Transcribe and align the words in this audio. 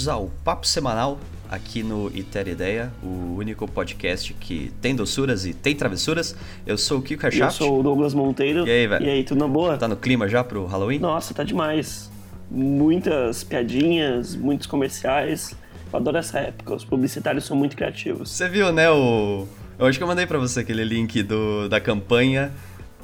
Bem-vindos 0.00 0.08
ao 0.08 0.30
Papo 0.42 0.66
Semanal 0.66 1.18
aqui 1.50 1.82
no 1.82 2.10
Iter 2.14 2.48
Ideia, 2.48 2.90
o 3.02 3.36
único 3.36 3.68
podcast 3.68 4.32
que 4.32 4.72
tem 4.80 4.96
doçuras 4.96 5.44
e 5.44 5.52
tem 5.52 5.76
travessuras. 5.76 6.34
Eu 6.66 6.78
sou 6.78 7.00
o 7.00 7.02
Kiko 7.02 7.20
Cachap. 7.20 7.42
Eu 7.42 7.50
sou 7.50 7.80
o 7.80 7.82
Douglas 7.82 8.14
Monteiro. 8.14 8.66
E 8.66 8.70
aí, 8.70 8.86
velho? 8.86 9.04
E 9.04 9.10
aí, 9.10 9.24
tudo 9.24 9.40
na 9.40 9.48
boa? 9.48 9.76
Tá 9.76 9.86
no 9.86 9.96
clima 9.96 10.26
já 10.26 10.42
pro 10.42 10.64
Halloween? 10.64 11.00
Nossa, 11.00 11.34
tá 11.34 11.44
demais. 11.44 12.10
Muitas 12.50 13.44
piadinhas, 13.44 14.34
muitos 14.34 14.66
comerciais. 14.66 15.54
Eu 15.92 15.98
adoro 15.98 16.16
essa 16.16 16.38
época, 16.38 16.76
os 16.76 16.84
publicitários 16.84 17.44
são 17.44 17.54
muito 17.54 17.76
criativos. 17.76 18.30
Você 18.30 18.48
viu, 18.48 18.72
né, 18.72 18.90
o... 18.90 19.46
Eu 19.78 19.84
acho 19.84 19.98
que 19.98 20.02
eu 20.02 20.08
mandei 20.08 20.24
pra 20.24 20.38
você 20.38 20.60
aquele 20.60 20.82
link 20.82 21.22
do, 21.22 21.68
da 21.68 21.78
campanha 21.78 22.50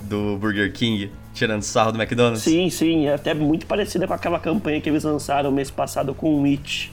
do 0.01 0.39
Burger 0.39 0.73
King, 0.73 1.11
tirando 1.37 1.63
sarro 1.63 1.93
do 1.93 2.01
McDonald's. 2.01 2.43
Sim, 2.43 2.69
sim, 2.71 3.07
é 3.07 3.15
até 3.15 3.35
muito 3.35 3.67
parecida 3.67 4.07
com 4.07 4.15
aquela 4.15 4.41
campanha 4.41 4.81
que 4.81 4.89
eles 4.89 5.05
lançaram 5.05 5.53
mês 5.53 5.71
passado 5.71 6.15
com 6.15 6.35
o 6.35 6.43
Witch. 6.43 6.89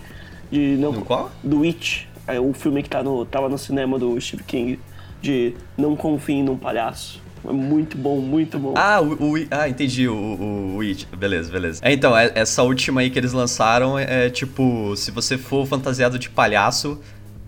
De 0.51 0.77
não, 0.77 0.91
do 0.91 1.01
qual? 1.01 1.31
Do 1.43 1.61
Witch, 1.61 2.03
é 2.27 2.39
o 2.39 2.53
filme 2.53 2.83
que 2.83 2.89
tá 2.89 3.01
no, 3.01 3.25
tava 3.25 3.49
no 3.49 3.57
cinema 3.57 3.97
do 3.97 4.19
Steve 4.19 4.43
King, 4.43 4.79
de 5.21 5.55
Não 5.77 5.95
Confie 5.95 6.43
num 6.43 6.57
Palhaço. 6.57 7.23
É 7.45 7.51
muito 7.51 7.97
bom, 7.97 8.19
muito 8.19 8.57
bom. 8.59 8.73
Ah, 8.77 9.01
o, 9.01 9.33
o 9.33 9.47
ah 9.51 9.67
entendi, 9.67 10.07
o, 10.07 10.15
o, 10.15 10.75
o 10.77 10.81
It. 10.81 11.07
Beleza, 11.17 11.51
beleza. 11.51 11.81
É, 11.83 11.91
então, 11.91 12.15
é, 12.15 12.31
essa 12.35 12.63
última 12.63 13.01
aí 13.01 13.09
que 13.09 13.19
eles 13.19 13.33
lançaram 13.33 13.97
é, 13.97 14.27
é, 14.27 14.29
tipo, 14.29 14.95
se 14.95 15.11
você 15.11 15.37
for 15.37 15.65
fantasiado 15.65 16.17
de 16.19 16.29
palhaço 16.29 16.99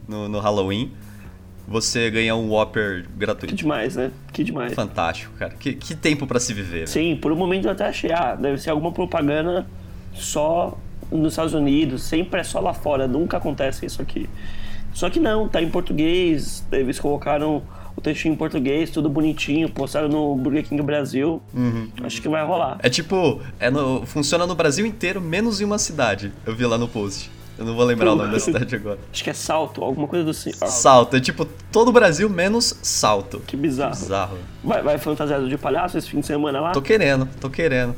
no, 0.08 0.28
no 0.28 0.40
Halloween, 0.40 0.92
você 1.68 2.10
ganha 2.12 2.36
um 2.36 2.52
Whopper 2.52 3.06
gratuito. 3.18 3.56
Que 3.56 3.62
demais, 3.62 3.96
né? 3.96 4.12
Que 4.32 4.44
demais. 4.44 4.74
Fantástico, 4.74 5.34
cara. 5.38 5.54
Que, 5.60 5.74
que 5.74 5.96
tempo 5.96 6.28
para 6.28 6.40
se 6.40 6.54
viver. 6.54 6.88
Sim, 6.88 7.18
por 7.22 7.32
um 7.32 7.36
momento 7.36 7.66
eu 7.66 7.72
até 7.72 7.88
achei, 7.88 8.12
ah, 8.12 8.36
deve 8.36 8.58
ser 8.58 8.70
alguma 8.70 8.92
propaganda 8.92 9.66
só 10.14 10.78
nos 11.12 11.34
Estados 11.34 11.54
Unidos, 11.54 12.04
sempre 12.04 12.40
é 12.40 12.44
só 12.44 12.60
lá 12.60 12.74
fora, 12.74 13.08
nunca 13.08 13.38
acontece 13.38 13.86
isso 13.86 14.02
aqui. 14.02 14.30
Só 14.94 15.10
que 15.10 15.20
não, 15.20 15.48
tá 15.48 15.62
em 15.62 15.70
português, 15.70 16.66
eles 16.72 17.00
colocaram 17.00 17.62
o 17.96 18.02
textinho 18.02 18.34
em 18.34 18.38
português, 18.38 18.90
tudo 18.90 19.10
bonitinho, 19.10 19.70
postaram 19.70 20.08
no 20.08 20.36
Burger 20.36 20.68
King 20.68 20.82
Brasil. 20.82 21.42
Uhum. 21.54 21.90
Acho 22.04 22.22
que 22.22 22.30
vai 22.30 22.46
rolar. 22.46 22.78
É 22.82 22.90
tipo, 22.90 23.42
é 23.60 23.70
no, 23.70 24.06
funciona 24.06 24.46
no 24.46 24.56
Brasil 24.56 24.86
inteiro, 24.86 25.22
menos 25.22 25.62
em 25.62 25.66
uma 25.66 25.78
cidade. 25.78 26.32
Eu 26.46 26.56
vi 26.56 26.66
lá 26.66 26.78
no 26.78 26.88
post. 26.88 27.30
Eu 27.58 27.66
não 27.66 27.76
vou 27.76 27.86
lembrar 27.86 28.14
o 28.14 28.16
nome 28.16 28.32
da 28.32 28.40
cidade 28.40 28.76
agora. 28.76 29.00
Acho 29.12 29.24
que 29.24 29.30
é 29.30 29.34
Salto, 29.34 29.84
alguma 29.84 30.08
coisa 30.08 30.26
do 30.26 30.32
assim. 30.32 30.52
Salto, 30.54 31.16
é 31.16 31.20
tipo 31.20 31.46
todo 31.72 31.90
o 31.90 31.92
Brasil 31.92 32.30
menos 32.30 32.78
Salto. 32.82 33.42
Que 33.48 33.56
bizarro. 33.56 33.94
Que 33.96 34.02
bizarro. 34.02 34.38
Vai, 34.64 34.82
vai 34.82 34.98
fantasiado 34.98 35.48
de 35.48 35.58
palhaço 35.58 35.98
esse 35.98 36.10
fim 36.10 36.20
de 36.20 36.26
semana 36.26 36.60
lá? 36.60 36.72
Tô 36.72 36.82
querendo, 36.82 37.28
tô 37.40 37.50
querendo 37.50 37.96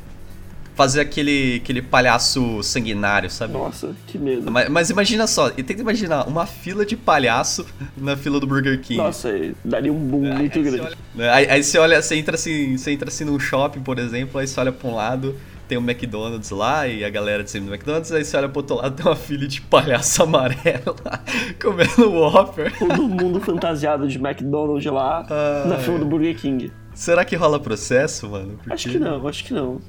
fazer 0.78 1.02
aquele, 1.02 1.56
aquele 1.56 1.82
palhaço 1.82 2.62
sanguinário, 2.62 3.32
sabe? 3.32 3.54
Nossa, 3.54 3.96
que 4.06 4.16
medo. 4.20 4.52
Mas, 4.52 4.70
mas, 4.70 4.90
imagina 4.92 5.26
só, 5.26 5.52
e 5.58 5.64
tenta 5.64 5.82
imaginar 5.82 6.28
uma 6.28 6.46
fila 6.46 6.86
de 6.86 6.96
palhaço 6.96 7.66
na 7.98 8.16
fila 8.16 8.40
do 8.40 8.46
Burger 8.46 8.80
King. 8.80 8.98
Nossa, 8.98 9.34
daria 9.66 9.92
um 9.92 9.98
boom 9.98 10.32
aí, 10.32 10.38
muito 10.38 10.62
grande. 10.62 10.96
Olha, 11.16 11.34
aí, 11.34 11.50
aí, 11.50 11.64
você 11.64 11.80
olha, 11.80 12.00
você 12.00 12.16
entra 12.16 12.36
assim, 12.36 12.78
você 12.78 12.92
entra 12.92 13.10
assim 13.10 13.26
num 13.26 13.40
shopping, 13.40 13.80
por 13.80 13.98
exemplo, 13.98 14.40
aí 14.40 14.48
você 14.48 14.60
olha 14.60 14.72
pra 14.72 14.88
um 14.88 14.94
lado, 14.94 15.36
tem 15.68 15.78
o 15.78 15.82
um 15.82 15.84
McDonald's 15.84 16.50
lá 16.50 16.88
e 16.88 17.04
a 17.04 17.10
galera 17.10 17.44
de 17.44 17.52
cima 17.52 17.68
do 17.68 17.74
McDonald's, 17.74 18.12
aí 18.12 18.24
você 18.24 18.38
olha 18.38 18.50
pro 18.50 18.60
outro 18.60 18.76
lado, 18.78 18.96
tem 18.96 19.06
uma 19.06 19.16
fila 19.16 19.48
de 19.48 19.62
palhaço 19.62 20.24
amarelo 20.24 20.96
lá, 21.04 21.22
comendo 21.62 22.12
Whopper. 22.12 22.78
Todo 22.78 23.08
mundo 23.08 23.40
fantasiado 23.42 24.08
de 24.08 24.18
McDonald's 24.18 24.92
lá, 24.92 25.26
ah, 25.30 25.66
na 25.68 25.78
fila 25.78 26.00
do 26.00 26.06
Burger 26.06 26.38
King. 26.38 26.72
Será 26.94 27.24
que 27.24 27.36
rola 27.36 27.60
processo, 27.60 28.30
mano? 28.30 28.58
Porque... 28.58 28.74
Acho 28.74 28.90
que 28.90 29.00
não, 29.00 29.28
acho 29.28 29.44
que 29.44 29.54
não. 29.54 29.82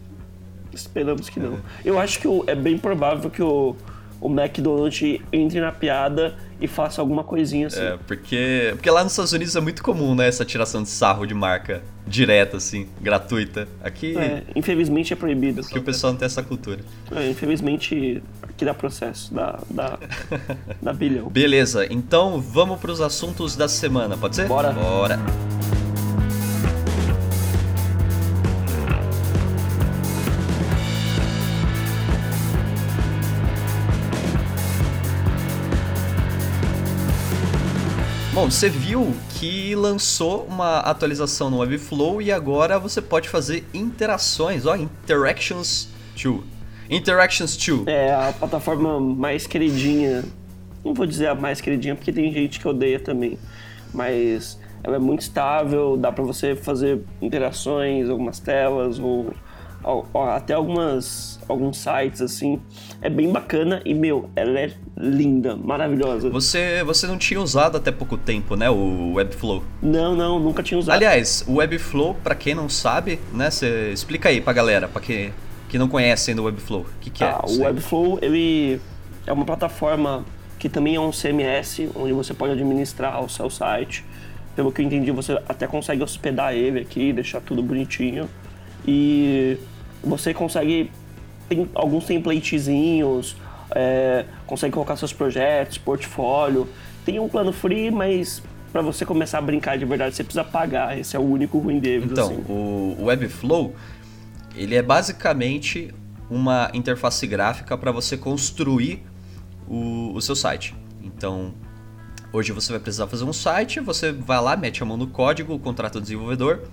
Esperamos 0.72 1.28
que 1.28 1.40
não. 1.40 1.54
É. 1.54 1.58
Eu 1.84 1.98
acho 1.98 2.18
que 2.20 2.28
é 2.46 2.54
bem 2.54 2.76
provável 2.76 3.30
que 3.30 3.42
o, 3.42 3.74
o 4.20 4.28
McDonald's 4.28 5.20
entre 5.32 5.60
na 5.60 5.72
piada 5.72 6.36
e 6.60 6.66
faça 6.66 7.00
alguma 7.00 7.22
coisinha 7.22 7.68
assim. 7.68 7.80
É, 7.80 7.98
porque, 8.06 8.70
porque 8.74 8.90
lá 8.90 9.02
nos 9.02 9.12
Estados 9.12 9.32
Unidos 9.32 9.54
é 9.54 9.60
muito 9.60 9.82
comum, 9.82 10.14
né, 10.14 10.28
essa 10.28 10.44
tiração 10.44 10.82
de 10.82 10.88
sarro 10.88 11.26
de 11.26 11.34
marca 11.34 11.82
direta, 12.06 12.56
assim, 12.56 12.88
gratuita. 13.00 13.68
Aqui. 13.82 14.16
É, 14.16 14.42
infelizmente 14.56 15.12
é 15.12 15.16
proibido. 15.16 15.62
Porque 15.62 15.78
o 15.78 15.82
pessoal 15.82 16.12
não 16.12 16.18
tem 16.18 16.26
essa 16.26 16.42
cultura. 16.42 16.80
É, 17.14 17.28
infelizmente 17.28 18.22
aqui 18.42 18.64
dá 18.64 18.74
processo, 18.74 19.32
dá, 19.32 19.60
dá, 19.70 19.98
dá 20.82 20.92
bilhão. 20.92 21.28
Beleza, 21.28 21.86
então 21.90 22.40
vamos 22.40 22.80
para 22.80 22.90
os 22.90 23.00
assuntos 23.00 23.54
da 23.54 23.68
semana, 23.68 24.16
pode 24.16 24.36
ser? 24.36 24.48
Bora. 24.48 24.72
Bora. 24.72 25.18
Bom, 38.38 38.48
você 38.48 38.68
viu 38.68 39.16
que 39.30 39.74
lançou 39.74 40.44
uma 40.44 40.78
atualização 40.78 41.50
no 41.50 41.58
Webflow 41.58 42.22
e 42.22 42.30
agora 42.30 42.78
você 42.78 43.02
pode 43.02 43.28
fazer 43.28 43.66
interações, 43.74 44.64
ó, 44.64 44.76
Interactions 44.76 45.88
2. 46.14 46.42
Interactions 46.88 47.56
2. 47.56 47.88
É 47.88 48.14
a 48.14 48.32
plataforma 48.32 49.00
mais 49.00 49.44
queridinha. 49.44 50.24
Não 50.84 50.94
vou 50.94 51.04
dizer 51.04 51.26
a 51.26 51.34
mais 51.34 51.60
queridinha 51.60 51.96
porque 51.96 52.12
tem 52.12 52.32
gente 52.32 52.60
que 52.60 52.68
odeia 52.68 53.00
também, 53.00 53.36
mas 53.92 54.56
ela 54.84 54.94
é 54.94 55.00
muito 55.00 55.22
estável, 55.22 55.96
dá 55.96 56.12
para 56.12 56.22
você 56.22 56.54
fazer 56.54 57.00
interações, 57.20 58.08
algumas 58.08 58.38
telas 58.38 59.00
ou, 59.00 59.34
até 60.34 60.54
algumas 60.54 61.38
alguns 61.48 61.78
sites 61.78 62.20
assim. 62.20 62.60
É 63.00 63.08
bem 63.08 63.32
bacana 63.32 63.80
e, 63.84 63.94
meu, 63.94 64.28
ela 64.36 64.58
é 64.58 64.72
linda, 64.96 65.56
maravilhosa. 65.56 66.28
Você, 66.30 66.82
você 66.84 67.06
não 67.06 67.16
tinha 67.16 67.40
usado 67.40 67.76
até 67.76 67.90
pouco 67.90 68.16
tempo, 68.16 68.54
né, 68.56 68.68
o 68.68 69.14
Webflow? 69.14 69.62
Não, 69.82 70.14
não, 70.14 70.38
nunca 70.38 70.62
tinha 70.62 70.78
usado. 70.78 70.94
Aliás, 70.94 71.44
o 71.46 71.56
Webflow, 71.56 72.14
para 72.22 72.34
quem 72.34 72.54
não 72.54 72.68
sabe, 72.68 73.18
né, 73.32 73.50
você 73.50 73.90
explica 73.92 74.28
aí 74.28 74.40
pra 74.40 74.52
galera, 74.52 74.88
pra 74.88 75.00
quem 75.00 75.32
que 75.68 75.78
não 75.78 75.88
conhece 75.88 76.30
ainda 76.30 76.42
o 76.42 76.46
Webflow. 76.46 76.80
O 76.80 76.98
que, 77.00 77.10
que 77.10 77.22
ah, 77.22 77.40
é? 77.46 77.50
O 77.50 77.60
Webflow, 77.62 78.18
ele 78.22 78.80
é 79.26 79.32
uma 79.32 79.44
plataforma 79.44 80.24
que 80.58 80.68
também 80.68 80.96
é 80.96 81.00
um 81.00 81.10
CMS, 81.10 81.88
onde 81.94 82.12
você 82.12 82.34
pode 82.34 82.52
administrar 82.52 83.22
o 83.22 83.28
seu 83.28 83.48
site. 83.50 84.04
Pelo 84.56 84.72
que 84.72 84.82
eu 84.82 84.86
entendi, 84.86 85.10
você 85.12 85.40
até 85.48 85.66
consegue 85.66 86.02
hospedar 86.02 86.52
ele 86.54 86.80
aqui, 86.80 87.12
deixar 87.12 87.40
tudo 87.40 87.62
bonitinho. 87.62 88.28
E 88.86 89.58
você 90.02 90.32
consegue 90.32 90.90
tem 91.48 91.68
alguns 91.74 92.04
templatezinhos, 92.04 93.36
é, 93.70 94.24
consegue 94.46 94.72
colocar 94.72 94.96
seus 94.96 95.12
projetos, 95.12 95.78
portfólio. 95.78 96.68
Tem 97.04 97.18
um 97.18 97.28
plano 97.28 97.52
free, 97.52 97.90
mas 97.90 98.42
para 98.70 98.82
você 98.82 99.06
começar 99.06 99.38
a 99.38 99.40
brincar 99.40 99.78
de 99.78 99.84
verdade, 99.84 100.14
você 100.14 100.22
precisa 100.22 100.44
pagar. 100.44 100.98
Esse 100.98 101.16
é 101.16 101.18
o 101.18 101.22
único 101.22 101.58
ruim 101.58 101.78
dele. 101.78 102.06
Então, 102.10 102.26
assim. 102.26 102.44
o 102.48 103.04
Webflow, 103.04 103.74
ele 104.54 104.74
é 104.74 104.82
basicamente 104.82 105.92
uma 106.30 106.70
interface 106.74 107.26
gráfica 107.26 107.76
para 107.78 107.90
você 107.90 108.16
construir 108.16 109.02
o, 109.66 110.12
o 110.14 110.20
seu 110.20 110.36
site. 110.36 110.74
Então, 111.02 111.54
hoje 112.30 112.52
você 112.52 112.72
vai 112.72 112.80
precisar 112.80 113.06
fazer 113.06 113.24
um 113.24 113.32
site, 113.32 113.80
você 113.80 114.12
vai 114.12 114.40
lá, 114.40 114.54
mete 114.54 114.82
a 114.82 114.86
mão 114.86 114.98
no 114.98 115.06
código, 115.06 115.58
contrata 115.58 115.96
o 115.96 116.00
desenvolvedor, 116.00 116.64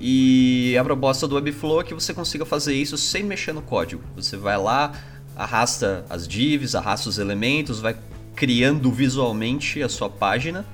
e 0.00 0.76
a 0.78 0.84
proposta 0.84 1.26
do 1.26 1.34
Webflow 1.34 1.80
é 1.80 1.84
que 1.84 1.94
você 1.94 2.14
consiga 2.14 2.44
fazer 2.44 2.74
isso 2.74 2.96
sem 2.96 3.22
mexer 3.22 3.52
no 3.52 3.62
código. 3.62 4.02
Você 4.14 4.36
vai 4.36 4.56
lá, 4.56 4.92
arrasta 5.36 6.04
as 6.08 6.28
divs, 6.28 6.74
arrasta 6.74 7.08
os 7.08 7.18
elementos, 7.18 7.80
vai 7.80 7.96
criando 8.36 8.92
visualmente 8.92 9.82
a 9.82 9.88
sua 9.88 10.08
página. 10.08 10.64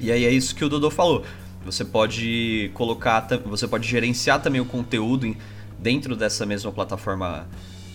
E 0.00 0.10
aí 0.10 0.24
é 0.24 0.30
isso 0.30 0.54
que 0.54 0.64
o 0.64 0.68
Dodô 0.68 0.90
falou. 0.90 1.24
Você 1.64 1.84
pode 1.84 2.70
colocar, 2.72 3.26
você 3.44 3.68
pode 3.68 3.86
gerenciar 3.86 4.40
também 4.40 4.60
o 4.60 4.64
conteúdo 4.64 5.36
dentro 5.78 6.16
dessa 6.16 6.46
mesma 6.46 6.72
plataforma 6.72 7.46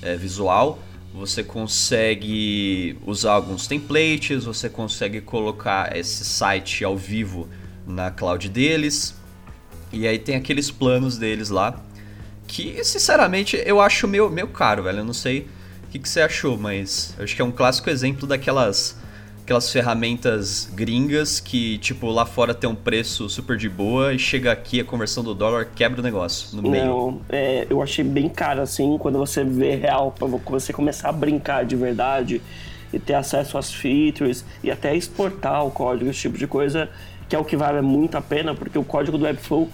é, 0.01 0.15
visual. 0.15 0.77
Você 1.15 1.43
consegue 1.43 2.97
usar 3.05 3.33
alguns 3.33 3.65
templates, 3.65 4.45
você 4.45 4.69
consegue 4.69 5.21
colocar 5.21 5.95
esse 5.95 6.23
site 6.25 6.83
ao 6.83 6.97
vivo 6.97 7.47
na 7.87 8.11
cloud 8.11 8.47
deles. 8.49 9.15
E 9.93 10.07
aí 10.07 10.17
tem 10.17 10.35
aqueles 10.35 10.71
planos 10.71 11.17
deles 11.17 11.49
lá. 11.49 11.79
Que, 12.47 12.83
sinceramente, 12.83 13.61
eu 13.65 13.79
acho 13.79 14.07
meio, 14.07 14.29
meio 14.29 14.47
caro, 14.47 14.83
velho. 14.83 14.99
Eu 14.99 15.05
não 15.05 15.13
sei 15.13 15.47
o 15.87 15.91
que, 15.91 15.99
que 15.99 16.09
você 16.09 16.21
achou, 16.21 16.57
mas 16.57 17.15
eu 17.17 17.23
acho 17.23 17.35
que 17.35 17.41
é 17.41 17.45
um 17.45 17.51
clássico 17.51 17.89
exemplo 17.89 18.27
daquelas 18.27 19.01
aquelas 19.43 19.69
ferramentas 19.69 20.69
gringas 20.73 21.41
que, 21.41 21.77
tipo, 21.79 22.07
lá 22.07 22.25
fora 22.25 22.53
tem 22.53 22.69
um 22.69 22.75
preço 22.75 23.27
super 23.27 23.57
de 23.57 23.67
boa 23.67 24.13
e 24.13 24.19
chega 24.19 24.51
aqui 24.51 24.79
a 24.79 24.85
conversão 24.85 25.21
do 25.21 25.35
dólar 25.35 25.67
quebra 25.75 25.99
o 25.99 26.03
negócio 26.03 26.55
no 26.55 26.69
meio. 26.69 26.85
Não, 26.85 27.21
é, 27.29 27.67
eu 27.69 27.81
achei 27.81 28.05
bem 28.05 28.29
caro, 28.29 28.61
assim, 28.61 28.97
quando 28.97 29.19
você 29.19 29.43
vê 29.43 29.75
real, 29.75 30.13
pra 30.17 30.27
você 30.27 30.71
começar 30.71 31.09
a 31.09 31.11
brincar 31.11 31.65
de 31.65 31.75
verdade 31.75 32.41
e 32.93 32.99
ter 32.99 33.15
acesso 33.15 33.57
às 33.57 33.73
features 33.73 34.45
e 34.63 34.71
até 34.71 34.95
exportar 34.95 35.65
o 35.65 35.71
código, 35.71 36.09
esse 36.09 36.21
tipo 36.21 36.37
de 36.37 36.47
coisa, 36.47 36.89
que 37.27 37.35
é 37.35 37.39
o 37.39 37.43
que 37.43 37.57
vale 37.57 37.81
muito 37.81 38.15
a 38.15 38.21
pena, 38.21 38.55
porque 38.55 38.77
o 38.77 38.83
código 38.83 39.17
do 39.17 39.25
Webflow 39.25 39.69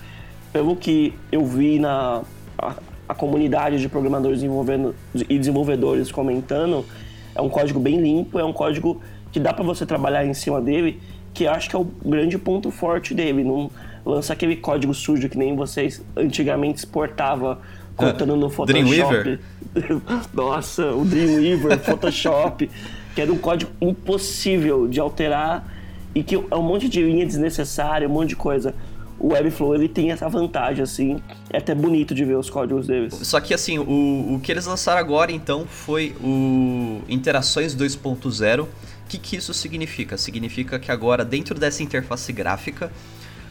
pelo 0.51 0.75
que 0.75 1.13
eu 1.31 1.45
vi 1.45 1.79
na 1.79 2.21
a, 2.57 2.75
a 3.07 3.15
comunidade 3.15 3.79
de 3.79 3.89
programadores 3.89 4.41
e 4.43 5.37
desenvolvedores 5.37 6.11
comentando, 6.11 6.85
é 7.33 7.41
um 7.41 7.49
código 7.49 7.79
bem 7.79 7.99
limpo, 8.01 8.37
é 8.37 8.43
um 8.43 8.53
código 8.53 9.01
que 9.31 9.39
dá 9.39 9.53
para 9.53 9.63
você 9.63 9.85
trabalhar 9.85 10.25
em 10.25 10.33
cima 10.33 10.61
dele, 10.61 10.99
que 11.33 11.47
acho 11.47 11.69
que 11.69 11.75
é 11.75 11.79
o 11.79 11.83
grande 11.83 12.37
ponto 12.37 12.71
forte 12.71 13.13
dele. 13.13 13.43
Não 13.43 13.69
lança 14.05 14.33
aquele 14.33 14.55
código 14.55 14.93
sujo 14.93 15.29
que 15.29 15.37
nem 15.37 15.55
vocês 15.55 16.03
antigamente 16.15 16.79
exportava 16.79 17.59
contando 17.95 18.35
no 18.35 18.49
Photoshop. 18.49 18.83
Dreamweaver? 18.83 19.39
Nossa, 20.33 20.91
o 20.93 21.05
Dreamweaver, 21.05 21.79
Photoshop, 21.79 22.69
que 23.13 23.21
era 23.21 23.31
um 23.31 23.37
código 23.37 23.71
impossível 23.81 24.87
de 24.87 24.99
alterar 24.99 25.67
e 26.15 26.23
que 26.23 26.35
é 26.35 26.55
um 26.55 26.63
monte 26.63 26.89
de 26.89 27.01
linha 27.01 27.25
desnecessária, 27.25 28.07
um 28.07 28.11
monte 28.11 28.29
de 28.29 28.35
coisa. 28.35 28.73
O 29.19 29.33
Webflow 29.33 29.75
ele 29.75 29.89
tem 29.89 30.11
essa 30.11 30.29
vantagem, 30.29 30.81
assim, 30.81 31.21
é 31.49 31.57
até 31.57 31.75
bonito 31.75 32.15
de 32.15 32.23
ver 32.23 32.37
os 32.37 32.49
códigos 32.49 32.87
deles. 32.87 33.13
Só 33.23 33.39
que 33.39 33.53
assim, 33.53 33.77
o, 33.77 34.35
o 34.35 34.39
que 34.41 34.51
eles 34.51 34.65
lançaram 34.65 34.99
agora 34.99 35.31
então 35.31 35.65
foi 35.67 36.15
o 36.21 37.01
Interações 37.09 37.75
2.0. 37.75 38.63
O 38.63 38.67
que, 39.09 39.17
que 39.17 39.35
isso 39.35 39.53
significa? 39.53 40.17
Significa 40.17 40.79
que 40.79 40.91
agora, 40.91 41.25
dentro 41.25 41.59
dessa 41.59 41.83
interface 41.83 42.31
gráfica, 42.31 42.91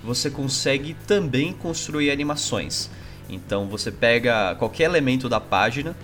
você 0.03 0.31
consegue 0.31 0.97
também 1.07 1.53
construir 1.53 2.11
animações. 2.11 2.89
Então 3.29 3.67
você 3.67 3.91
pega 3.91 4.55
qualquer 4.55 4.85
elemento 4.85 5.29
da 5.29 5.41
página 5.41 5.95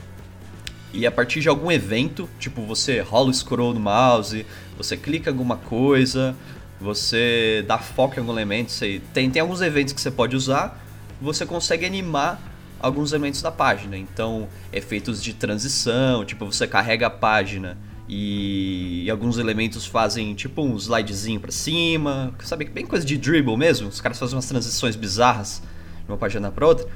e 0.93 1.07
a 1.07 1.11
partir 1.11 1.41
de 1.41 1.49
algum 1.49 1.73
evento, 1.73 2.29
tipo 2.39 2.63
você 2.63 3.01
rola 3.01 3.31
o 3.31 3.35
scroll 3.35 3.75
no 3.75 3.81
mouse, 3.81 4.47
você 4.77 4.97
clica 4.97 5.31
alguma 5.31 5.57
coisa, 5.57 6.37
você 6.81 7.65
dá 7.67 7.79
foco 7.79 8.17
em 8.17 8.19
algum 8.21 8.33
elemento, 8.33 8.73
você, 8.73 9.01
tem, 9.13 9.31
tem 9.31 9.41
alguns 9.41 9.61
eventos 9.61 9.93
que 9.93 10.01
você 10.01 10.11
pode 10.11 10.37
usar, 10.37 10.83
você 11.21 11.47
consegue 11.47 11.87
animar 11.87 12.41
alguns 12.81 13.13
elementos 13.13 13.41
da 13.41 13.51
página. 13.51 13.97
Então, 13.97 14.49
efeitos 14.73 15.23
de 15.23 15.33
transição, 15.33 16.25
tipo 16.25 16.45
você 16.45 16.67
carrega 16.67 17.07
a 17.07 17.11
página 17.11 17.79
e, 18.09 19.05
e 19.05 19.11
alguns 19.11 19.39
elementos 19.39 19.87
fazem 19.87 20.35
tipo 20.35 20.63
um 20.63 20.77
slidezinho 20.77 21.41
para 21.41 21.51
cima, 21.51 22.35
sabe, 22.41 22.67
bem 22.67 22.85
coisa 22.85 23.05
de 23.05 23.17
dribble 23.17 23.57
mesmo, 23.57 23.89
os 23.89 24.01
caras 24.01 24.19
fazem 24.19 24.37
umas 24.37 24.47
transições 24.47 24.97
bizarras 24.97 25.63
de 26.05 26.11
uma 26.11 26.19
página 26.19 26.51
para 26.51 26.67
outra. 26.67 26.87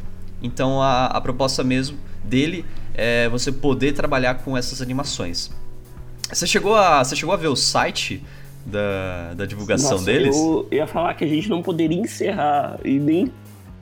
Então, 0.43 0.83
a, 0.83 1.07
a 1.07 1.21
proposta 1.21 1.65
mesmo 1.65 1.99
dele 2.23 2.65
é 2.95 3.29
você 3.29 3.51
poder 3.51 3.93
trabalhar 3.93 4.35
com 4.35 4.57
essas 4.57 4.83
animações. 4.83 5.51
Você 6.31 6.47
chegou 6.47 6.77
a, 6.77 7.03
você 7.03 7.17
chegou 7.17 7.33
a 7.33 7.37
ver 7.37 7.49
o 7.49 7.57
site 7.57 8.23
da, 8.69 9.35
da 9.35 9.47
divulgação 9.47 9.93
Nossa, 9.93 10.05
deles? 10.05 10.37
Eu 10.37 10.69
ia 10.71 10.87
falar 10.87 11.15
que 11.15 11.25
a 11.25 11.29
gente 11.29 11.49
não 11.49 11.63
poderia 11.63 11.99
encerrar 11.99 12.79
e 12.85 12.99
nem 12.99 13.33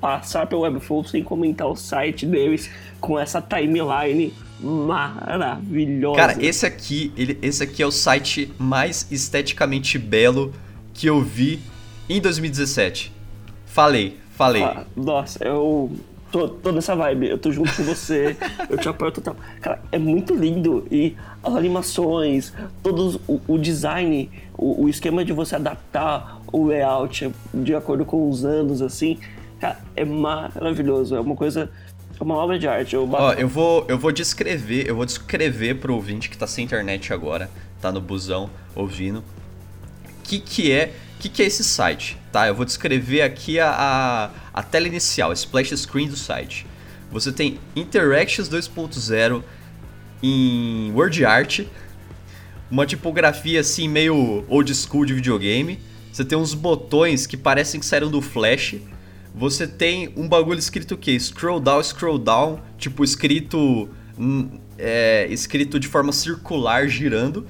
passar 0.00 0.46
pelo 0.46 0.62
Webflow 0.62 1.04
sem 1.04 1.22
comentar 1.22 1.66
o 1.66 1.74
site 1.74 2.26
deles 2.26 2.70
com 3.00 3.18
essa 3.18 3.40
timeline 3.40 4.32
maravilhosa. 4.60 6.16
Cara, 6.16 6.44
esse 6.44 6.64
aqui, 6.66 7.12
ele, 7.16 7.38
esse 7.42 7.62
aqui 7.62 7.82
é 7.82 7.86
o 7.86 7.90
site 7.90 8.52
mais 8.58 9.06
esteticamente 9.10 9.98
belo 9.98 10.52
que 10.94 11.06
eu 11.06 11.20
vi 11.20 11.60
em 12.08 12.20
2017. 12.20 13.12
Falei, 13.66 14.16
falei. 14.30 14.62
Ah, 14.62 14.84
nossa, 14.96 15.44
eu 15.44 15.90
tô, 16.30 16.48
tô 16.48 16.72
nessa 16.72 16.94
vibe, 16.94 17.28
eu 17.28 17.38
tô 17.38 17.50
junto 17.50 17.74
com 17.74 17.82
você, 17.82 18.36
eu 18.70 18.78
te 18.78 18.88
apoio 18.88 19.12
total. 19.12 19.36
Cara, 19.60 19.82
é 19.92 19.98
muito 19.98 20.34
lindo 20.34 20.86
e 20.90 21.16
as 21.46 21.54
animações, 21.54 22.52
todo 22.82 23.20
o, 23.26 23.40
o 23.46 23.58
design, 23.58 24.30
o, 24.54 24.84
o, 24.84 24.88
esquema 24.88 25.24
de 25.24 25.32
você 25.32 25.56
adaptar 25.56 26.40
o 26.52 26.66
layout 26.66 27.32
de 27.54 27.74
acordo 27.74 28.04
com 28.04 28.28
os 28.28 28.44
anos, 28.44 28.82
assim, 28.82 29.18
cara, 29.60 29.78
é 29.94 30.04
maravilhoso, 30.04 31.14
é 31.14 31.20
uma 31.20 31.36
coisa. 31.36 31.70
É 32.18 32.22
uma 32.22 32.34
obra 32.34 32.58
de 32.58 32.66
arte. 32.66 32.94
Eu, 32.94 33.06
Ó, 33.12 33.32
eu 33.34 33.46
vou, 33.46 33.84
eu 33.88 33.98
vou 33.98 34.10
descrever, 34.10 34.88
eu 34.88 34.96
vou 34.96 35.04
descrever 35.04 35.74
pro 35.74 35.94
ouvinte 35.94 36.30
que 36.30 36.38
tá 36.38 36.46
sem 36.46 36.64
internet 36.64 37.12
agora, 37.12 37.50
tá 37.80 37.92
no 37.92 38.00
busão 38.00 38.48
ouvindo, 38.74 39.18
o 39.18 40.22
que 40.24 40.40
que 40.40 40.72
é 40.72 40.94
que, 41.18 41.28
que 41.28 41.42
é 41.42 41.46
esse 41.46 41.64
site? 41.64 42.16
Tá, 42.30 42.46
eu 42.46 42.54
vou 42.54 42.64
descrever 42.64 43.22
aqui 43.22 43.58
a, 43.58 43.70
a, 43.70 44.30
a 44.52 44.62
tela 44.62 44.86
inicial, 44.86 45.30
a 45.30 45.34
splash 45.34 45.76
screen 45.76 46.08
do 46.08 46.16
site. 46.16 46.66
Você 47.10 47.32
tem 47.32 47.58
Interactions 47.74 48.48
2.0 48.48 49.42
em 50.22 50.92
Word 50.92 51.24
Art, 51.24 51.60
uma 52.70 52.86
tipografia 52.86 53.60
assim 53.60 53.88
meio 53.88 54.44
old 54.48 54.74
school 54.74 55.04
de 55.04 55.14
videogame. 55.14 55.78
Você 56.12 56.24
tem 56.24 56.36
uns 56.36 56.54
botões 56.54 57.26
que 57.26 57.36
parecem 57.36 57.78
que 57.78 57.86
saíram 57.86 58.10
do 58.10 58.20
Flash. 58.20 58.76
Você 59.34 59.66
tem 59.66 60.12
um 60.16 60.26
bagulho 60.28 60.58
escrito 60.58 60.94
o 60.94 60.96
quê? 60.96 61.18
Scroll 61.18 61.60
down, 61.60 61.82
scroll 61.82 62.18
down, 62.18 62.58
tipo 62.78 63.04
escrito 63.04 63.88
hum, 64.18 64.58
é, 64.78 65.26
escrito 65.30 65.78
de 65.78 65.86
forma 65.86 66.12
circular 66.12 66.88
girando. 66.88 67.46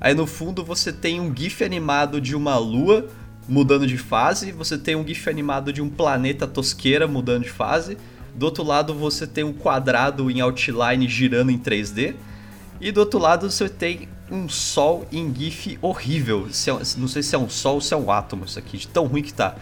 Aí 0.00 0.14
no 0.14 0.26
fundo 0.26 0.64
você 0.64 0.92
tem 0.92 1.20
um 1.20 1.34
GIF 1.34 1.62
animado 1.62 2.20
de 2.20 2.34
uma 2.34 2.56
lua 2.58 3.08
mudando 3.48 3.86
de 3.86 3.96
fase, 3.96 4.50
você 4.50 4.76
tem 4.76 4.96
um 4.96 5.06
GIF 5.06 5.28
animado 5.28 5.72
de 5.72 5.80
um 5.80 5.88
planeta 5.88 6.46
tosqueira 6.46 7.06
mudando 7.06 7.44
de 7.44 7.50
fase. 7.50 7.96
Do 8.36 8.46
outro 8.46 8.62
lado 8.62 8.94
você 8.94 9.26
tem 9.26 9.42
um 9.42 9.52
quadrado 9.52 10.30
em 10.30 10.40
outline 10.40 11.08
girando 11.08 11.50
em 11.50 11.58
3D. 11.58 12.14
E 12.80 12.92
do 12.92 13.00
outro 13.00 13.18
lado 13.18 13.50
você 13.50 13.68
tem 13.68 14.08
um 14.30 14.48
sol 14.48 15.06
em 15.10 15.34
GIF 15.34 15.78
horrível. 15.80 16.46
É 16.46 16.98
não 16.98 17.08
sei 17.08 17.22
se 17.22 17.34
é 17.34 17.38
um 17.38 17.48
sol 17.48 17.76
ou 17.76 17.80
se 17.80 17.94
é 17.94 17.96
um 17.96 18.10
átomo 18.10 18.44
isso 18.44 18.58
aqui, 18.58 18.76
de 18.76 18.88
tão 18.88 19.06
ruim 19.06 19.22
que 19.22 19.32
tá. 19.32 19.56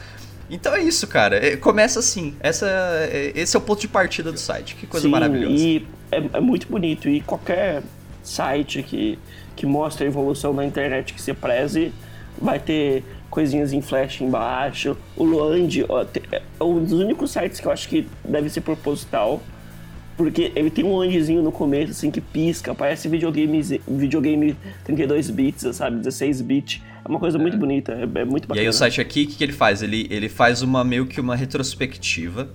Então 0.50 0.74
é 0.74 0.82
isso, 0.82 1.06
cara. 1.06 1.36
É, 1.36 1.56
começa 1.56 2.00
assim. 2.00 2.34
Essa, 2.40 2.66
é, 2.66 3.32
esse 3.34 3.56
é 3.56 3.58
o 3.58 3.62
ponto 3.62 3.80
de 3.80 3.88
partida 3.88 4.30
do 4.32 4.38
site. 4.38 4.74
Que 4.74 4.86
coisa 4.86 5.06
Sim, 5.06 5.10
maravilhosa. 5.12 5.54
E 5.54 5.86
é, 6.10 6.22
é 6.34 6.40
muito 6.40 6.66
bonito. 6.66 7.08
E 7.08 7.20
qualquer 7.20 7.82
site 8.22 8.82
que 8.82 9.18
que 9.56 9.66
mostra 9.66 10.04
a 10.04 10.08
evolução 10.08 10.54
da 10.54 10.64
internet 10.64 11.14
que 11.14 11.22
se 11.22 11.32
preze, 11.32 11.92
vai 12.40 12.58
ter 12.58 13.04
coisinhas 13.30 13.72
em 13.72 13.80
flash 13.80 14.20
embaixo. 14.20 14.96
O 15.16 15.24
Luand 15.24 15.68
é 16.32 16.64
um 16.64 16.82
dos 16.82 16.92
únicos 16.92 17.30
sites 17.30 17.60
que 17.60 17.66
eu 17.66 17.72
acho 17.72 17.88
que 17.88 18.06
deve 18.24 18.48
ser 18.48 18.60
proposital, 18.60 19.42
porque 20.16 20.52
ele 20.54 20.70
tem 20.70 20.84
um 20.84 21.00
andezinho 21.00 21.42
no 21.42 21.50
começo, 21.50 21.92
assim, 21.92 22.10
que 22.10 22.20
pisca, 22.20 22.74
parece 22.74 23.08
videogame, 23.08 23.60
videogame 23.88 24.56
32 24.84 25.30
bits, 25.30 25.76
sabe, 25.76 25.96
16 25.98 26.40
bits. 26.42 26.80
É 27.04 27.08
uma 27.08 27.18
coisa 27.18 27.38
muito 27.38 27.56
bonita, 27.56 27.92
é, 27.92 28.20
é 28.20 28.24
muito 28.24 28.46
bacana. 28.46 28.60
E 28.60 28.60
aí 28.60 28.68
o 28.68 28.72
site 28.72 29.00
aqui, 29.00 29.24
o 29.24 29.26
que, 29.26 29.36
que 29.36 29.44
ele 29.44 29.52
faz? 29.52 29.82
Ele, 29.82 30.06
ele 30.10 30.28
faz 30.28 30.62
uma 30.62 30.84
meio 30.84 31.06
que 31.06 31.20
uma 31.20 31.36
retrospectiva 31.36 32.48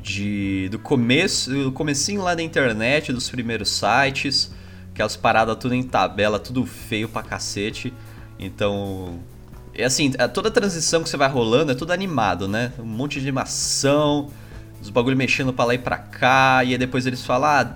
de, 0.00 0.68
do 0.70 0.78
começo, 0.78 1.50
do 1.50 1.72
comecinho 1.72 2.22
lá 2.22 2.34
da 2.34 2.42
internet, 2.42 3.12
dos 3.12 3.28
primeiros 3.28 3.70
sites, 3.70 4.52
Aquelas 4.94 5.16
paradas 5.16 5.56
tudo 5.56 5.74
em 5.74 5.82
tabela, 5.82 6.38
tudo 6.38 6.64
feio 6.64 7.08
pra 7.08 7.20
cacete. 7.20 7.92
Então. 8.38 9.18
É 9.76 9.84
assim, 9.84 10.12
é 10.18 10.28
toda 10.28 10.50
transição 10.50 11.02
que 11.02 11.08
você 11.08 11.16
vai 11.16 11.28
rolando 11.28 11.72
é 11.72 11.74
tudo 11.74 11.92
animado, 11.92 12.46
né? 12.46 12.72
Um 12.78 12.84
monte 12.84 13.14
de 13.14 13.20
animação, 13.20 14.30
os 14.80 14.88
bagulho 14.88 15.16
mexendo 15.16 15.52
pra 15.52 15.64
lá 15.64 15.74
e 15.74 15.78
pra 15.78 15.96
cá, 15.96 16.62
e 16.64 16.72
aí 16.72 16.78
depois 16.78 17.06
eles 17.06 17.24
falam, 17.24 17.50
ah, 17.50 17.74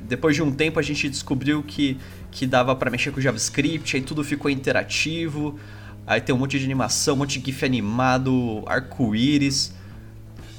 depois 0.00 0.34
de 0.34 0.42
um 0.42 0.50
tempo 0.50 0.80
a 0.80 0.82
gente 0.82 1.08
descobriu 1.08 1.62
que, 1.62 1.96
que 2.32 2.44
dava 2.44 2.74
para 2.74 2.90
mexer 2.90 3.12
com 3.12 3.20
JavaScript, 3.20 3.96
aí 3.96 4.02
tudo 4.02 4.24
ficou 4.24 4.50
interativo, 4.50 5.56
aí 6.04 6.20
tem 6.20 6.34
um 6.34 6.38
monte 6.38 6.58
de 6.58 6.64
animação, 6.64 7.14
um 7.14 7.18
monte 7.18 7.38
de 7.38 7.46
GIF 7.46 7.64
animado, 7.64 8.64
arco-íris. 8.66 9.72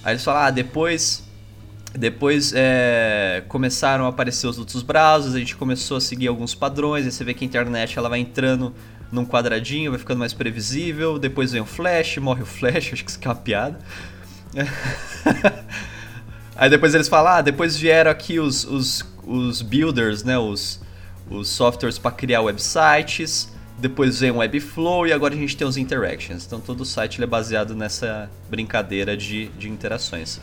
Aí 0.01 0.13
eles 0.13 0.23
falam, 0.23 0.43
ah, 0.43 0.51
depois 0.51 1.26
depois 1.95 2.53
é, 2.55 3.43
começaram 3.47 4.05
a 4.05 4.09
aparecer 4.09 4.47
os 4.47 4.59
outros 4.59 4.83
browsers, 4.83 5.35
a 5.35 5.39
gente 5.39 5.55
começou 5.55 5.97
a 5.97 6.01
seguir 6.01 6.27
alguns 6.27 6.53
padrões, 6.53 7.05
aí 7.05 7.11
você 7.11 7.23
vê 7.23 7.33
que 7.33 7.43
a 7.43 7.47
internet 7.47 7.97
ela 7.97 8.09
vai 8.09 8.19
entrando 8.19 8.73
num 9.11 9.25
quadradinho, 9.25 9.91
vai 9.91 9.99
ficando 9.99 10.19
mais 10.19 10.33
previsível, 10.33 11.17
depois 11.17 11.51
vem 11.51 11.61
o 11.61 11.65
flash, 11.65 12.17
morre 12.17 12.43
o 12.43 12.45
flash, 12.45 12.91
acho 12.93 13.03
que 13.03 13.09
isso 13.09 13.19
aqui 13.19 13.27
é 13.27 13.31
uma 13.31 13.35
piada. 13.35 13.79
aí 16.55 16.69
depois 16.69 16.93
eles 16.93 17.07
falam, 17.07 17.33
ah, 17.33 17.41
depois 17.41 17.77
vieram 17.77 18.11
aqui 18.11 18.39
os, 18.39 18.63
os, 18.65 19.05
os 19.25 19.61
builders, 19.61 20.23
né, 20.23 20.37
os, 20.37 20.81
os 21.29 21.47
softwares 21.47 21.97
para 21.97 22.11
criar 22.11 22.41
websites, 22.41 23.49
depois 23.77 24.19
vem 24.19 24.31
o 24.31 24.37
Webflow 24.37 25.05
e 25.05 25.13
agora 25.13 25.35
a 25.35 25.37
gente 25.37 25.55
tem 25.55 25.67
os 25.67 25.77
interactions. 25.77 26.45
Então 26.45 26.59
todo 26.59 26.81
o 26.81 26.85
site 26.85 27.21
é 27.21 27.27
baseado 27.27 27.75
nessa 27.75 28.29
brincadeira 28.49 29.15
de, 29.15 29.49
de 29.49 29.69
interações. 29.69 30.41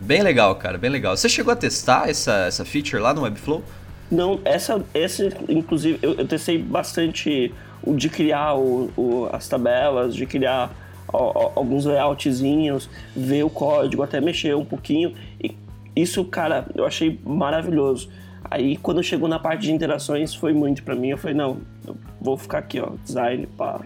Bem 0.00 0.22
legal, 0.22 0.54
cara, 0.56 0.78
bem 0.78 0.90
legal. 0.90 1.16
Você 1.16 1.28
chegou 1.28 1.52
a 1.52 1.56
testar 1.56 2.08
essa, 2.08 2.46
essa 2.46 2.64
feature 2.64 3.02
lá 3.02 3.12
no 3.12 3.22
Webflow? 3.22 3.62
Não, 4.10 4.40
essa, 4.44 4.82
essa 4.94 5.28
inclusive, 5.48 5.98
eu, 6.00 6.14
eu 6.14 6.26
testei 6.26 6.58
bastante 6.58 7.52
o 7.82 7.94
de 7.94 8.08
criar 8.08 8.54
o, 8.54 8.90
o, 8.96 9.28
as 9.32 9.48
tabelas, 9.48 10.14
de 10.14 10.24
criar 10.26 10.70
alguns 11.08 11.84
layoutzinhos, 11.84 12.88
ver 13.16 13.42
o 13.42 13.50
código, 13.50 14.02
até 14.02 14.20
mexer 14.20 14.54
um 14.54 14.64
pouquinho. 14.64 15.14
E 15.42 15.56
isso, 15.96 16.24
cara, 16.24 16.66
eu 16.74 16.84
achei 16.84 17.18
maravilhoso. 17.24 18.08
Aí, 18.50 18.76
quando 18.76 19.02
chegou 19.02 19.28
na 19.28 19.38
parte 19.38 19.62
de 19.62 19.72
interações, 19.72 20.34
foi 20.34 20.52
muito 20.52 20.82
para 20.82 20.94
mim. 20.94 21.08
Eu 21.08 21.18
falei, 21.18 21.36
não, 21.36 21.58
eu 21.86 21.96
vou 22.20 22.36
ficar 22.36 22.58
aqui, 22.58 22.80
ó, 22.80 22.92
design, 23.04 23.46
pá. 23.56 23.80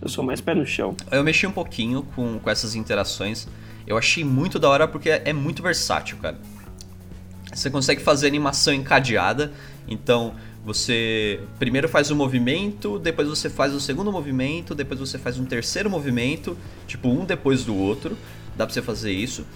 Eu 0.00 0.08
sou 0.08 0.22
mais 0.22 0.40
pé 0.40 0.54
no 0.54 0.64
chão. 0.64 0.94
Eu 1.10 1.24
mexi 1.24 1.46
um 1.46 1.50
pouquinho 1.50 2.04
com, 2.14 2.38
com 2.38 2.50
essas 2.50 2.74
interações. 2.76 3.48
Eu 3.88 3.96
achei 3.96 4.22
muito 4.22 4.58
da 4.58 4.68
hora 4.68 4.86
porque 4.86 5.08
é 5.08 5.32
muito 5.32 5.62
versátil, 5.62 6.18
cara. 6.18 6.38
Você 7.52 7.70
consegue 7.70 8.02
fazer 8.02 8.26
animação 8.26 8.74
encadeada, 8.74 9.50
Então, 9.88 10.34
você 10.62 11.40
primeiro 11.58 11.88
faz 11.88 12.10
um 12.10 12.14
movimento, 12.14 12.98
depois 12.98 13.26
você 13.26 13.48
faz 13.48 13.72
o 13.72 13.80
segundo 13.80 14.12
movimento, 14.12 14.74
depois 14.74 15.00
você 15.00 15.16
faz 15.16 15.38
um 15.38 15.46
terceiro 15.46 15.88
movimento, 15.88 16.58
tipo 16.86 17.08
um 17.08 17.24
depois 17.24 17.64
do 17.64 17.74
outro. 17.74 18.18
Dá 18.54 18.66
pra 18.66 18.74
você 18.74 18.82
fazer 18.82 19.10
isso. 19.10 19.46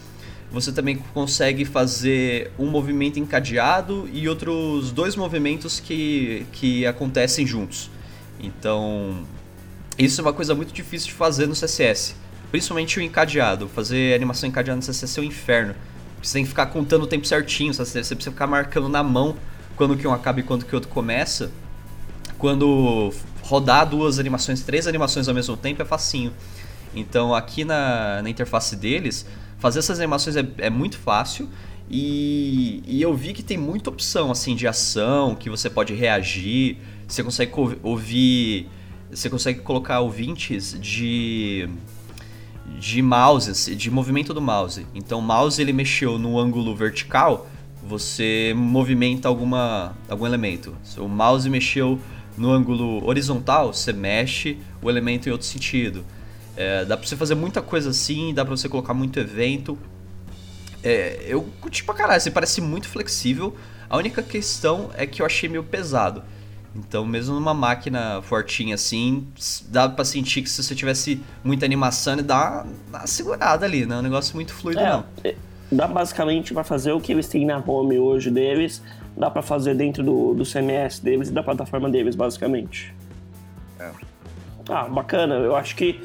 Você 0.50 0.72
também 0.72 0.96
consegue 1.12 1.66
fazer 1.66 2.50
um 2.58 2.70
movimento 2.70 3.18
encadeado 3.18 4.08
e 4.10 4.26
outros 4.26 4.90
dois 4.92 5.14
movimentos 5.14 5.78
que, 5.78 6.46
que 6.52 6.86
acontecem 6.86 7.46
juntos. 7.46 7.90
Então, 8.40 9.26
isso 9.98 10.22
é 10.22 10.24
uma 10.24 10.32
coisa 10.32 10.54
muito 10.54 10.72
difícil 10.72 11.08
de 11.08 11.14
fazer 11.14 11.46
no 11.46 11.52
CSS. 11.52 12.21
Principalmente 12.52 12.98
o 12.98 13.02
encadeado. 13.02 13.66
Fazer 13.66 14.14
animação 14.14 14.48
encadeada 14.48 14.76
no 14.76 14.86
CSS 14.86 15.18
é 15.18 15.22
um 15.22 15.24
inferno. 15.24 15.74
Você 16.22 16.34
tem 16.34 16.44
que 16.44 16.50
ficar 16.50 16.66
contando 16.66 17.02
o 17.02 17.06
tempo 17.06 17.26
certinho, 17.26 17.72
você 17.74 17.84
precisa 17.84 18.30
ficar 18.30 18.46
marcando 18.46 18.88
na 18.88 19.02
mão 19.02 19.34
quando 19.74 19.96
que 19.96 20.06
um 20.06 20.12
acaba 20.12 20.38
e 20.38 20.42
quando 20.42 20.64
que 20.64 20.72
o 20.72 20.76
outro 20.76 20.90
começa. 20.90 21.50
Quando 22.38 23.12
rodar 23.42 23.88
duas 23.88 24.18
animações, 24.18 24.60
três 24.62 24.86
animações 24.86 25.28
ao 25.28 25.34
mesmo 25.34 25.56
tempo 25.56 25.80
é 25.80 25.84
facinho. 25.84 26.32
Então 26.94 27.34
aqui 27.34 27.64
na, 27.64 28.20
na 28.22 28.28
interface 28.28 28.76
deles, 28.76 29.26
fazer 29.58 29.78
essas 29.78 29.98
animações 29.98 30.36
é, 30.36 30.46
é 30.58 30.70
muito 30.70 30.98
fácil. 30.98 31.48
E, 31.90 32.82
e, 32.86 33.02
eu 33.02 33.14
vi 33.14 33.32
que 33.32 33.42
tem 33.42 33.58
muita 33.58 33.90
opção 33.90 34.30
assim 34.30 34.54
de 34.54 34.66
ação, 34.66 35.34
que 35.34 35.50
você 35.50 35.68
pode 35.68 35.92
reagir, 35.94 36.78
você 37.08 37.22
consegue 37.22 37.52
ouvir, 37.82 38.68
você 39.10 39.28
consegue 39.28 39.60
colocar 39.60 40.00
ouvintes 40.00 40.76
de 40.80 41.68
de 42.78 43.02
mouse, 43.02 43.74
de 43.74 43.90
movimento 43.90 44.32
do 44.32 44.40
mouse. 44.40 44.86
Então 44.94 45.18
o 45.18 45.22
mouse 45.22 45.60
ele 45.60 45.72
mexeu 45.72 46.18
no 46.18 46.38
ângulo 46.38 46.74
vertical, 46.74 47.48
você 47.82 48.52
movimenta 48.56 49.28
alguma, 49.28 49.96
algum 50.08 50.26
elemento. 50.26 50.76
Se 50.82 51.00
o 51.00 51.08
mouse 51.08 51.48
mexeu 51.48 51.98
no 52.36 52.50
ângulo 52.50 53.04
horizontal, 53.06 53.72
você 53.72 53.92
mexe 53.92 54.58
o 54.80 54.88
elemento 54.88 55.28
em 55.28 55.32
outro 55.32 55.46
sentido. 55.46 56.04
É, 56.56 56.84
dá 56.84 56.96
pra 56.96 57.06
você 57.06 57.16
fazer 57.16 57.34
muita 57.34 57.62
coisa 57.62 57.90
assim, 57.90 58.32
dá 58.34 58.44
pra 58.44 58.56
você 58.56 58.68
colocar 58.68 58.94
muito 58.94 59.18
evento. 59.18 59.78
É, 60.82 61.24
eu 61.26 61.42
curti 61.60 61.84
pra 61.84 61.94
caralho, 61.94 62.20
você 62.20 62.30
parece 62.30 62.60
muito 62.60 62.88
flexível. 62.88 63.56
A 63.88 63.96
única 63.96 64.22
questão 64.22 64.90
é 64.96 65.06
que 65.06 65.22
eu 65.22 65.26
achei 65.26 65.48
meio 65.48 65.62
pesado. 65.62 66.22
Então, 66.74 67.04
mesmo 67.04 67.34
numa 67.34 67.52
máquina 67.52 68.22
fortinha 68.22 68.74
assim, 68.74 69.26
dá 69.68 69.88
pra 69.88 70.04
sentir 70.04 70.42
que 70.42 70.48
se 70.48 70.62
você 70.62 70.74
tivesse 70.74 71.20
muita 71.44 71.66
animação, 71.66 72.14
ele 72.14 72.22
dá 72.22 72.64
uma 72.88 73.06
segurada 73.06 73.66
ali, 73.66 73.84
não 73.84 73.96
é 73.96 73.98
um 73.98 74.02
negócio 74.02 74.34
muito 74.34 74.54
fluido, 74.54 74.80
é, 74.80 74.88
não. 74.88 75.04
É, 75.22 75.34
dá 75.70 75.86
basicamente 75.86 76.54
para 76.54 76.64
fazer 76.64 76.92
o 76.92 77.00
que 77.00 77.12
eles 77.12 77.28
têm 77.28 77.44
na 77.44 77.58
home 77.58 77.98
hoje 77.98 78.30
deles, 78.30 78.82
dá 79.16 79.30
para 79.30 79.42
fazer 79.42 79.74
dentro 79.74 80.02
do, 80.02 80.32
do 80.32 80.44
CMS 80.44 80.98
deles 80.98 81.28
e 81.28 81.32
da 81.32 81.42
plataforma 81.42 81.90
deles, 81.90 82.16
basicamente. 82.16 82.94
É. 83.78 83.90
Ah, 84.68 84.84
bacana. 84.84 85.34
Eu 85.34 85.54
acho 85.54 85.76
que 85.76 86.00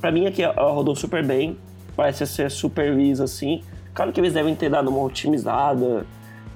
para 0.00 0.10
mim 0.12 0.26
aqui 0.26 0.42
ela 0.42 0.70
rodou 0.70 0.94
super 0.94 1.24
bem, 1.24 1.56
parece 1.96 2.26
ser 2.26 2.50
super 2.50 2.94
lisa 2.94 3.24
assim. 3.24 3.62
Claro 3.94 4.12
que 4.12 4.20
eles 4.20 4.34
devem 4.34 4.54
ter 4.54 4.68
dado 4.68 4.88
uma 4.88 5.02
otimizada, 5.02 6.06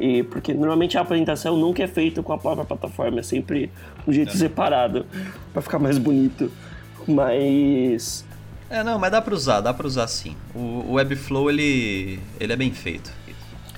e 0.00 0.22
porque 0.22 0.54
normalmente 0.54 0.96
a 0.96 1.02
apresentação 1.02 1.56
nunca 1.56 1.82
é 1.82 1.86
feita 1.86 2.22
com 2.22 2.32
a 2.32 2.38
própria 2.38 2.64
plataforma, 2.64 3.20
é 3.20 3.22
sempre 3.22 3.70
um 4.06 4.12
jeito 4.12 4.32
é. 4.32 4.36
separado 4.36 5.06
para 5.52 5.62
ficar 5.62 5.78
mais 5.78 5.98
bonito. 5.98 6.50
Mas 7.06 8.24
é, 8.70 8.84
não, 8.84 9.00
mas 9.00 9.10
dá 9.10 9.20
pra 9.20 9.34
usar, 9.34 9.60
dá 9.60 9.74
pra 9.74 9.84
usar 9.84 10.06
sim. 10.06 10.36
O, 10.54 10.58
o 10.58 10.92
Webflow, 10.92 11.50
ele, 11.50 12.20
ele 12.38 12.52
é 12.52 12.56
bem 12.56 12.70
feito. 12.70 13.12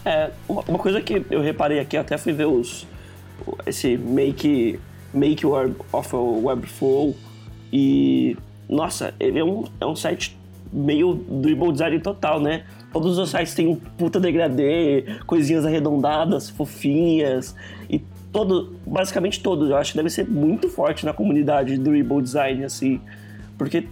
É, 0.04 0.30
uma, 0.46 0.62
uma, 0.68 0.78
coisa 0.78 1.00
que 1.00 1.24
eu 1.30 1.40
reparei 1.40 1.80
aqui, 1.80 1.96
até 1.96 2.18
fui 2.18 2.34
ver 2.34 2.46
os, 2.46 2.86
esse 3.64 3.96
Make, 3.96 4.78
make 5.14 5.46
of 5.46 6.14
Webflow 6.14 7.16
e, 7.72 8.36
nossa, 8.68 9.14
ele 9.18 9.38
é 9.38 9.44
um, 9.44 9.64
é 9.80 9.86
um 9.86 9.96
site 9.96 10.36
meio 10.70 11.14
dribble 11.14 11.72
design 11.72 11.98
total, 12.00 12.38
né? 12.38 12.64
Todos 12.92 13.18
os 13.18 13.30
sites 13.30 13.54
têm 13.54 13.66
um 13.66 13.76
puta 13.76 14.20
degradê, 14.20 15.04
coisinhas 15.26 15.64
arredondadas, 15.64 16.50
fofinhas 16.50 17.54
e 17.88 17.98
todo, 18.32 18.76
basicamente 18.86 19.40
todos. 19.40 19.70
Eu 19.70 19.76
acho 19.76 19.92
que 19.92 19.96
deve 19.96 20.10
ser 20.10 20.28
muito 20.28 20.68
forte 20.68 21.04
na 21.04 21.12
comunidade 21.12 21.76
do 21.76 21.84
dribble 21.84 22.22
design, 22.22 22.64
assim, 22.64 23.00
porque 23.56 23.86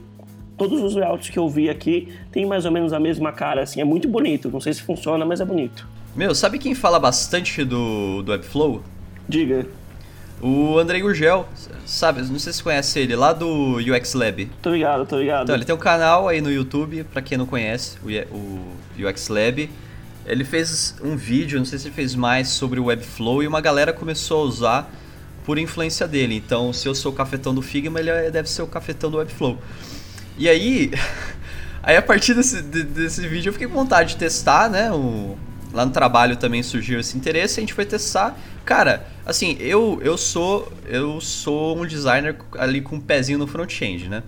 todos 0.56 0.82
os 0.82 0.94
layouts 0.94 1.30
que 1.30 1.38
eu 1.38 1.48
vi 1.48 1.70
aqui 1.70 2.08
tem 2.30 2.44
mais 2.44 2.66
ou 2.66 2.70
menos 2.70 2.92
a 2.92 3.00
mesma 3.00 3.32
cara, 3.32 3.62
assim, 3.62 3.80
é 3.80 3.84
muito 3.84 4.06
bonito. 4.06 4.50
Não 4.50 4.60
sei 4.60 4.74
se 4.74 4.82
funciona, 4.82 5.24
mas 5.24 5.40
é 5.40 5.44
bonito. 5.44 5.88
Meu, 6.14 6.34
sabe 6.34 6.58
quem 6.58 6.74
fala 6.74 6.98
bastante 6.98 7.64
do, 7.64 8.22
do 8.22 8.32
Webflow? 8.32 8.82
Diga. 9.28 9.66
O 10.42 10.78
Andrei 10.78 11.02
Gurgel, 11.02 11.46
sabe? 11.84 12.22
Não 12.22 12.38
sei 12.38 12.52
se 12.52 12.58
você 12.58 12.62
conhece 12.62 12.98
ele, 12.98 13.14
lá 13.14 13.32
do 13.32 13.76
UX 13.76 14.14
Lab. 14.14 14.50
Tô 14.62 14.70
ligado, 14.70 15.04
tô 15.04 15.18
ligado. 15.18 15.42
Então, 15.42 15.54
ele 15.54 15.66
tem 15.66 15.74
um 15.74 15.78
canal 15.78 16.28
aí 16.28 16.40
no 16.40 16.50
YouTube, 16.50 17.04
pra 17.04 17.20
quem 17.20 17.36
não 17.36 17.44
conhece, 17.44 17.98
o 18.30 19.06
UX 19.06 19.28
Lab. 19.28 19.68
Ele 20.24 20.44
fez 20.44 20.96
um 21.02 21.16
vídeo, 21.16 21.58
não 21.58 21.66
sei 21.66 21.78
se 21.78 21.88
ele 21.88 21.94
fez 21.94 22.14
mais, 22.14 22.48
sobre 22.48 22.80
o 22.80 22.84
Webflow 22.84 23.42
e 23.42 23.46
uma 23.46 23.60
galera 23.60 23.92
começou 23.92 24.42
a 24.42 24.44
usar 24.44 24.90
por 25.44 25.58
influência 25.58 26.08
dele. 26.08 26.36
Então, 26.36 26.72
se 26.72 26.88
eu 26.88 26.94
sou 26.94 27.12
o 27.12 27.14
cafetão 27.14 27.54
do 27.54 27.60
Figma, 27.60 28.00
ele 28.00 28.10
é, 28.10 28.30
deve 28.30 28.48
ser 28.48 28.62
o 28.62 28.66
cafetão 28.66 29.10
do 29.10 29.18
Webflow. 29.18 29.58
E 30.38 30.48
aí, 30.48 30.90
aí 31.82 31.96
a 31.96 32.02
partir 32.02 32.34
desse, 32.34 32.62
desse 32.62 33.26
vídeo 33.28 33.50
eu 33.50 33.52
fiquei 33.52 33.68
com 33.68 33.74
vontade 33.74 34.10
de 34.10 34.16
testar, 34.16 34.70
né? 34.70 34.90
O, 34.90 35.36
lá 35.72 35.86
no 35.86 35.92
trabalho 35.92 36.36
também 36.36 36.62
surgiu 36.62 37.00
esse 37.00 37.16
interesse, 37.16 37.58
a 37.58 37.62
gente 37.62 37.74
foi 37.74 37.84
testar. 37.84 38.38
Cara, 38.64 39.06
assim, 39.24 39.56
eu, 39.60 40.00
eu 40.02 40.16
sou 40.16 40.72
eu 40.86 41.20
sou 41.20 41.78
um 41.78 41.86
designer 41.86 42.36
ali 42.58 42.80
com 42.80 42.96
um 42.96 43.00
pezinho 43.00 43.38
no 43.38 43.46
front-end, 43.46 44.08
né? 44.08 44.22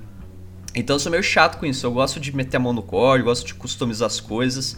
Então 0.74 0.96
eu 0.96 1.00
sou 1.00 1.10
meio 1.10 1.22
chato 1.22 1.58
com 1.58 1.66
isso. 1.66 1.84
Eu 1.84 1.92
gosto 1.92 2.18
de 2.18 2.34
meter 2.34 2.56
a 2.56 2.60
mão 2.60 2.72
no 2.72 2.82
código, 2.82 3.28
gosto 3.28 3.46
de 3.46 3.54
customizar 3.54 4.06
as 4.06 4.20
coisas. 4.20 4.76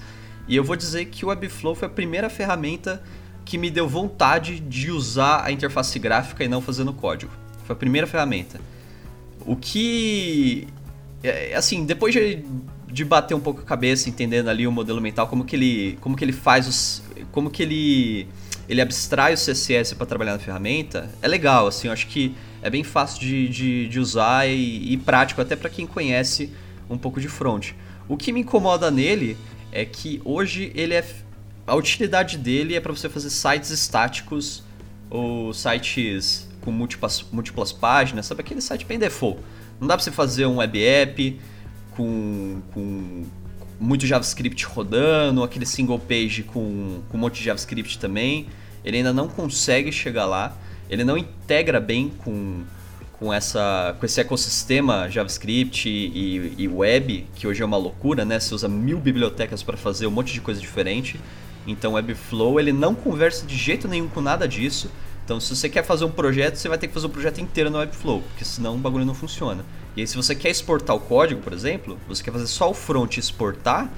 E 0.49 0.57
eu 0.57 0.65
vou 0.65 0.77
dizer 0.77 1.07
que 1.07 1.25
o 1.25 1.29
Webflow 1.29 1.75
foi 1.75 1.87
a 1.87 1.91
primeira 1.91 2.29
ferramenta 2.29 3.03
que 3.45 3.57
me 3.57 3.71
deu 3.71 3.87
vontade 3.87 4.59
de 4.59 4.91
usar 4.91 5.45
a 5.45 5.53
interface 5.53 5.99
gráfica 5.99 6.43
e 6.43 6.49
não 6.49 6.61
fazer 6.61 6.85
no 6.85 6.93
código. 6.93 7.33
Foi 7.65 7.75
a 7.75 7.79
primeira 7.79 8.07
ferramenta. 8.07 8.61
O 9.47 9.55
que 9.55 10.67
é, 11.25 11.53
é, 11.53 11.57
assim, 11.57 11.87
depois 11.87 12.13
de, 12.13 12.45
de 12.95 13.05
bater 13.05 13.35
um 13.35 13.41
pouco 13.41 13.61
a 13.61 13.65
cabeça, 13.65 14.09
entendendo 14.09 14.49
ali 14.49 14.69
o 14.69 14.71
modelo 14.71 15.01
mental, 15.01 15.27
como 15.27 15.45
que 15.45 15.57
ele, 15.57 15.99
como 16.01 16.17
que 16.17 16.25
ele 16.25 16.33
faz 16.33 16.69
os, 16.69 17.03
como 17.33 17.51
que 17.51 17.61
ele 17.61 18.29
ele 18.69 18.81
abstrai 18.81 19.35
o 19.35 19.37
CSS 19.37 19.95
para 19.95 20.07
trabalhar 20.07 20.33
na 20.33 20.39
ferramenta, 20.39 21.11
é 21.21 21.29
legal, 21.29 21.67
assim, 21.67 21.89
eu 21.89 21.93
acho 21.93 22.07
que 22.07 22.35
é 22.63 22.71
bem 22.71 22.83
fácil 22.83 23.21
de, 23.21 23.49
de, 23.49 23.89
de 23.89 24.01
usar 24.01 24.49
e, 24.49 24.93
e 24.93 24.97
prático 24.97 25.41
até 25.43 25.55
para 25.55 25.69
quem 25.69 25.87
conhece 25.87 26.51
um 26.89 26.97
pouco 26.97 27.21
de 27.21 27.29
front. 27.29 27.73
O 28.09 28.17
que 28.17 28.33
me 28.33 28.41
incomoda 28.41 28.91
nele 28.91 29.37
é 29.71 29.85
que 29.85 30.23
hoje 30.25 30.73
ele 30.75 30.95
é 30.95 31.05
a 31.67 31.75
utilidade 31.75 32.39
dele 32.39 32.75
é 32.75 32.81
para 32.81 32.93
você 32.93 33.09
fazer 33.09 33.29
sites 33.29 33.71
estáticos 33.71 34.63
ou 35.11 35.53
sites 35.53 36.49
com 36.61 36.71
múltiplas, 36.71 37.25
múltiplas 37.33 37.73
páginas, 37.73 38.27
sabe 38.27 38.41
aquele 38.41 38.61
site 38.61 38.87
bem 38.87 38.99
default. 38.99 39.41
Não 39.81 39.89
dá 39.89 39.97
para 39.97 40.05
você 40.05 40.13
fazer 40.13 40.47
um 40.47 40.59
web 40.59 40.83
app 40.83 41.41
com, 41.97 42.61
com 42.73 43.25
muito 43.79 44.07
JavaScript 44.07 44.65
rodando, 44.67 45.43
aquele 45.43 45.67
single 45.67 45.99
page 45.99 46.43
com, 46.43 47.01
com 47.09 47.17
um 47.17 47.21
monte 47.21 47.39
de 47.39 47.45
JavaScript 47.45 47.99
também. 47.99 48.47
Ele 48.85 48.99
ainda 48.99 49.13
não 49.13 49.29
consegue 49.29 49.91
chegar 49.91 50.27
lá. 50.27 50.57
Ele 50.89 51.05
não 51.05 51.17
integra 51.17 51.81
bem 51.81 52.13
com, 52.19 52.63
com, 53.13 53.33
essa, 53.33 53.97
com 53.99 54.05
esse 54.05 54.21
ecossistema 54.21 55.09
JavaScript 55.09 55.89
e, 55.89 56.55
e 56.59 56.69
web, 56.69 57.27
que 57.35 57.47
hoje 57.47 57.63
é 57.63 57.65
uma 57.65 57.77
loucura, 57.77 58.25
né? 58.25 58.39
Você 58.39 58.55
usa 58.55 58.69
mil 58.69 58.99
bibliotecas 58.99 59.63
para 59.63 59.77
fazer 59.77 60.07
um 60.07 60.11
monte 60.11 60.33
de 60.33 60.41
coisa 60.41 60.61
diferente. 60.61 61.19
Então 61.67 61.95
Webflow 61.95 62.61
ele 62.61 62.73
não 62.73 62.95
conversa 62.95 63.47
de 63.47 63.57
jeito 63.57 63.89
nenhum 63.89 64.09
com 64.09 64.21
nada 64.21 64.47
disso. 64.47 64.91
Então, 65.25 65.41
se 65.41 65.57
você 65.57 65.71
quer 65.71 65.83
fazer 65.83 66.05
um 66.05 66.11
projeto, 66.11 66.57
você 66.57 66.69
vai 66.69 66.77
ter 66.77 66.87
que 66.87 66.93
fazer 66.93 67.07
o 67.07 67.09
projeto 67.09 67.41
inteiro 67.41 67.71
no 67.71 67.79
Webflow, 67.79 68.21
porque 68.21 68.45
senão 68.45 68.75
o 68.75 68.79
bagulho 68.79 69.07
não 69.07 69.15
funciona. 69.15 69.65
E 69.97 70.01
aí, 70.01 70.07
se 70.07 70.17
você 70.17 70.35
quer 70.35 70.51
exportar 70.51 70.95
o 70.97 71.01
código, 71.01 71.41
por 71.41 71.53
exemplo, 71.53 71.99
você 72.09 72.23
quer 72.23 72.33
fazer 72.33 72.47
só 72.47 72.71
o 72.71 72.75
front 72.75 73.17
exportar, 73.17 73.91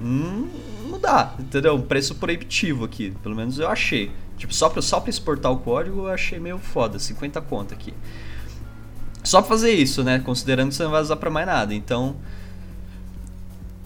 hum, 0.00 0.48
não 0.88 1.00
dá, 1.00 1.34
entendeu? 1.38 1.74
Um 1.74 1.82
preço 1.82 2.14
proibitivo 2.14 2.84
aqui, 2.84 3.12
pelo 3.22 3.34
menos 3.34 3.58
eu 3.58 3.68
achei. 3.68 4.10
Tipo, 4.36 4.54
só 4.54 4.68
pra, 4.68 4.80
só 4.80 5.00
pra 5.00 5.10
exportar 5.10 5.52
o 5.52 5.58
código 5.58 6.00
eu 6.00 6.08
achei 6.08 6.38
meio 6.38 6.58
foda, 6.58 6.98
50 6.98 7.40
conta 7.42 7.74
aqui. 7.74 7.92
Só 9.22 9.40
pra 9.42 9.48
fazer 9.48 9.72
isso, 9.72 10.02
né? 10.02 10.18
Considerando 10.20 10.68
que 10.70 10.76
você 10.76 10.84
não 10.84 10.90
vai 10.90 11.02
usar 11.02 11.16
pra 11.16 11.28
mais 11.28 11.46
nada, 11.46 11.74
então... 11.74 12.16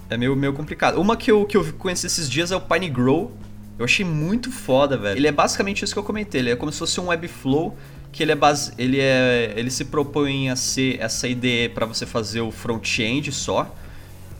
É 0.09 0.17
meio, 0.17 0.37
meio 0.37 0.53
complicado. 0.53 1.01
Uma 1.01 1.17
que 1.17 1.31
eu, 1.31 1.45
que 1.47 1.57
eu 1.57 1.73
conheci 1.75 2.07
esses 2.07 2.31
dias 2.31 2.53
é 2.53 2.57
o 2.57 2.61
PineGrow, 2.61 3.33
eu 3.79 3.85
achei 3.85 4.05
muito 4.05 4.53
foda, 4.53 4.97
velho. 4.97 5.19
Ele 5.19 5.27
é 5.27 5.33
basicamente 5.33 5.85
isso 5.85 5.93
que 5.93 5.99
eu 5.99 6.05
comentei. 6.05 6.41
Ele 6.41 6.51
é 6.51 6.57
como 6.57 6.71
se 6.71 6.79
fosse 6.79 7.01
um 7.01 7.09
Webflow 7.09 7.77
que 8.15 8.23
ele 8.23 8.33
é 8.33 8.37
base, 8.37 8.73
ele 8.79 9.01
é, 9.01 9.53
ele 9.57 9.71
se 9.71 9.85
propõe 9.87 10.49
a 10.49 10.57
ser 10.57 11.01
essa 11.01 11.27
ideia 11.27 11.69
para 11.69 11.85
você 11.85 12.07
fazer 12.07 12.41
o 12.41 12.53
front-end 12.53 13.33
só. 13.33 13.75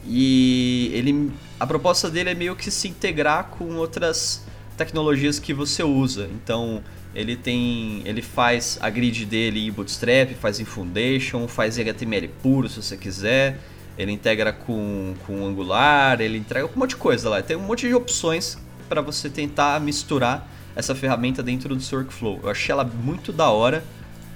E 0.07 0.91
ele 0.93 1.31
a 1.59 1.67
proposta 1.67 2.09
dele 2.09 2.29
é 2.29 2.35
meio 2.35 2.55
que 2.55 2.71
se 2.71 2.87
integrar 2.87 3.45
com 3.45 3.75
outras 3.75 4.45
tecnologias 4.77 5.39
que 5.39 5.53
você 5.53 5.83
usa. 5.83 6.29
Então, 6.33 6.81
Ele 7.13 7.37
tem, 7.37 8.01
ele 8.03 8.21
faz 8.21 8.77
a 8.81 8.89
grid 8.89 9.25
dele 9.25 9.65
em 9.67 9.71
Bootstrap, 9.71 10.33
faz 10.33 10.59
em 10.59 10.65
Foundation, 10.65 11.47
faz 11.47 11.77
em 11.77 11.81
HTML 11.81 12.27
puro 12.43 12.67
se 12.67 12.81
você 12.81 12.97
quiser. 12.97 13.57
Ele 13.97 14.11
integra 14.11 14.51
com, 14.51 15.13
com 15.25 15.45
Angular, 15.45 16.19
ele 16.19 16.37
entrega 16.37 16.65
um 16.65 16.77
monte 16.77 16.89
de 16.89 16.97
coisa 16.97 17.29
lá. 17.29 17.41
Tem 17.41 17.55
um 17.55 17.61
monte 17.61 17.87
de 17.87 17.93
opções 17.93 18.57
para 18.89 18.99
você 18.99 19.29
tentar 19.29 19.79
misturar 19.79 20.45
essa 20.75 20.93
ferramenta 20.93 21.41
dentro 21.41 21.75
do 21.75 21.81
seu 21.81 21.99
workflow. 21.99 22.39
Eu 22.43 22.49
achei 22.49 22.71
ela 22.71 22.83
muito 22.83 23.31
da 23.31 23.49
hora, 23.49 23.83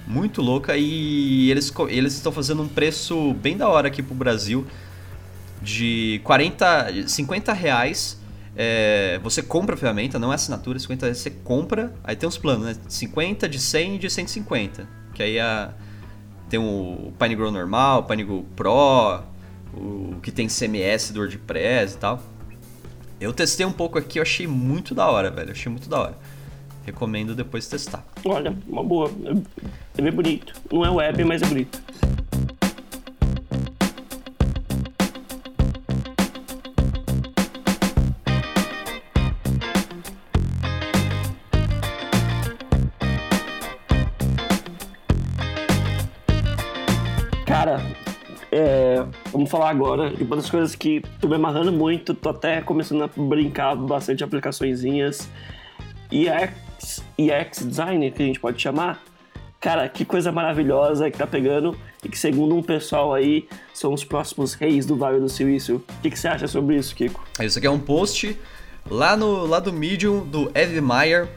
muito 0.06 0.40
louca 0.40 0.76
e 0.76 1.50
eles, 1.50 1.72
eles 1.88 2.14
estão 2.14 2.32
fazendo 2.32 2.62
um 2.62 2.68
preço 2.68 3.34
bem 3.34 3.56
da 3.56 3.68
hora 3.68 3.88
aqui 3.88 4.02
pro 4.02 4.14
Brasil 4.14 4.66
de 5.62 6.20
40, 6.24 7.06
50 7.06 7.52
reais. 7.52 8.18
É, 8.56 9.20
você 9.22 9.42
compra 9.42 9.74
a 9.74 9.78
ferramenta, 9.78 10.18
não 10.18 10.32
é 10.32 10.34
assinatura, 10.34 10.78
50 10.78 11.06
reais 11.06 11.18
você 11.18 11.30
compra, 11.30 11.94
aí 12.02 12.16
tem 12.16 12.28
os 12.28 12.36
planos, 12.36 12.66
né? 12.66 12.76
50, 12.88 13.48
de 13.48 13.58
100 13.58 13.94
e 13.94 13.98
de 13.98 14.10
150. 14.10 14.88
Que 15.14 15.22
aí 15.22 15.38
a, 15.38 15.72
tem 16.48 16.58
o 16.58 17.12
PineGrow 17.18 17.50
normal, 17.52 18.00
o 18.00 18.02
PineGrow 18.04 18.44
Pro, 18.56 19.22
o 19.72 20.16
que 20.20 20.32
tem 20.32 20.48
CMS 20.48 21.12
do 21.12 21.20
WordPress 21.20 21.94
e 21.94 21.98
tal. 21.98 22.22
Eu 23.20 23.32
testei 23.32 23.66
um 23.66 23.72
pouco 23.72 23.98
aqui, 23.98 24.18
eu 24.18 24.22
achei 24.22 24.46
muito 24.46 24.94
da 24.94 25.06
hora, 25.06 25.30
velho. 25.30 25.52
Achei 25.52 25.70
muito 25.70 25.88
da 25.88 26.00
hora. 26.00 26.18
Recomendo 26.84 27.34
depois 27.34 27.68
testar. 27.68 28.04
Olha, 28.24 28.54
uma 28.66 28.82
boa. 28.82 29.10
É 29.96 30.02
bem 30.02 30.12
bonito. 30.12 30.54
Não 30.72 30.84
é 30.84 30.90
web, 30.90 31.24
mas 31.24 31.42
é 31.42 31.46
bonito. 31.46 31.80
Cara, 47.46 47.82
é, 48.50 49.04
vamos 49.32 49.50
falar 49.50 49.70
agora 49.70 50.10
de 50.10 50.22
uma 50.22 50.36
das 50.36 50.48
coisas 50.48 50.74
que 50.74 51.02
tô 51.20 51.28
me 51.28 51.34
amarrando 51.34 51.70
muito, 51.70 52.14
tô 52.14 52.30
até 52.30 52.62
começando 52.62 53.02
a 53.02 53.08
brincar 53.08 53.76
bastante 53.76 54.24
aplicaçõezinhas. 54.24 55.28
EX, 56.10 56.52
EX 57.28 57.66
Designer, 57.66 58.12
que 58.12 58.22
a 58.22 58.26
gente 58.26 58.40
pode 58.40 58.60
chamar. 58.60 59.02
Cara, 59.60 59.86
que 59.90 60.06
coisa 60.06 60.32
maravilhosa 60.32 61.10
que 61.10 61.18
tá 61.18 61.26
pegando 61.26 61.76
e 62.02 62.08
que, 62.08 62.18
segundo 62.18 62.56
um 62.56 62.62
pessoal 62.62 63.12
aí, 63.12 63.46
são 63.74 63.92
os 63.92 64.02
próximos 64.02 64.54
reis 64.54 64.86
do 64.86 64.96
Vale 64.96 65.20
do 65.20 65.28
Silício. 65.28 65.76
O 65.76 66.02
que, 66.02 66.10
que 66.10 66.18
você 66.18 66.28
acha 66.28 66.48
sobre 66.48 66.76
isso, 66.76 66.94
Kiko? 66.94 67.22
Isso 67.38 67.58
aqui 67.58 67.66
é 67.66 67.70
um 67.70 67.78
post 67.78 68.38
lá, 68.88 69.16
no, 69.16 69.44
lá 69.44 69.60
do 69.60 69.70
Medium 69.70 70.24
do 70.26 70.50
Ed 70.54 70.80
Meyer, 70.80 71.28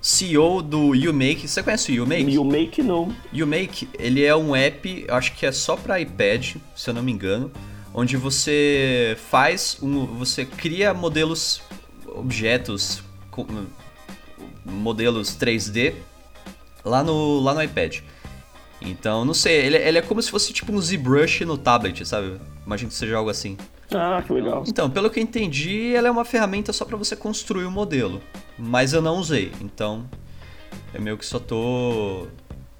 CEO 0.00 0.62
do 0.62 0.94
YouMake. 0.94 1.46
Você 1.46 1.62
conhece 1.62 1.92
o 1.92 1.94
YouMake? 1.94 2.30
YouMake 2.30 2.82
não. 2.82 3.14
YouMake, 3.30 3.88
ele 3.98 4.24
é 4.24 4.34
um 4.34 4.56
app, 4.56 5.06
acho 5.10 5.34
que 5.34 5.44
é 5.44 5.52
só 5.52 5.76
para 5.76 6.00
iPad, 6.00 6.56
se 6.74 6.88
eu 6.88 6.94
não 6.94 7.02
me 7.02 7.12
engano, 7.12 7.52
onde 7.92 8.16
você 8.16 9.18
faz 9.28 9.78
um, 9.82 10.06
você 10.06 10.46
cria 10.46 10.94
modelos, 10.94 11.60
objetos, 12.06 13.02
modelos 14.64 15.36
3D 15.36 15.94
lá 16.84 17.02
no, 17.02 17.40
lá 17.40 17.54
no 17.54 17.62
iPad. 17.62 17.98
Então, 18.80 19.24
não 19.24 19.34
sei, 19.34 19.56
ele, 19.66 19.76
ele 19.76 19.98
é 19.98 20.02
como 20.02 20.22
se 20.22 20.30
fosse 20.30 20.52
tipo 20.52 20.72
um 20.72 20.80
ZBrush 20.80 21.44
no 21.44 21.58
tablet, 21.58 22.04
sabe? 22.06 22.40
Imagina 22.64 22.88
que 22.88 22.96
seja 22.96 23.16
algo 23.16 23.28
assim. 23.28 23.56
Ah, 23.92 24.22
que 24.24 24.32
legal. 24.32 24.64
Então, 24.66 24.88
pelo 24.88 25.10
que 25.10 25.18
eu 25.18 25.22
entendi, 25.22 25.94
ela 25.94 26.08
é 26.08 26.10
uma 26.10 26.24
ferramenta 26.24 26.72
só 26.72 26.84
para 26.84 26.96
você 26.96 27.14
construir 27.14 27.64
o 27.64 27.68
um 27.68 27.72
modelo. 27.72 28.22
Mas 28.58 28.92
eu 28.92 29.02
não 29.02 29.16
usei, 29.16 29.52
então 29.60 30.08
eu 30.94 31.02
meio 31.02 31.18
que 31.18 31.26
só 31.26 31.38
tô. 31.38 32.26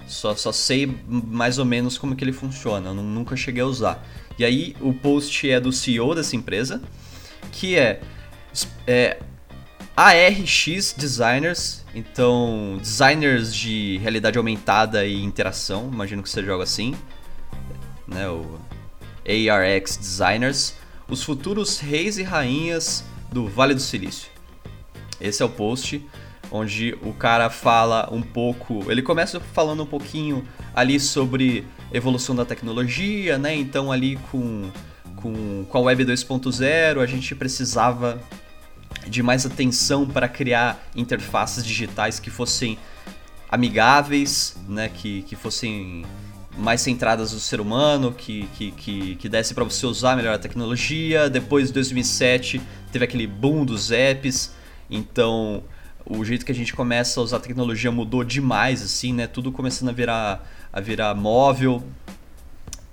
Só, 0.07 0.35
só 0.35 0.51
sei 0.51 0.93
mais 1.07 1.59
ou 1.59 1.65
menos 1.65 1.97
como 1.97 2.17
que 2.17 2.25
ele 2.25 2.33
funciona, 2.33 2.89
eu 2.89 2.95
nunca 2.95 3.37
cheguei 3.37 3.63
a 3.63 3.67
usar. 3.67 4.05
E 4.39 4.45
aí, 4.45 4.75
o 4.81 4.93
post 4.93 5.49
é 5.49 5.61
do 5.61 5.71
CEO 5.71 6.15
dessa 6.15 6.35
empresa, 6.35 6.81
que 7.53 7.77
é, 7.77 8.01
é 8.87 9.19
ARX 9.97 10.95
Designers, 10.97 11.85
então 11.95 12.79
designers 12.81 13.55
de 13.55 13.99
realidade 13.99 14.39
aumentada 14.39 15.05
e 15.05 15.23
interação, 15.23 15.91
imagino 15.93 16.23
que 16.23 16.31
seja 16.31 16.53
algo 16.53 16.63
assim, 16.63 16.95
né, 18.07 18.29
o 18.29 18.59
ARX 19.27 19.97
Designers, 19.97 20.75
os 21.09 21.23
futuros 21.23 21.79
reis 21.79 22.19
e 22.19 22.23
rainhas 22.23 23.05
do 23.31 23.47
Vale 23.47 23.75
do 23.75 23.81
Silício. 23.81 24.31
Esse 25.21 25.43
é 25.43 25.45
o 25.45 25.51
post 25.51 26.03
onde 26.51 26.97
o 27.03 27.13
cara 27.13 27.49
fala 27.49 28.09
um 28.11 28.23
pouco, 28.23 28.91
ele 28.91 29.03
começa 29.03 29.39
falando 29.39 29.83
um 29.83 29.87
pouquinho 29.87 30.45
ali 30.75 30.99
sobre 30.99 31.65
evolução 31.93 32.35
da 32.35 32.45
tecnologia, 32.45 33.39
né? 33.39 33.55
Então 33.55 33.93
ali 33.93 34.17
com 34.31 34.71
com, 35.17 35.65
com 35.69 35.79
a 35.79 35.81
Web 35.83 36.05
2.0 36.07 37.01
a 37.01 37.07
gente 37.07 37.35
precisava 37.35 38.21
de 39.07 39.23
mais 39.23 39.47
atenção 39.47 40.07
para 40.07 40.29
criar 40.29 40.91
interfaces 40.95 41.65
digitais 41.65 42.19
que 42.19 42.31
fossem 42.31 42.79
amigáveis, 43.49 44.57
né, 44.69 44.89
que, 44.89 45.23
que 45.23 45.35
fossem 45.35 46.05
mais 46.57 46.81
centradas 46.81 47.33
no 47.33 47.41
ser 47.41 47.61
humano, 47.61 48.13
que, 48.13 48.47
que, 48.55 48.71
que, 48.73 49.15
que 49.17 49.29
desse 49.29 49.55
para 49.55 49.65
você 49.65 49.87
usar 49.87 50.17
melhor 50.17 50.35
a 50.35 50.39
tecnologia. 50.39 51.29
Depois 51.29 51.69
de 51.69 51.75
2007 51.75 52.61
teve 52.93 53.05
aquele 53.05 53.27
boom 53.27 53.65
dos 53.65 53.91
apps, 53.91 54.53
então 54.91 55.63
o 56.05 56.25
jeito 56.25 56.45
que 56.45 56.53
a 56.53 56.55
gente 56.55 56.75
começa 56.75 57.21
a 57.21 57.23
usar 57.23 57.37
a 57.39 57.41
tecnologia 57.41 57.91
mudou 57.91 58.25
demais, 58.25 58.83
assim, 58.83 59.13
né? 59.13 59.27
Tudo 59.27 59.53
começando 59.53 59.91
a 59.91 59.93
virar, 59.93 60.49
a 60.73 60.81
virar 60.81 61.15
móvel, 61.15 61.83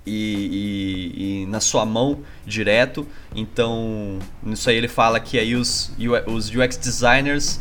e, 0.08 1.12
e, 1.16 1.42
e, 1.42 1.46
na 1.46 1.60
sua 1.60 1.84
mão 1.84 2.20
direto. 2.46 3.06
Então, 3.34 4.18
nisso 4.42 4.70
aí 4.70 4.76
ele 4.76 4.88
fala 4.88 5.20
que 5.20 5.38
aí 5.38 5.54
os, 5.54 5.92
os 6.26 6.50
UX 6.50 6.76
designers, 6.76 7.60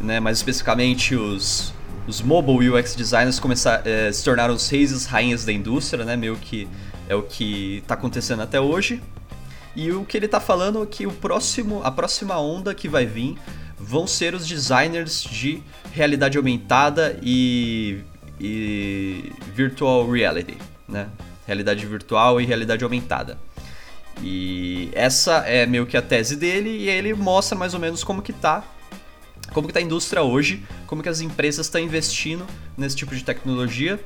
né, 0.00 0.20
mais 0.20 0.38
especificamente 0.38 1.14
os, 1.14 1.74
os 2.06 2.20
mobile 2.22 2.70
UX 2.70 2.94
designers 2.94 3.40
começar, 3.40 3.82
é, 3.86 4.12
se 4.12 4.24
tornaram 4.24 4.54
os 4.54 4.68
reis 4.68 4.92
e 4.92 4.94
as 4.94 5.06
rainhas 5.06 5.44
da 5.44 5.52
indústria, 5.52 6.04
né, 6.04 6.16
meio 6.16 6.36
que 6.36 6.68
é 7.08 7.14
o 7.14 7.22
que 7.22 7.78
está 7.78 7.94
acontecendo 7.94 8.42
até 8.42 8.60
hoje. 8.60 9.02
E 9.74 9.90
o 9.90 10.04
que 10.04 10.16
ele 10.16 10.26
está 10.26 10.38
falando 10.38 10.82
é 10.82 10.86
que 10.86 11.06
o 11.06 11.12
próximo, 11.12 11.80
a 11.82 11.90
próxima 11.90 12.38
onda 12.38 12.74
que 12.74 12.88
vai 12.88 13.06
vir 13.06 13.36
vão 13.78 14.06
ser 14.06 14.34
os 14.34 14.46
designers 14.46 15.22
de 15.22 15.62
realidade 15.92 16.36
aumentada 16.36 17.18
e, 17.22 17.98
e 18.38 19.32
virtual 19.54 20.08
reality, 20.08 20.56
né? 20.88 21.08
Realidade 21.46 21.84
virtual 21.86 22.40
e 22.40 22.46
realidade 22.46 22.84
aumentada. 22.84 23.38
E 24.22 24.90
essa 24.92 25.38
é 25.46 25.66
meio 25.66 25.86
que 25.86 25.96
a 25.96 26.02
tese 26.02 26.36
dele 26.36 26.70
e 26.70 26.88
ele 26.88 27.14
mostra 27.14 27.56
mais 27.56 27.74
ou 27.74 27.80
menos 27.80 28.04
como 28.04 28.22
que 28.22 28.32
tá 28.32 28.64
como 29.52 29.66
que 29.66 29.74
tá 29.74 29.80
a 29.80 29.82
indústria 29.82 30.22
hoje, 30.22 30.64
como 30.86 31.02
que 31.02 31.08
as 31.08 31.20
empresas 31.20 31.66
estão 31.66 31.80
investindo 31.80 32.46
nesse 32.76 32.96
tipo 32.96 33.14
de 33.14 33.22
tecnologia. 33.22 34.00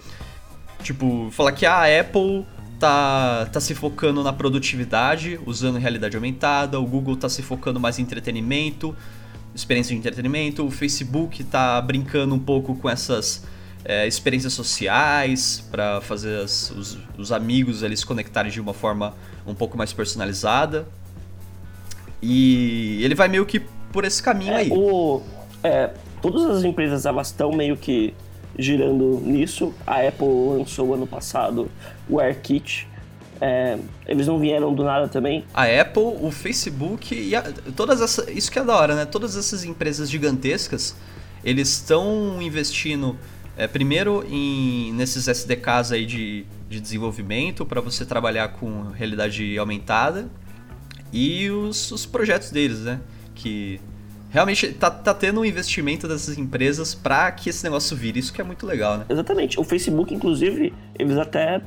Tipo, 0.82 1.30
falar 1.30 1.52
que 1.52 1.64
a 1.64 1.84
Apple 2.00 2.44
tá, 2.78 3.46
tá 3.46 3.60
se 3.60 3.74
focando 3.74 4.22
na 4.22 4.32
produtividade, 4.32 5.38
usando 5.46 5.78
realidade 5.78 6.16
aumentada, 6.16 6.78
o 6.78 6.86
Google 6.86 7.16
tá 7.16 7.28
se 7.28 7.42
focando 7.42 7.80
mais 7.80 7.98
em 7.98 8.02
entretenimento, 8.02 8.94
experiência 9.54 9.94
de 9.94 9.98
entretenimento, 9.98 10.66
o 10.66 10.70
Facebook 10.70 11.42
tá 11.44 11.80
brincando 11.80 12.34
um 12.34 12.38
pouco 12.38 12.74
com 12.74 12.88
essas 12.88 13.44
é, 13.88 14.06
experiências 14.06 14.52
sociais 14.52 15.64
para 15.70 16.00
fazer 16.00 16.40
as, 16.40 16.72
os, 16.72 16.98
os, 17.16 17.30
amigos 17.30 17.84
eles 17.84 18.00
se 18.00 18.06
conectarem 18.06 18.50
de 18.50 18.60
uma 18.60 18.74
forma 18.74 19.14
um 19.46 19.54
pouco 19.54 19.78
mais 19.78 19.92
personalizada. 19.92 20.88
E 22.20 23.00
ele 23.04 23.14
vai 23.14 23.28
meio 23.28 23.46
que 23.46 23.62
por 23.92 24.04
esse 24.04 24.20
caminho 24.20 24.52
é, 24.52 24.56
aí. 24.56 24.70
O, 24.72 25.22
é, 25.62 25.90
todas 26.20 26.44
as 26.46 26.64
empresas 26.64 27.06
elas 27.06 27.28
estão 27.28 27.52
meio 27.52 27.76
que 27.76 28.12
girando 28.58 29.20
nisso. 29.20 29.72
A 29.86 30.00
Apple 30.00 30.26
lançou 30.26 30.92
ano 30.92 31.06
passado 31.06 31.70
o 32.08 32.18
AirKit. 32.18 32.88
É, 33.40 33.78
eles 34.08 34.26
não 34.26 34.40
vieram 34.40 34.74
do 34.74 34.82
nada 34.82 35.06
também. 35.06 35.44
A 35.54 35.64
Apple, 35.64 36.02
o 36.20 36.32
Facebook 36.32 37.14
e 37.14 37.36
a, 37.36 37.44
todas 37.76 38.00
essa, 38.00 38.28
isso 38.32 38.50
que 38.50 38.58
é 38.58 38.64
da 38.64 38.74
hora, 38.74 38.96
né? 38.96 39.04
Todas 39.04 39.36
essas 39.36 39.62
empresas 39.62 40.10
gigantescas, 40.10 40.96
eles 41.44 41.68
estão 41.68 42.42
investindo 42.42 43.16
é, 43.56 43.66
primeiro 43.66 44.24
em, 44.28 44.92
nesses 44.92 45.28
SDKs 45.28 45.92
aí 45.92 46.04
de, 46.04 46.44
de 46.68 46.80
desenvolvimento 46.80 47.64
para 47.64 47.80
você 47.80 48.04
trabalhar 48.04 48.48
com 48.48 48.90
realidade 48.90 49.56
aumentada 49.58 50.28
e 51.12 51.50
os, 51.50 51.90
os 51.90 52.04
projetos 52.04 52.50
deles, 52.50 52.80
né? 52.80 53.00
Que 53.34 53.80
realmente 54.30 54.72
tá, 54.72 54.90
tá 54.90 55.14
tendo 55.14 55.40
um 55.40 55.44
investimento 55.44 56.06
dessas 56.06 56.36
empresas 56.36 56.94
para 56.94 57.30
que 57.32 57.48
esse 57.48 57.64
negócio 57.64 57.96
vire. 57.96 58.18
Isso 58.20 58.32
que 58.32 58.40
é 58.40 58.44
muito 58.44 58.66
legal, 58.66 58.98
né? 58.98 59.06
Exatamente. 59.08 59.58
O 59.58 59.64
Facebook, 59.64 60.14
inclusive, 60.14 60.74
eles 60.98 61.16
até 61.16 61.62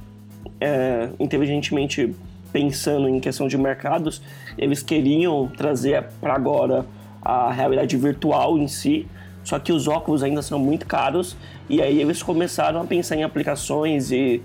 é, 0.62 1.10
inteligentemente 1.20 2.16
pensando 2.52 3.08
em 3.08 3.20
questão 3.20 3.48
de 3.48 3.58
mercados, 3.58 4.22
eles 4.58 4.82
queriam 4.82 5.48
trazer 5.48 6.04
para 6.20 6.34
agora 6.34 6.86
a 7.22 7.52
realidade 7.52 7.96
virtual 7.98 8.58
em 8.58 8.68
si 8.68 9.08
Só 9.44 9.58
que 9.58 9.72
os 9.72 9.88
óculos 9.88 10.22
ainda 10.22 10.42
são 10.42 10.60
muito 10.60 10.86
caros 10.86 11.36
e 11.70 11.82
aí 11.82 12.00
eles 12.00 12.22
começaram 12.22 12.82
a 12.82 12.86
pensar 12.86 13.16
em 13.16 13.24
aplicações 13.24 14.12
e 14.12 14.42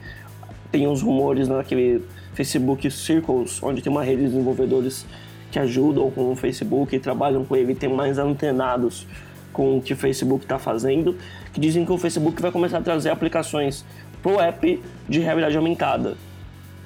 tem 0.70 0.86
uns 0.86 1.02
rumores 1.02 1.48
naquele 1.48 2.02
Facebook 2.34 2.90
Circles, 2.90 3.62
onde 3.62 3.82
tem 3.82 3.90
uma 3.90 4.02
rede 4.02 4.22
de 4.22 4.28
desenvolvedores 4.28 5.06
que 5.50 5.58
ajudam 5.58 6.10
com 6.10 6.32
o 6.32 6.36
Facebook 6.36 6.96
e 6.96 6.98
trabalham 6.98 7.44
com 7.44 7.54
ele, 7.54 7.74
tem 7.74 7.88
mais 7.88 8.18
antenados 8.18 9.06
com 9.52 9.78
o 9.78 9.80
que 9.80 9.92
o 9.92 9.96
Facebook 9.96 10.44
está 10.44 10.58
fazendo, 10.58 11.16
que 11.52 11.60
dizem 11.60 11.84
que 11.84 11.92
o 11.92 11.96
Facebook 11.96 12.42
vai 12.42 12.50
começar 12.50 12.78
a 12.78 12.82
trazer 12.82 13.10
aplicações 13.10 13.84
pro 14.20 14.40
app 14.40 14.82
de 15.08 15.20
realidade 15.20 15.56
aumentada 15.56 16.16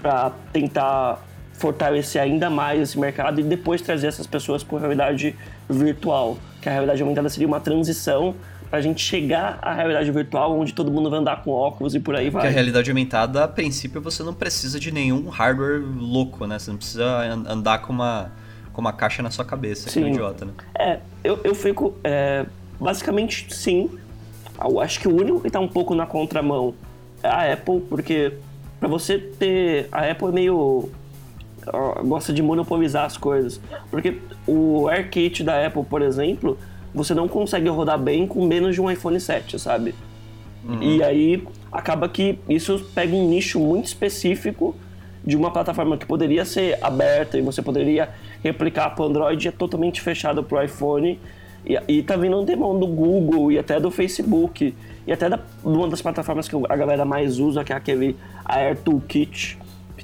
para 0.03 0.33
tentar 0.53 1.25
fortalecer 1.55 2.21
ainda 2.21 2.49
mais 2.49 2.81
esse 2.81 2.99
mercado 2.99 3.41
e 3.41 3.43
depois 3.43 3.81
trazer 3.81 4.07
essas 4.07 4.27
pessoas 4.27 4.63
para 4.63 4.79
realidade 4.79 5.35
virtual, 5.69 6.39
que 6.69 6.71
a 6.71 6.73
realidade 6.73 7.03
aumentada 7.03 7.29
seria 7.29 7.49
uma 7.49 7.61
transição 7.61 8.35
para 8.69 8.79
a 8.79 8.83
gente 8.83 9.01
chegar 9.01 9.59
à 9.63 9.73
realidade 9.73 10.11
virtual, 10.11 10.59
onde 10.59 10.75
todo 10.75 10.91
mundo 10.93 11.09
vai 11.09 11.19
andar 11.19 11.43
com 11.43 11.51
óculos 11.51 11.95
e 11.95 12.01
por 12.01 12.15
aí 12.15 12.29
vai. 12.29 12.43
Porque 12.43 12.49
a 12.49 12.51
realidade 12.51 12.91
aumentada, 12.91 13.45
a 13.45 13.49
princípio, 13.49 14.01
você 14.01 14.23
não 14.23 14.35
precisa 14.35 14.79
de 14.79 14.93
nenhum 14.93 15.29
hardware 15.29 15.83
louco, 15.97 16.47
né? 16.47 16.59
Você 16.59 16.71
não 16.71 16.77
precisa 16.77 17.07
andar 17.49 17.79
com 17.79 17.93
uma, 17.93 18.31
com 18.73 18.81
uma 18.83 18.93
caixa 18.93 19.23
na 19.23 19.31
sua 19.31 19.45
cabeça, 19.45 19.89
sim. 19.89 20.01
que 20.01 20.07
é 20.07 20.11
um 20.11 20.13
idiota, 20.13 20.45
né? 20.45 20.53
É, 20.79 20.99
eu, 21.25 21.41
eu 21.43 21.55
fico... 21.55 21.97
É, 22.05 22.45
basicamente, 22.79 23.47
sim. 23.55 23.91
Eu 24.63 24.79
acho 24.81 25.01
que 25.01 25.09
o 25.09 25.17
único 25.17 25.41
que 25.41 25.47
está 25.47 25.61
um 25.61 25.69
pouco 25.69 25.95
na 25.95 26.05
contramão 26.05 26.75
é 27.23 27.29
a 27.29 27.53
Apple, 27.55 27.81
porque 27.89 28.35
para 28.79 28.89
você 28.89 29.19
ter... 29.19 29.89
A 29.91 30.11
Apple 30.11 30.29
é 30.29 30.33
meio... 30.33 30.91
gosta 32.05 32.33
de 32.33 32.43
monopolizar 32.43 33.05
as 33.05 33.17
coisas. 33.17 33.61
Porque 33.91 34.19
o 34.47 34.89
AirKit 34.89 35.43
da 35.43 35.67
Apple, 35.67 35.85
por 35.85 36.03
exemplo 36.03 36.59
você 36.95 37.15
não 37.15 37.29
consegue 37.29 37.69
rodar 37.69 37.99
bem 37.99 38.27
com 38.27 38.45
menos 38.45 38.75
de 38.75 38.81
um 38.81 38.91
iPhone 38.91 39.21
7, 39.21 39.59
sabe? 39.59 39.95
Uhum. 40.67 40.83
E 40.83 41.03
aí 41.03 41.45
acaba 41.71 42.09
que 42.09 42.39
isso 42.49 42.85
pega 42.95 43.15
um 43.15 43.29
nicho 43.29 43.61
muito 43.61 43.87
específico 43.87 44.75
de 45.25 45.37
uma 45.37 45.51
plataforma 45.51 45.97
que 45.97 46.07
poderia 46.07 46.45
ser 46.45 46.79
aberta 46.83 47.39
e 47.39 47.43
você 47.43 47.61
poderia 47.61 48.09
replicar 48.43 48.91
para 48.95 49.05
o 49.05 49.09
Android 49.09 49.49
é 49.49 49.51
totalmente 49.51 50.01
fechada 50.01 50.43
para 50.43 50.59
o 50.59 50.63
iPhone 50.63 51.21
e, 51.67 51.79
e 51.89 52.03
tá 52.03 52.17
vindo 52.17 52.39
um 52.41 52.45
demão 52.45 52.79
do 52.79 52.87
Google 52.87 53.53
e 53.53 53.59
até 53.59 53.79
do 53.79 53.91
Facebook 53.91 54.75
e 55.07 55.13
até 55.13 55.29
da, 55.29 55.39
uma 55.63 55.89
das 55.89 56.01
plataformas 56.01 56.49
que 56.49 56.57
a 56.69 56.77
galera 56.77 57.05
mais 57.05 57.39
usa 57.39 57.63
que 57.63 57.73
é 57.73 57.77
aquele 57.77 58.17
Air 58.45 58.79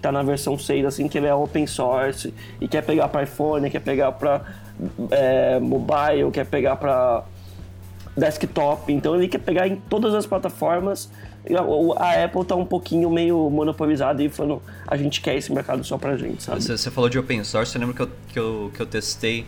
Está 0.05 0.13
na 0.13 0.23
versão 0.23 0.59
6 0.59 0.85
assim 0.85 1.09
que 1.09 1.17
ele 1.17 1.27
é 1.27 1.35
open 1.35 1.67
source 1.67 2.35
e 2.61 2.69
quer 2.69 2.83
pegar 2.83 3.09
para 3.09 3.23
iPhone 3.23 3.71
quer 3.71 3.81
pegar 3.81 4.13
para 4.13 4.43
é, 5.11 5.59
mobile, 5.59 6.31
quer 6.31 6.45
pegar 6.45 6.77
para 6.77 7.25
desktop, 8.15 8.93
então 8.93 9.17
ele 9.17 9.29
quer 9.29 9.39
pegar 9.39 9.67
em 9.67 9.77
todas 9.77 10.13
as 10.13 10.27
plataformas. 10.27 11.09
A 11.97 12.23
Apple 12.23 12.45
tá 12.45 12.55
um 12.55 12.67
pouquinho 12.67 13.11
meio 13.11 13.49
monopolizada 13.49 14.23
e 14.23 14.29
falando, 14.29 14.63
a 14.87 14.95
gente 14.95 15.23
quer 15.23 15.37
esse 15.37 15.51
mercado 15.51 15.83
só 15.85 15.97
pra 15.97 16.19
gente, 16.19 16.43
sabe? 16.43 16.63
Você, 16.63 16.77
você 16.77 16.91
falou 16.91 17.09
de 17.09 17.19
open 17.19 17.43
source, 17.43 17.73
você 17.73 17.79
lembra 17.79 17.95
que 17.95 18.03
eu, 18.03 18.11
que 18.29 18.39
eu, 18.39 18.71
que 18.75 18.81
eu 18.83 18.87
testei? 18.87 19.47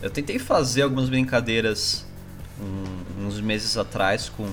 Eu 0.00 0.08
tentei 0.08 0.38
fazer 0.38 0.80
algumas 0.80 1.10
brincadeiras 1.10 2.06
um, 2.58 3.26
uns 3.26 3.38
meses 3.38 3.76
atrás 3.76 4.30
com, 4.30 4.46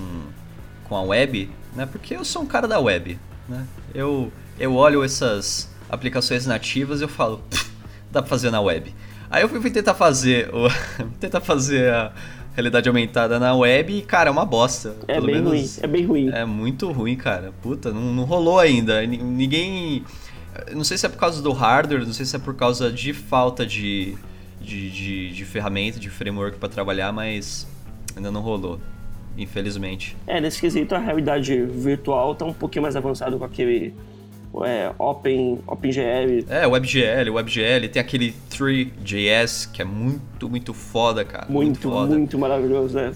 com 0.89 0.95
a 0.97 1.01
web, 1.01 1.49
né? 1.73 1.85
Porque 1.85 2.17
eu 2.17 2.25
sou 2.25 2.41
um 2.41 2.45
cara 2.45 2.67
da 2.67 2.81
web, 2.81 3.17
né? 3.47 3.65
Eu, 3.95 4.29
eu 4.59 4.75
olho 4.75 5.03
essas 5.03 5.69
aplicações 5.89 6.45
nativas 6.45 7.01
e 7.01 7.03
eu 7.03 7.09
falo, 7.09 7.41
dá 8.11 8.21
pra 8.21 8.29
fazer 8.29 8.51
na 8.51 8.61
web. 8.61 8.93
Aí 9.29 9.43
eu 9.43 9.49
fui 9.49 9.71
tentar 9.71 9.93
fazer 9.93 10.49
o, 10.53 10.67
tentar 11.19 11.41
fazer 11.41 11.89
a 11.89 12.11
realidade 12.53 12.89
aumentada 12.89 13.39
na 13.39 13.55
web 13.55 13.93
e, 13.97 14.01
cara, 14.01 14.29
é 14.29 14.31
uma 14.31 14.45
bosta. 14.45 14.95
É 15.07 15.13
Pelo 15.13 15.27
bem 15.27 15.35
menos, 15.35 15.51
ruim, 15.51 15.69
é 15.81 15.87
bem 15.87 16.05
ruim. 16.05 16.29
É 16.31 16.45
muito 16.45 16.91
ruim, 16.91 17.15
cara. 17.15 17.53
Puta, 17.61 17.91
não, 17.91 18.13
não 18.13 18.23
rolou 18.23 18.59
ainda. 18.59 19.05
Ninguém. 19.05 20.03
Não 20.73 20.83
sei 20.83 20.97
se 20.97 21.05
é 21.05 21.09
por 21.09 21.17
causa 21.17 21.41
do 21.41 21.51
hardware, 21.53 22.05
não 22.05 22.13
sei 22.13 22.25
se 22.25 22.35
é 22.35 22.39
por 22.39 22.53
causa 22.55 22.91
de 22.91 23.13
falta 23.13 23.65
de, 23.65 24.15
de, 24.59 24.91
de, 24.91 25.31
de 25.31 25.45
ferramenta, 25.45 25.97
de 25.97 26.09
framework 26.09 26.57
para 26.57 26.67
trabalhar, 26.67 27.13
mas 27.13 27.65
ainda 28.15 28.29
não 28.29 28.41
rolou. 28.41 28.79
Infelizmente. 29.37 30.17
É, 30.27 30.41
nesse 30.41 30.59
quesito 30.59 30.93
a 30.93 30.99
realidade 30.99 31.55
virtual 31.65 32.35
tá 32.35 32.43
um 32.43 32.53
pouquinho 32.53 32.83
mais 32.83 32.97
avançado 32.97 33.39
com 33.39 33.45
aquele 33.45 33.93
é, 34.65 34.91
Open, 34.99 35.59
OpenGL. 35.65 36.45
É, 36.49 36.67
WebGL, 36.67 37.29
WebGL, 37.31 37.87
tem 37.89 38.01
aquele 38.01 38.33
3JS 38.51 39.71
que 39.71 39.81
é 39.81 39.85
muito, 39.85 40.49
muito 40.49 40.73
foda, 40.73 41.23
cara. 41.23 41.45
Muito, 41.49 41.89
muito, 41.89 42.13
muito 42.13 42.39
maravilhoso, 42.39 42.95
né? 42.95 43.13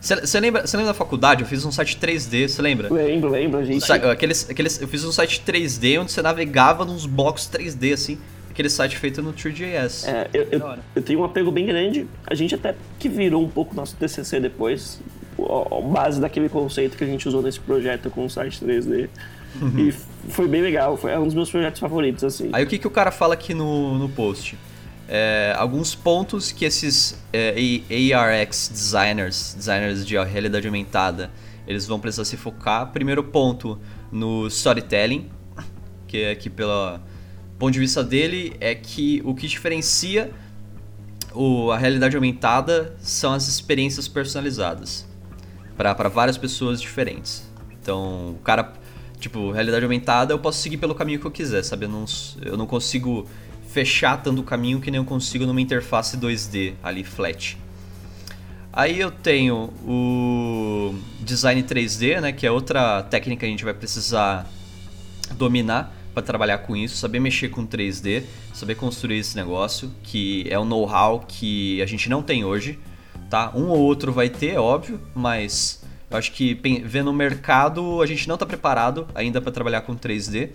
Você 0.00 0.38
lembra, 0.38 0.62
lembra 0.62 0.86
da 0.86 0.94
faculdade? 0.94 1.42
Eu 1.42 1.48
fiz 1.48 1.64
um 1.64 1.72
site 1.72 1.98
3D, 1.98 2.48
você 2.48 2.62
lembra? 2.62 2.92
Lembro, 2.92 3.28
lembro, 3.28 3.64
gente. 3.64 3.90
Aqueles, 3.90 4.48
aqueles, 4.48 4.80
eu 4.80 4.86
fiz 4.86 5.04
um 5.04 5.10
site 5.10 5.42
3D 5.44 6.00
onde 6.00 6.12
você 6.12 6.22
navegava 6.22 6.84
nos 6.84 7.06
blocos 7.06 7.50
3D, 7.50 7.92
assim. 7.94 8.18
Aquele 8.48 8.70
site 8.70 8.96
feito 8.96 9.20
no 9.20 9.32
3JS. 9.32 10.06
É, 10.06 10.28
eu, 10.32 10.46
eu, 10.50 10.78
eu, 10.94 11.02
tenho 11.02 11.20
um 11.20 11.24
apego 11.24 11.50
bem 11.50 11.66
grande. 11.66 12.06
A 12.26 12.34
gente 12.34 12.54
até 12.54 12.74
que 12.98 13.08
virou 13.08 13.42
um 13.42 13.48
pouco 13.48 13.74
nosso 13.74 13.96
TCC 13.96 14.38
depois. 14.38 15.00
A 15.38 15.80
base 15.80 16.20
daquele 16.20 16.48
conceito 16.48 16.96
que 16.96 17.04
a 17.04 17.06
gente 17.06 17.26
usou 17.26 17.42
nesse 17.42 17.58
projeto 17.60 18.08
com 18.08 18.24
o 18.24 18.30
site 18.30 18.64
3D. 18.64 19.08
e 19.76 19.92
foi 20.28 20.48
bem 20.48 20.62
legal, 20.62 20.96
foi 20.96 21.16
um 21.18 21.24
dos 21.24 21.34
meus 21.34 21.50
projetos 21.50 21.80
favoritos, 21.80 22.24
assim. 22.24 22.50
Aí 22.52 22.64
o 22.64 22.66
que, 22.66 22.78
que 22.78 22.86
o 22.86 22.90
cara 22.90 23.10
fala 23.10 23.34
aqui 23.34 23.54
no, 23.54 23.98
no 23.98 24.08
post? 24.08 24.56
É, 25.08 25.54
alguns 25.56 25.94
pontos 25.94 26.50
que 26.50 26.64
esses 26.64 27.22
é, 27.32 27.54
ARX 28.14 28.68
designers, 28.68 29.54
designers 29.54 30.06
de 30.06 30.16
realidade 30.16 30.66
aumentada, 30.66 31.30
eles 31.66 31.86
vão 31.86 32.00
precisar 32.00 32.24
se 32.24 32.36
focar. 32.36 32.90
Primeiro 32.92 33.22
ponto 33.22 33.78
no 34.10 34.46
storytelling, 34.48 35.30
que 36.06 36.18
é 36.18 36.34
que 36.34 36.50
pelo 36.50 36.98
ponto 37.58 37.72
de 37.72 37.78
vista 37.78 38.02
dele 38.02 38.56
é 38.60 38.74
que 38.74 39.22
o 39.24 39.34
que 39.34 39.46
diferencia 39.46 40.30
o, 41.32 41.70
a 41.70 41.76
realidade 41.76 42.16
aumentada 42.16 42.96
são 42.98 43.32
as 43.32 43.46
experiências 43.46 44.08
personalizadas 44.08 45.06
para 45.76 46.08
várias 46.08 46.38
pessoas 46.38 46.80
diferentes. 46.80 47.48
Então, 47.80 48.30
o 48.30 48.40
cara 48.42 48.72
Tipo, 49.18 49.50
realidade 49.50 49.84
aumentada 49.84 50.32
eu 50.34 50.38
posso 50.38 50.60
seguir 50.60 50.76
pelo 50.76 50.94
caminho 50.94 51.18
que 51.18 51.26
eu 51.26 51.30
quiser, 51.30 51.62
sabe? 51.62 51.86
Eu 51.86 51.88
não, 51.88 52.04
eu 52.42 52.56
não 52.56 52.66
consigo 52.66 53.26
fechar 53.68 54.22
tanto 54.22 54.40
o 54.40 54.44
caminho 54.44 54.80
que 54.80 54.90
nem 54.90 54.98
eu 54.98 55.04
consigo 55.04 55.44
numa 55.46 55.60
interface 55.60 56.16
2D 56.16 56.74
ali, 56.82 57.04
flat. 57.04 57.58
Aí 58.72 59.00
eu 59.00 59.10
tenho 59.10 59.72
o 59.86 60.94
design 61.20 61.62
3D, 61.62 62.20
né, 62.20 62.32
que 62.32 62.46
é 62.46 62.50
outra 62.50 63.02
técnica 63.02 63.40
que 63.40 63.46
a 63.46 63.48
gente 63.48 63.64
vai 63.64 63.72
precisar 63.72 64.46
dominar 65.34 65.94
para 66.12 66.22
trabalhar 66.22 66.58
com 66.58 66.76
isso, 66.76 66.96
saber 66.96 67.18
mexer 67.20 67.48
com 67.48 67.66
3D, 67.66 68.22
saber 68.52 68.74
construir 68.74 69.18
esse 69.18 69.36
negócio, 69.36 69.90
que 70.02 70.46
é 70.48 70.58
um 70.58 70.64
know-how 70.64 71.20
que 71.20 71.80
a 71.80 71.86
gente 71.86 72.08
não 72.08 72.22
tem 72.22 72.44
hoje, 72.44 72.78
tá? 73.28 73.50
Um 73.54 73.68
ou 73.68 73.78
outro 73.78 74.12
vai 74.12 74.28
ter, 74.28 74.58
óbvio, 74.58 75.00
mas 75.14 75.82
eu 76.10 76.16
acho 76.16 76.32
que 76.32 76.54
vendo 76.84 77.10
o 77.10 77.14
mercado, 77.14 78.00
a 78.00 78.06
gente 78.06 78.28
não 78.28 78.34
está 78.34 78.46
preparado 78.46 79.06
ainda 79.14 79.40
para 79.40 79.50
trabalhar 79.50 79.80
com 79.82 79.96
3D, 79.96 80.50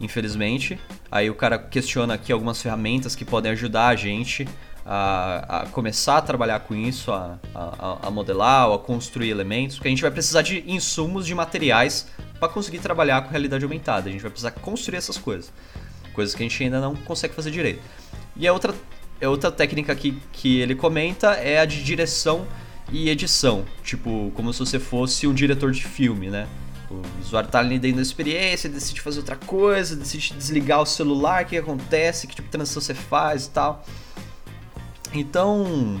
infelizmente. 0.00 0.78
Aí 1.10 1.30
o 1.30 1.34
cara 1.34 1.58
questiona 1.58 2.14
aqui 2.14 2.32
algumas 2.32 2.60
ferramentas 2.60 3.14
que 3.14 3.24
podem 3.24 3.52
ajudar 3.52 3.88
a 3.88 3.96
gente 3.96 4.48
a, 4.84 5.60
a 5.60 5.66
começar 5.66 6.16
a 6.16 6.22
trabalhar 6.22 6.60
com 6.60 6.74
isso, 6.74 7.12
a, 7.12 7.38
a, 7.54 8.08
a 8.08 8.10
modelar 8.10 8.68
ou 8.68 8.74
a 8.74 8.78
construir 8.78 9.30
elementos, 9.30 9.76
porque 9.76 9.88
a 9.88 9.90
gente 9.90 10.02
vai 10.02 10.10
precisar 10.10 10.42
de 10.42 10.64
insumos, 10.66 11.26
de 11.26 11.34
materiais 11.34 12.08
para 12.40 12.48
conseguir 12.48 12.80
trabalhar 12.80 13.22
com 13.22 13.30
realidade 13.30 13.62
aumentada. 13.62 14.08
A 14.08 14.12
gente 14.12 14.22
vai 14.22 14.30
precisar 14.30 14.50
construir 14.52 14.96
essas 14.98 15.16
coisas, 15.16 15.52
coisas 16.12 16.34
que 16.34 16.42
a 16.42 16.48
gente 16.48 16.64
ainda 16.64 16.80
não 16.80 16.96
consegue 16.96 17.34
fazer 17.34 17.52
direito. 17.52 17.80
E 18.34 18.48
a 18.48 18.52
outra, 18.52 18.74
a 19.22 19.28
outra 19.28 19.52
técnica 19.52 19.92
aqui 19.92 20.20
que 20.32 20.60
ele 20.60 20.74
comenta 20.74 21.34
é 21.34 21.60
a 21.60 21.64
de 21.64 21.84
direção 21.84 22.46
e 22.92 23.08
edição. 23.08 23.64
Tipo, 23.82 24.32
como 24.34 24.52
se 24.52 24.58
você 24.58 24.78
fosse 24.78 25.26
um 25.26 25.34
diretor 25.34 25.72
de 25.72 25.84
filme, 25.84 26.28
né? 26.30 26.46
O 26.90 27.02
usuário 27.20 27.48
tá 27.48 27.60
ali 27.60 27.78
dentro 27.78 27.96
da 27.96 28.02
experiência, 28.02 28.68
decide 28.68 29.00
fazer 29.00 29.20
outra 29.20 29.36
coisa, 29.36 29.94
decide 29.94 30.34
desligar 30.34 30.82
o 30.82 30.86
celular, 30.86 31.44
o 31.44 31.46
que 31.46 31.56
acontece, 31.56 32.26
que 32.26 32.34
tipo 32.34 32.46
de 32.46 32.52
transição 32.52 32.82
você 32.82 32.94
faz 32.94 33.46
e 33.46 33.50
tal. 33.50 33.84
Então, 35.12 36.00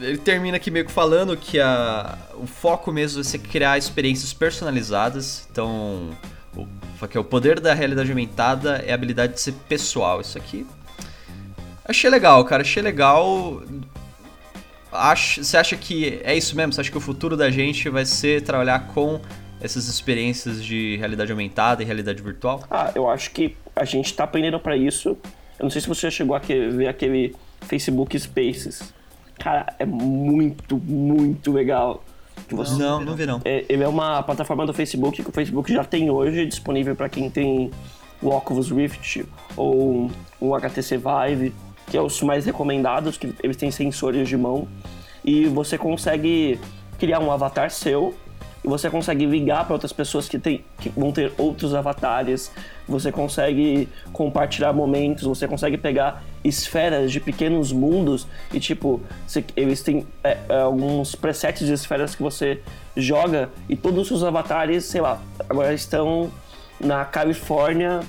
ele 0.00 0.18
termina 0.18 0.56
aqui 0.56 0.70
meio 0.70 0.84
que 0.84 0.92
falando 0.92 1.36
que 1.36 1.60
a, 1.60 2.18
o 2.34 2.46
foco 2.46 2.90
mesmo 2.90 3.20
é 3.20 3.24
você 3.24 3.38
criar 3.38 3.78
experiências 3.78 4.32
personalizadas. 4.32 5.46
Então, 5.50 6.10
o, 6.56 6.66
que 7.06 7.16
é 7.16 7.20
o 7.20 7.24
poder 7.24 7.60
da 7.60 7.72
realidade 7.72 8.10
aumentada 8.10 8.82
é 8.84 8.90
a 8.90 8.94
habilidade 8.94 9.34
de 9.34 9.40
ser 9.40 9.52
pessoal. 9.68 10.20
Isso 10.20 10.36
aqui 10.36 10.66
achei 11.88 12.10
legal, 12.10 12.44
cara. 12.44 12.62
Achei 12.62 12.82
legal 12.82 13.62
acha, 14.96 15.42
você 15.42 15.56
acha 15.56 15.76
que 15.76 16.20
é 16.24 16.36
isso 16.36 16.56
mesmo? 16.56 16.72
Você 16.72 16.80
acha 16.80 16.90
que 16.90 16.98
o 16.98 17.00
futuro 17.00 17.36
da 17.36 17.50
gente 17.50 17.88
vai 17.88 18.04
ser 18.04 18.42
trabalhar 18.42 18.88
com 18.88 19.20
essas 19.60 19.88
experiências 19.88 20.62
de 20.62 20.96
realidade 20.96 21.32
aumentada 21.32 21.82
e 21.82 21.86
realidade 21.86 22.22
virtual? 22.22 22.64
Ah, 22.70 22.92
eu 22.94 23.08
acho 23.08 23.30
que 23.30 23.56
a 23.74 23.84
gente 23.84 24.06
está 24.06 24.24
aprendendo 24.24 24.58
para 24.60 24.76
isso. 24.76 25.10
Eu 25.58 25.64
não 25.64 25.70
sei 25.70 25.80
se 25.80 25.88
você 25.88 26.02
já 26.02 26.10
chegou 26.10 26.36
a 26.36 26.38
ver 26.38 26.88
aquele 26.88 27.34
Facebook 27.62 28.18
Spaces, 28.18 28.92
Cara, 29.38 29.74
é 29.78 29.86
muito, 29.86 30.76
muito 30.76 31.52
legal. 31.52 32.02
Você... 32.50 32.82
Não, 32.82 33.00
não 33.00 33.14
vi 33.14 33.26
não. 33.26 33.40
É, 33.44 33.64
ele 33.68 33.82
é 33.82 33.88
uma 33.88 34.22
plataforma 34.22 34.66
do 34.66 34.72
Facebook 34.72 35.22
que 35.22 35.28
o 35.28 35.32
Facebook 35.32 35.72
já 35.72 35.84
tem 35.84 36.10
hoje 36.10 36.46
disponível 36.46 36.94
para 36.94 37.08
quem 37.08 37.30
tem 37.30 37.70
o 38.22 38.28
Oculus 38.28 38.70
Rift 38.70 39.24
ou 39.56 40.10
o 40.40 40.54
HTC 40.54 40.98
Vive, 40.98 41.54
que 41.86 41.96
é 41.96 42.00
os 42.00 42.20
mais 42.22 42.44
recomendados, 42.44 43.16
que 43.16 43.34
eles 43.42 43.56
têm 43.56 43.70
sensores 43.70 44.28
de 44.28 44.36
mão. 44.36 44.66
E 45.24 45.46
você 45.46 45.76
consegue 45.76 46.58
criar 46.98 47.20
um 47.20 47.30
avatar 47.30 47.70
seu 47.70 48.14
e 48.66 48.68
você 48.68 48.90
consegue 48.90 49.24
ligar 49.24 49.64
para 49.64 49.74
outras 49.74 49.92
pessoas 49.92 50.28
que, 50.28 50.40
tem, 50.40 50.64
que 50.80 50.88
vão 50.88 51.12
ter 51.12 51.32
outros 51.38 51.72
avatares, 51.72 52.50
você 52.88 53.12
consegue 53.12 53.88
compartilhar 54.12 54.72
momentos, 54.72 55.22
você 55.22 55.46
consegue 55.46 55.78
pegar 55.78 56.24
esferas 56.42 57.12
de 57.12 57.20
pequenos 57.20 57.70
mundos 57.70 58.26
e 58.52 58.58
tipo, 58.58 59.00
eles 59.54 59.82
têm 59.82 60.04
é, 60.24 60.36
é, 60.48 60.58
alguns 60.58 61.14
presets 61.14 61.64
de 61.64 61.72
esferas 61.72 62.16
que 62.16 62.22
você 62.22 62.60
joga 62.96 63.50
e 63.68 63.76
todos 63.76 64.00
os 64.00 64.08
seus 64.08 64.24
avatares, 64.24 64.84
sei 64.84 65.00
lá, 65.00 65.22
agora 65.48 65.72
estão 65.72 66.28
na 66.80 67.04
Califórnia, 67.04 68.00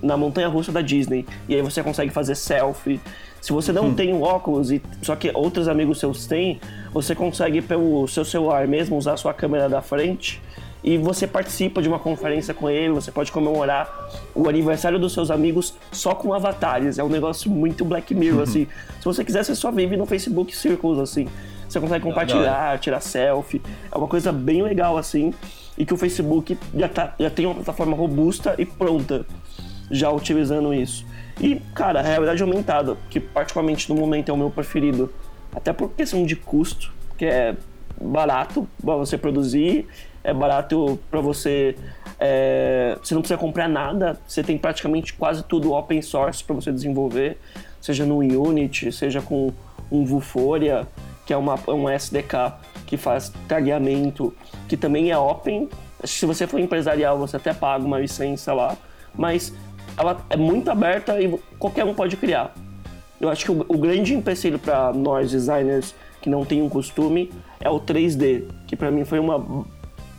na 0.00 0.16
montanha 0.16 0.48
russa 0.48 0.70
da 0.70 0.80
Disney. 0.80 1.26
E 1.48 1.54
aí 1.56 1.62
você 1.62 1.82
consegue 1.82 2.12
fazer 2.12 2.34
selfie. 2.34 3.00
Se 3.44 3.52
você 3.52 3.72
não 3.72 3.88
hum. 3.88 3.94
tem 3.94 4.10
o 4.14 4.22
óculos, 4.22 4.70
e, 4.70 4.80
só 5.02 5.14
que 5.14 5.30
outros 5.34 5.68
amigos 5.68 6.00
seus 6.00 6.24
têm, 6.24 6.58
você 6.94 7.14
consegue 7.14 7.60
pelo 7.60 8.08
seu 8.08 8.24
celular 8.24 8.66
mesmo 8.66 8.96
usar 8.96 9.12
a 9.12 9.16
sua 9.18 9.34
câmera 9.34 9.68
da 9.68 9.82
frente 9.82 10.40
e 10.82 10.96
você 10.96 11.26
participa 11.26 11.82
de 11.82 11.86
uma 11.86 11.98
conferência 11.98 12.54
com 12.54 12.70
ele, 12.70 12.94
você 12.94 13.12
pode 13.12 13.30
comemorar 13.30 13.86
o 14.34 14.48
aniversário 14.48 14.98
dos 14.98 15.12
seus 15.12 15.30
amigos 15.30 15.74
só 15.92 16.14
com 16.14 16.32
avatares. 16.32 16.98
É 16.98 17.04
um 17.04 17.10
negócio 17.10 17.50
muito 17.50 17.84
Black 17.84 18.14
Mirror, 18.14 18.38
uhum. 18.38 18.42
assim. 18.44 18.66
Se 18.98 19.04
você 19.04 19.22
quiser, 19.22 19.44
você 19.44 19.54
só 19.54 19.70
vive 19.70 19.94
no 19.94 20.06
Facebook 20.06 20.56
Circles, 20.56 20.98
assim. 20.98 21.28
Você 21.68 21.78
consegue 21.78 22.02
compartilhar, 22.02 22.78
tirar 22.78 23.00
selfie. 23.00 23.60
É 23.92 23.98
uma 23.98 24.08
coisa 24.08 24.32
bem 24.32 24.62
legal, 24.62 24.96
assim. 24.96 25.34
E 25.76 25.84
que 25.84 25.92
o 25.92 25.98
Facebook 25.98 26.56
já, 26.74 26.88
tá, 26.88 27.14
já 27.20 27.28
tem 27.28 27.44
uma 27.44 27.56
plataforma 27.56 27.94
robusta 27.94 28.54
e 28.56 28.64
pronta 28.64 29.26
já 29.90 30.10
utilizando 30.10 30.72
isso. 30.72 31.04
E, 31.40 31.56
cara, 31.74 32.00
a 32.00 32.02
realidade 32.02 32.42
aumentada, 32.42 32.96
que 33.10 33.18
particularmente 33.18 33.92
no 33.92 33.98
momento 33.98 34.30
é 34.30 34.32
o 34.32 34.36
meu 34.36 34.50
preferido, 34.50 35.12
até 35.54 35.72
por 35.72 35.90
questão 35.90 36.24
de 36.24 36.36
custo, 36.36 36.92
que 37.16 37.24
é 37.24 37.56
barato 38.00 38.68
para 38.82 38.96
você 38.96 39.16
produzir, 39.16 39.86
é 40.22 40.32
barato 40.32 40.98
para 41.10 41.20
você. 41.20 41.76
É, 42.18 42.96
você 43.02 43.14
não 43.14 43.20
precisa 43.20 43.38
comprar 43.38 43.68
nada, 43.68 44.18
você 44.26 44.42
tem 44.42 44.56
praticamente 44.56 45.12
quase 45.14 45.42
tudo 45.44 45.72
open 45.72 46.00
source 46.00 46.42
para 46.42 46.54
você 46.54 46.72
desenvolver, 46.72 47.38
seja 47.80 48.06
no 48.06 48.18
Unity, 48.18 48.90
seja 48.90 49.20
com 49.20 49.52
um 49.90 50.04
Vuforia, 50.04 50.86
que 51.26 51.32
é 51.32 51.36
uma, 51.36 51.58
um 51.68 51.88
SDK 51.88 52.54
que 52.86 52.96
faz 52.96 53.32
tagueamento, 53.48 54.34
que 54.68 54.76
também 54.76 55.10
é 55.10 55.18
open. 55.18 55.68
Se 56.04 56.24
você 56.26 56.46
for 56.46 56.60
empresarial, 56.60 57.18
você 57.18 57.36
até 57.36 57.52
paga 57.52 57.84
uma 57.84 57.98
licença 57.98 58.52
lá, 58.52 58.76
mas 59.14 59.52
ela 59.96 60.24
é 60.30 60.36
muito 60.36 60.70
aberta 60.70 61.20
e 61.20 61.38
qualquer 61.58 61.84
um 61.84 61.94
pode 61.94 62.16
criar. 62.16 62.54
Eu 63.20 63.28
acho 63.28 63.44
que 63.44 63.50
o, 63.50 63.64
o 63.68 63.78
grande 63.78 64.14
empecilho 64.14 64.58
para 64.58 64.92
nós 64.92 65.30
designers 65.30 65.94
que 66.20 66.28
não 66.28 66.44
tem 66.44 66.62
um 66.62 66.68
costume 66.68 67.30
é 67.60 67.68
o 67.68 67.78
3D, 67.78 68.44
que 68.66 68.74
para 68.74 68.90
mim 68.90 69.04
foi 69.04 69.18
uma 69.18 69.64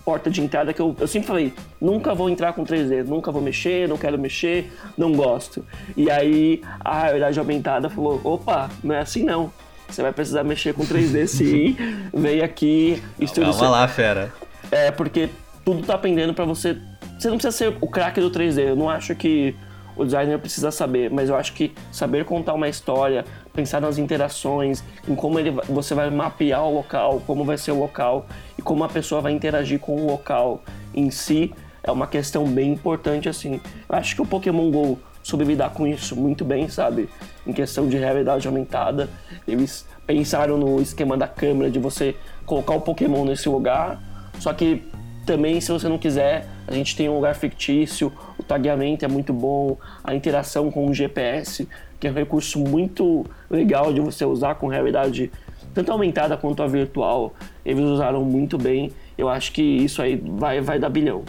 porta 0.05 0.29
de 0.29 0.39
entrada 0.39 0.71
que 0.71 0.79
eu, 0.79 0.95
eu 0.99 1.07
sempre 1.07 1.27
falei, 1.27 1.53
nunca 1.81 2.13
vou 2.13 2.29
entrar 2.29 2.53
com 2.53 2.63
3D, 2.63 3.03
nunca 3.03 3.31
vou 3.31 3.41
mexer, 3.41 3.89
não 3.89 3.97
quero 3.97 4.19
mexer, 4.19 4.71
não 4.95 5.11
gosto. 5.13 5.65
E 5.97 6.11
aí 6.11 6.61
a 6.79 7.05
realidade 7.05 7.39
aumentada 7.39 7.89
falou, 7.89 8.21
opa, 8.23 8.69
não 8.83 8.93
é 8.93 8.99
assim 8.99 9.23
não. 9.23 9.51
Você 9.89 10.01
vai 10.01 10.11
precisar 10.11 10.43
mexer 10.43 10.73
com 10.73 10.83
3D 10.83 11.25
sim, 11.27 11.75
vem 12.13 12.41
aqui, 12.41 13.01
estuda. 13.19 13.47
Calma 13.47 13.69
lá, 13.69 13.88
fera. 13.88 14.31
É, 14.71 14.91
porque 14.91 15.29
tudo 15.63 15.85
tá 15.85 15.95
aprendendo 15.95 16.33
para 16.33 16.45
você. 16.45 16.77
Você 17.17 17.29
não 17.29 17.38
precisa 17.38 17.51
ser 17.51 17.75
o 17.81 17.88
craque 17.88 18.21
do 18.21 18.29
3D. 18.29 18.59
Eu 18.59 18.75
não 18.75 18.89
acho 18.89 19.15
que 19.15 19.55
o 19.95 20.03
designer 20.03 20.39
precisa 20.39 20.71
saber, 20.71 21.10
mas 21.10 21.29
eu 21.29 21.36
acho 21.36 21.53
que 21.53 21.73
saber 21.91 22.25
contar 22.25 22.53
uma 22.53 22.67
história, 22.67 23.25
pensar 23.53 23.79
nas 23.79 23.97
interações, 23.97 24.84
em 25.08 25.15
como 25.15 25.39
ele, 25.39 25.51
você 25.69 25.93
vai 25.93 26.10
mapear 26.10 26.63
o 26.65 26.73
local, 26.73 27.21
como 27.25 27.43
vai 27.43 27.58
ser 27.58 27.71
o 27.71 27.79
local 27.79 28.25
e 28.58 28.62
como 28.62 28.84
a 28.84 28.89
pessoa 28.89 29.21
vai 29.21 29.31
interagir 29.31 29.79
com 29.79 29.95
o 29.95 30.08
local 30.08 30.62
em 30.93 31.10
si, 31.10 31.53
é 31.84 31.91
uma 31.91 32.08
questão 32.08 32.45
bem 32.45 32.73
importante 32.73 33.29
assim. 33.29 33.62
Eu 33.88 33.95
acho 33.95 34.15
que 34.15 34.21
o 34.21 34.25
Pokémon 34.25 34.69
Go 34.71 34.99
soube 35.23 35.43
lidar 35.43 35.71
com 35.71 35.88
isso 35.88 36.15
muito 36.15 36.43
bem, 36.43 36.67
sabe? 36.69 37.10
Em 37.47 37.53
questão 37.53 37.88
de 37.88 37.97
realidade 37.97 38.47
aumentada, 38.47 39.10
eles 39.47 39.88
pensaram 40.05 40.58
no 40.58 40.81
esquema 40.81 41.17
da 41.17 41.27
câmera 41.27 41.69
de 41.71 41.79
você 41.79 42.15
colocar 42.45 42.75
o 42.75 42.81
Pokémon 42.81 43.25
nesse 43.25 43.49
lugar, 43.49 43.99
só 44.39 44.53
que 44.53 44.84
também 45.25 45.60
se 45.60 45.71
você 45.71 45.89
não 45.89 45.97
quiser, 45.97 46.47
a 46.67 46.73
gente 46.73 46.95
tem 46.95 47.10
um 47.10 47.15
lugar 47.15 47.36
fictício 47.36 48.12
tagueamento 48.47 49.05
é 49.05 49.08
muito 49.08 49.34
bom, 49.34 49.77
a 50.03 50.13
interação 50.15 50.71
com 50.71 50.88
o 50.88 50.93
GPS, 50.93 51.67
que 51.99 52.08
é 52.08 52.12
um 52.12 52.13
recurso 52.13 52.60
muito 52.60 53.25
legal 53.49 53.93
de 53.93 53.99
você 53.99 54.25
usar 54.25 54.55
com 54.55 54.67
realidade 54.67 55.31
tanto 55.73 55.91
aumentada 55.91 56.38
quanto 56.38 56.63
a 56.63 56.67
virtual. 56.67 57.34
Eles 57.65 57.84
usaram 57.84 58.23
muito 58.23 58.58
bem. 58.58 58.91
Eu 59.17 59.27
acho 59.27 59.51
que 59.51 59.62
isso 59.62 60.01
aí 60.01 60.15
vai, 60.15 60.62
vai 60.62 60.79
dar 60.79 60.89
bilhão. 60.89 61.23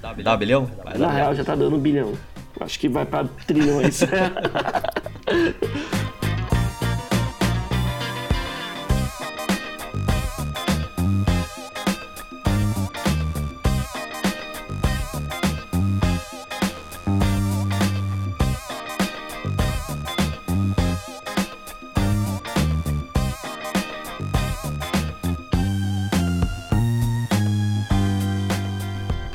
Dá 0.00 0.36
bilhão? 0.36 0.70
Vai 0.82 0.98
Na 0.98 1.10
real, 1.10 1.34
já 1.34 1.44
tá 1.44 1.54
dando 1.54 1.76
bilhão. 1.78 2.14
Acho 2.58 2.80
que 2.80 2.88
vai 2.88 3.04
para 3.04 3.28
trilhões. 3.46 4.00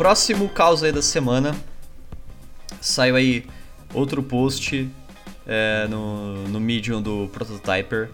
próximo 0.01 0.49
caos 0.49 0.81
aí 0.81 0.91
da 0.91 1.03
semana, 1.03 1.55
saiu 2.81 3.15
aí 3.15 3.45
outro 3.93 4.23
post 4.23 4.89
é, 5.45 5.85
no, 5.87 6.47
no 6.47 6.59
Medium 6.59 6.99
do 6.99 7.29
Prototyper. 7.31 8.09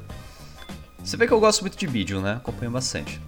Você 1.01 1.15
vê 1.15 1.25
que 1.25 1.31
eu 1.31 1.39
gosto 1.39 1.61
muito 1.61 1.77
de 1.77 1.87
Medium, 1.87 2.19
né? 2.19 2.33
Acompanho 2.33 2.71
bastante. 2.71 3.21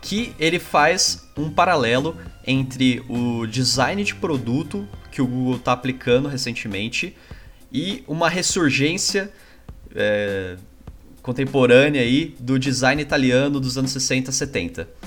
Que 0.00 0.34
ele 0.38 0.58
faz 0.58 1.28
um 1.36 1.50
paralelo 1.50 2.16
entre 2.46 3.04
o 3.06 3.46
design 3.46 4.02
de 4.02 4.14
produto 4.14 4.88
que 5.12 5.20
o 5.20 5.26
Google 5.26 5.56
está 5.56 5.72
aplicando 5.72 6.26
recentemente 6.26 7.14
e 7.70 8.02
uma 8.08 8.30
ressurgência 8.30 9.30
é, 9.94 10.56
contemporânea 11.20 12.00
aí 12.00 12.34
do 12.40 12.58
design 12.58 13.02
italiano 13.02 13.60
dos 13.60 13.76
anos 13.76 13.90
60 13.90 14.32
70 14.32 14.99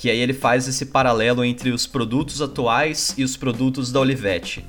que 0.00 0.08
aí 0.08 0.18
ele 0.18 0.32
faz 0.32 0.66
esse 0.66 0.86
paralelo 0.86 1.44
entre 1.44 1.68
os 1.70 1.86
produtos 1.86 2.40
atuais 2.40 3.12
e 3.18 3.22
os 3.22 3.36
produtos 3.36 3.92
da 3.92 4.00
Olivetti, 4.00 4.64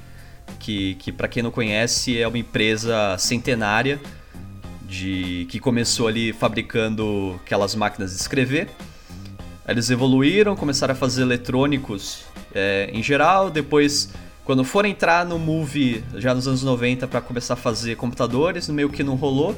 que, 0.59 0.95
que 0.95 1.09
para 1.09 1.25
quem 1.25 1.41
não 1.41 1.51
conhece 1.51 2.19
é 2.19 2.27
uma 2.27 2.37
empresa 2.37 3.15
centenária 3.17 3.97
de 4.85 5.47
que 5.49 5.57
começou 5.57 6.09
ali 6.09 6.33
fabricando 6.33 7.39
aquelas 7.45 7.73
máquinas 7.75 8.11
de 8.11 8.17
escrever. 8.17 8.67
Eles 9.65 9.89
evoluíram, 9.89 10.53
começaram 10.53 10.91
a 10.91 10.97
fazer 10.97 11.21
eletrônicos 11.21 12.25
é, 12.53 12.89
em 12.91 13.01
geral, 13.01 13.49
depois 13.49 14.09
quando 14.43 14.65
foram 14.65 14.89
entrar 14.89 15.25
no 15.25 15.39
Move 15.39 16.03
já 16.15 16.35
nos 16.35 16.45
anos 16.45 16.61
90 16.61 17.07
para 17.07 17.21
começar 17.21 17.53
a 17.53 17.57
fazer 17.57 17.95
computadores, 17.95 18.67
meio 18.67 18.89
que 18.89 19.01
não 19.01 19.15
rolou. 19.15 19.55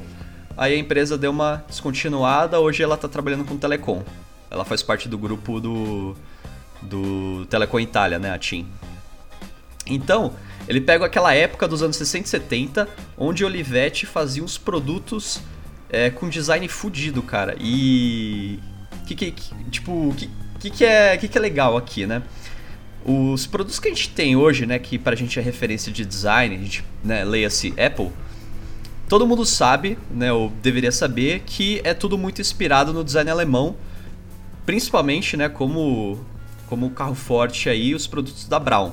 Aí 0.55 0.75
a 0.75 0.77
empresa 0.77 1.17
deu 1.17 1.31
uma 1.31 1.65
descontinuada, 1.67 2.59
hoje 2.59 2.83
ela 2.83 2.93
está 2.93 3.07
trabalhando 3.07 3.43
com 3.43 3.57
telecom. 3.57 4.03
Ela 4.53 4.63
faz 4.63 4.83
parte 4.83 5.09
do 5.09 5.17
grupo 5.17 5.59
do, 5.59 6.15
do 6.81 7.45
Telecom 7.47 7.79
Itália, 7.79 8.19
né, 8.19 8.31
a 8.31 8.37
TIM. 8.37 8.67
Então, 9.85 10.33
ele 10.67 10.79
pega 10.79 11.05
aquela 11.05 11.33
época 11.33 11.67
dos 11.67 11.81
anos 11.81 11.97
60 11.97 12.25
e 12.25 12.29
70, 12.29 12.89
onde 13.17 13.43
Olivetti 13.43 14.05
fazia 14.05 14.43
uns 14.43 14.57
produtos 14.57 15.41
é, 15.89 16.09
com 16.09 16.29
design 16.29 16.67
fudido, 16.67 17.21
cara. 17.21 17.55
E. 17.59 18.59
Que, 19.05 19.15
que, 19.15 19.31
que, 19.31 19.69
tipo, 19.69 20.13
que, 20.15 20.29
que, 20.59 20.69
que, 20.69 20.85
é, 20.85 21.17
que, 21.17 21.27
que 21.27 21.37
é 21.37 21.41
legal 21.41 21.75
aqui, 21.75 22.05
né? 22.05 22.23
Os 23.05 23.45
produtos 23.45 23.79
que 23.79 23.89
a 23.89 23.91
gente 23.91 24.09
tem 24.09 24.35
hoje, 24.35 24.65
né, 24.65 24.79
que 24.79 24.97
pra 24.97 25.13
gente 25.13 25.37
é 25.37 25.41
referência 25.41 25.91
de 25.91 26.05
design, 26.05 26.55
a 26.55 26.57
gente, 26.57 26.85
né, 27.03 27.25
leia-se 27.25 27.73
Apple, 27.77 28.11
todo 29.09 29.27
mundo 29.27 29.45
sabe, 29.45 29.97
né, 30.09 30.31
ou 30.31 30.49
deveria 30.61 30.91
saber, 30.91 31.41
que 31.45 31.81
é 31.83 31.93
tudo 31.93 32.17
muito 32.17 32.39
inspirado 32.39 32.93
no 32.93 33.03
design 33.03 33.29
alemão, 33.29 33.75
principalmente, 34.65 35.37
né, 35.37 35.49
como 35.49 36.19
como 36.67 36.89
carro 36.89 37.13
forte 37.13 37.69
aí 37.69 37.93
os 37.93 38.07
produtos 38.07 38.47
da 38.47 38.59
Brown. 38.59 38.91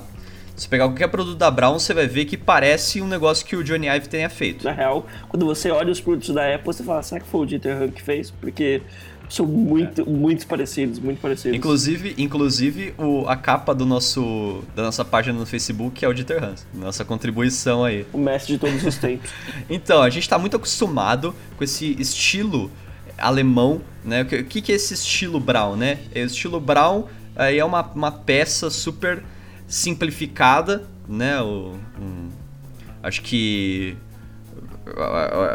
Você 0.54 0.68
pegar 0.68 0.86
qualquer 0.86 1.08
produto 1.08 1.38
da 1.38 1.50
Brown, 1.50 1.78
você 1.78 1.94
vai 1.94 2.06
ver 2.06 2.26
que 2.26 2.36
parece 2.36 3.00
um 3.00 3.08
negócio 3.08 3.46
que 3.46 3.56
o 3.56 3.64
Johnny 3.64 3.86
Ive 3.86 4.06
tenha 4.06 4.28
feito. 4.28 4.62
Na 4.64 4.72
real, 4.72 5.06
quando 5.30 5.46
você 5.46 5.70
olha 5.70 5.90
os 5.90 5.98
produtos 5.98 6.34
da 6.34 6.54
Apple, 6.54 6.66
você 6.66 6.84
fala, 6.84 7.02
será 7.02 7.22
que 7.22 7.26
foi 7.26 7.40
o 7.40 7.46
Dieter 7.46 7.80
Hahn 7.80 7.90
que 7.90 8.02
fez? 8.02 8.30
Porque 8.30 8.82
são 9.30 9.46
muito, 9.46 10.02
é. 10.02 10.04
muito 10.04 10.46
parecidos, 10.46 10.98
muito 10.98 11.20
parecidos. 11.20 11.56
Inclusive, 11.56 12.14
inclusive 12.18 12.92
o, 12.98 13.26
a 13.26 13.36
capa 13.36 13.74
do 13.74 13.86
nosso, 13.86 14.62
da 14.76 14.82
nossa 14.82 15.02
página 15.02 15.38
no 15.38 15.46
Facebook 15.46 16.04
é 16.04 16.08
o 16.08 16.12
Dieter 16.12 16.44
Hans, 16.44 16.66
nossa 16.74 17.06
contribuição 17.06 17.82
aí. 17.82 18.04
O 18.12 18.18
mestre 18.18 18.54
de 18.54 18.58
todos 18.58 18.84
os 18.84 18.96
tempos. 18.98 19.30
então, 19.70 20.02
a 20.02 20.10
gente 20.10 20.24
está 20.24 20.38
muito 20.38 20.56
acostumado 20.56 21.34
com 21.56 21.64
esse 21.64 21.96
estilo 21.98 22.70
alemão, 23.20 23.80
né? 24.04 24.22
O 24.22 24.26
que, 24.44 24.60
que 24.60 24.72
é 24.72 24.74
esse 24.74 24.94
estilo 24.94 25.38
Brown, 25.38 25.76
né? 25.76 25.98
O 26.14 26.18
estilo 26.18 26.60
Brown 26.60 27.04
aí 27.36 27.58
é 27.58 27.64
uma, 27.64 27.82
uma 27.82 28.12
peça 28.12 28.70
super 28.70 29.22
simplificada, 29.66 30.88
né? 31.08 31.40
O, 31.40 31.76
um, 32.00 32.28
acho 33.02 33.22
que 33.22 33.96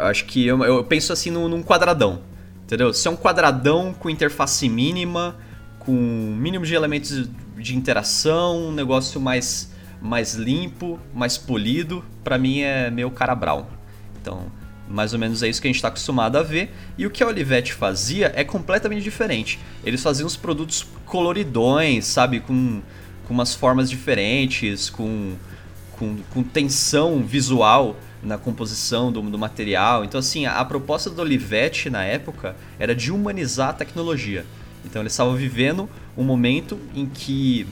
acho 0.02 0.24
que 0.24 0.46
eu, 0.46 0.64
eu 0.64 0.84
penso 0.84 1.12
assim 1.12 1.30
num, 1.30 1.48
num 1.48 1.62
quadradão, 1.62 2.22
Entendeu? 2.66 2.92
Se 2.92 3.06
é 3.06 3.10
um 3.12 3.16
quadradão 3.16 3.94
com 3.94 4.10
interface 4.10 4.68
mínima, 4.68 5.36
com 5.78 5.92
mínimo 5.92 6.66
de 6.66 6.74
elementos 6.74 7.30
de 7.56 7.76
interação, 7.76 8.70
um 8.70 8.72
negócio 8.72 9.20
mais, 9.20 9.72
mais 10.02 10.34
limpo, 10.34 10.98
mais 11.14 11.38
polido, 11.38 12.04
para 12.24 12.36
mim 12.36 12.62
é 12.62 12.90
meu 12.90 13.08
cara 13.08 13.36
Brown. 13.36 13.66
Então, 14.20 14.46
mais 14.88 15.12
ou 15.12 15.18
menos 15.18 15.42
é 15.42 15.48
isso 15.48 15.60
que 15.60 15.66
a 15.66 15.70
gente 15.70 15.76
está 15.76 15.88
acostumado 15.88 16.36
a 16.36 16.42
ver. 16.42 16.72
E 16.96 17.06
o 17.06 17.10
que 17.10 17.22
a 17.22 17.26
Olivetti 17.26 17.72
fazia 17.72 18.32
é 18.34 18.44
completamente 18.44 19.02
diferente. 19.02 19.58
Eles 19.84 20.02
faziam 20.02 20.26
os 20.26 20.36
produtos 20.36 20.86
coloridões, 21.04 22.04
sabe? 22.04 22.40
Com, 22.40 22.82
com 23.26 23.34
umas 23.34 23.54
formas 23.54 23.90
diferentes, 23.90 24.88
com, 24.88 25.34
com, 25.92 26.18
com 26.32 26.42
tensão 26.42 27.22
visual 27.22 27.96
na 28.22 28.38
composição 28.38 29.12
do, 29.12 29.20
do 29.22 29.38
material. 29.38 30.04
Então, 30.04 30.18
assim, 30.18 30.46
a, 30.46 30.58
a, 30.58 30.64
proposta 30.64 31.10
do 31.10 31.20
Olivetti 31.22 31.90
na 31.90 32.04
época 32.04 32.56
era 32.78 32.94
de 32.94 33.12
humanizar 33.12 33.70
a 33.70 33.72
tecnologia. 33.72 34.44
Então, 34.84 35.02
eles 35.02 35.12
estavam 35.12 35.34
vivendo 35.34 35.88
um 36.16 36.22
momento 36.22 36.78
em 36.94 37.06
que 37.06 37.66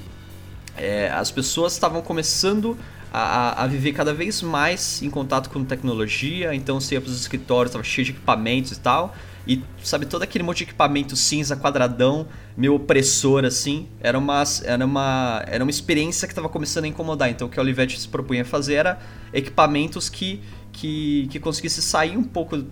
é, 0.76 1.10
as 1.10 1.30
pessoas 1.30 1.72
estavam 1.72 2.02
começando 2.02 2.76
a, 3.16 3.62
a, 3.62 3.66
viver 3.68 3.92
cada 3.92 4.12
vez 4.12 4.42
mais 4.42 5.00
em 5.00 5.08
contato 5.08 5.48
com 5.48 5.64
tecnologia. 5.64 6.52
Então, 6.52 6.80
você 6.80 6.96
ia 6.96 7.00
para 7.00 7.08
os 7.08 7.20
escritórios, 7.20 7.70
estava 7.70 7.84
cheio 7.84 8.04
de 8.04 8.10
equipamentos 8.10 8.72
e 8.72 8.80
tal. 8.80 9.14
E, 9.46 9.62
sabe, 9.84 10.04
todo 10.04 10.22
aquele 10.22 10.42
monte 10.42 10.58
de 10.58 10.64
equipamento 10.64 11.14
cinza, 11.14 11.54
quadradão, 11.54 12.26
meio 12.56 12.74
opressor, 12.74 13.44
assim, 13.44 13.86
era 14.00 14.18
uma, 14.18 14.42
era 14.64 14.84
uma, 14.84 15.44
era 15.46 15.62
uma 15.62 15.70
experiência 15.70 16.26
que 16.26 16.32
estava 16.32 16.48
começando 16.48 16.86
a 16.86 16.88
incomodar. 16.88 17.30
Então, 17.30 17.46
o 17.46 17.50
que 17.50 17.56
a 17.56 17.62
Olivetti 17.62 18.00
se 18.00 18.08
propunha 18.08 18.44
fazer 18.44 18.74
era 18.74 18.98
equipamentos 19.32 20.08
que, 20.08 20.42
que, 20.72 21.28
que 21.30 21.38
conseguisse 21.38 21.82
sair 21.82 22.16
um 22.16 22.24
pouco, 22.24 22.64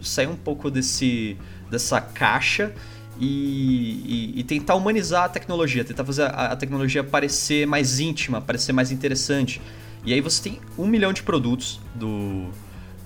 sair 0.00 0.28
um 0.28 0.36
pouco 0.36 0.70
desse, 0.70 1.36
dessa 1.70 2.00
caixa 2.00 2.72
e, 3.18 4.32
e, 4.34 4.40
e, 4.40 4.44
tentar 4.44 4.74
humanizar 4.74 5.24
a 5.24 5.28
tecnologia, 5.28 5.84
tentar 5.84 6.04
fazer 6.04 6.22
a, 6.22 6.46
a, 6.52 6.56
tecnologia 6.56 7.04
parecer 7.04 7.66
mais 7.66 8.00
íntima, 8.00 8.40
parecer 8.40 8.72
mais 8.72 8.90
interessante. 8.90 9.60
E 10.04 10.12
aí 10.12 10.20
você 10.20 10.42
tem 10.42 10.60
um 10.76 10.86
milhão 10.86 11.12
de 11.12 11.22
produtos 11.22 11.78
do, 11.94 12.46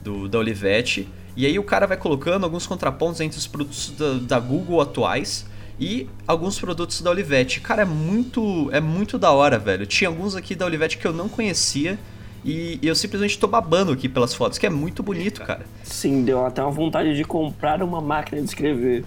do 0.02 0.28
da 0.28 0.38
Olivetti 0.38 1.08
e 1.36 1.44
aí 1.44 1.58
o 1.58 1.64
cara 1.64 1.86
vai 1.86 1.96
colocando 1.96 2.44
alguns 2.44 2.66
contrapontos 2.66 3.20
entre 3.20 3.38
os 3.38 3.46
produtos 3.46 3.90
da, 3.90 4.14
da 4.14 4.40
Google 4.40 4.80
atuais 4.80 5.44
e 5.78 6.08
alguns 6.26 6.58
produtos 6.58 7.02
da 7.02 7.10
Olivetti. 7.10 7.60
Cara, 7.60 7.82
é 7.82 7.84
muito, 7.84 8.70
é 8.72 8.80
muito 8.80 9.18
da 9.18 9.30
hora, 9.32 9.58
velho. 9.58 9.84
Tinha 9.84 10.08
alguns 10.08 10.34
aqui 10.34 10.54
da 10.54 10.64
Olivetti 10.64 10.96
que 10.96 11.06
eu 11.06 11.12
não 11.12 11.28
conhecia 11.28 11.98
e 12.44 12.78
eu 12.80 12.94
simplesmente 12.94 13.38
tô 13.38 13.46
babando 13.46 13.92
aqui 13.92 14.08
pelas 14.08 14.32
fotos, 14.32 14.56
que 14.56 14.64
é 14.64 14.70
muito 14.70 15.02
bonito, 15.02 15.42
cara. 15.42 15.66
Sim, 15.82 16.24
deu 16.24 16.46
até 16.46 16.62
uma 16.62 16.70
vontade 16.70 17.14
de 17.14 17.24
comprar 17.24 17.82
uma 17.82 18.00
máquina 18.00 18.40
de 18.40 18.46
escrever. 18.46 19.04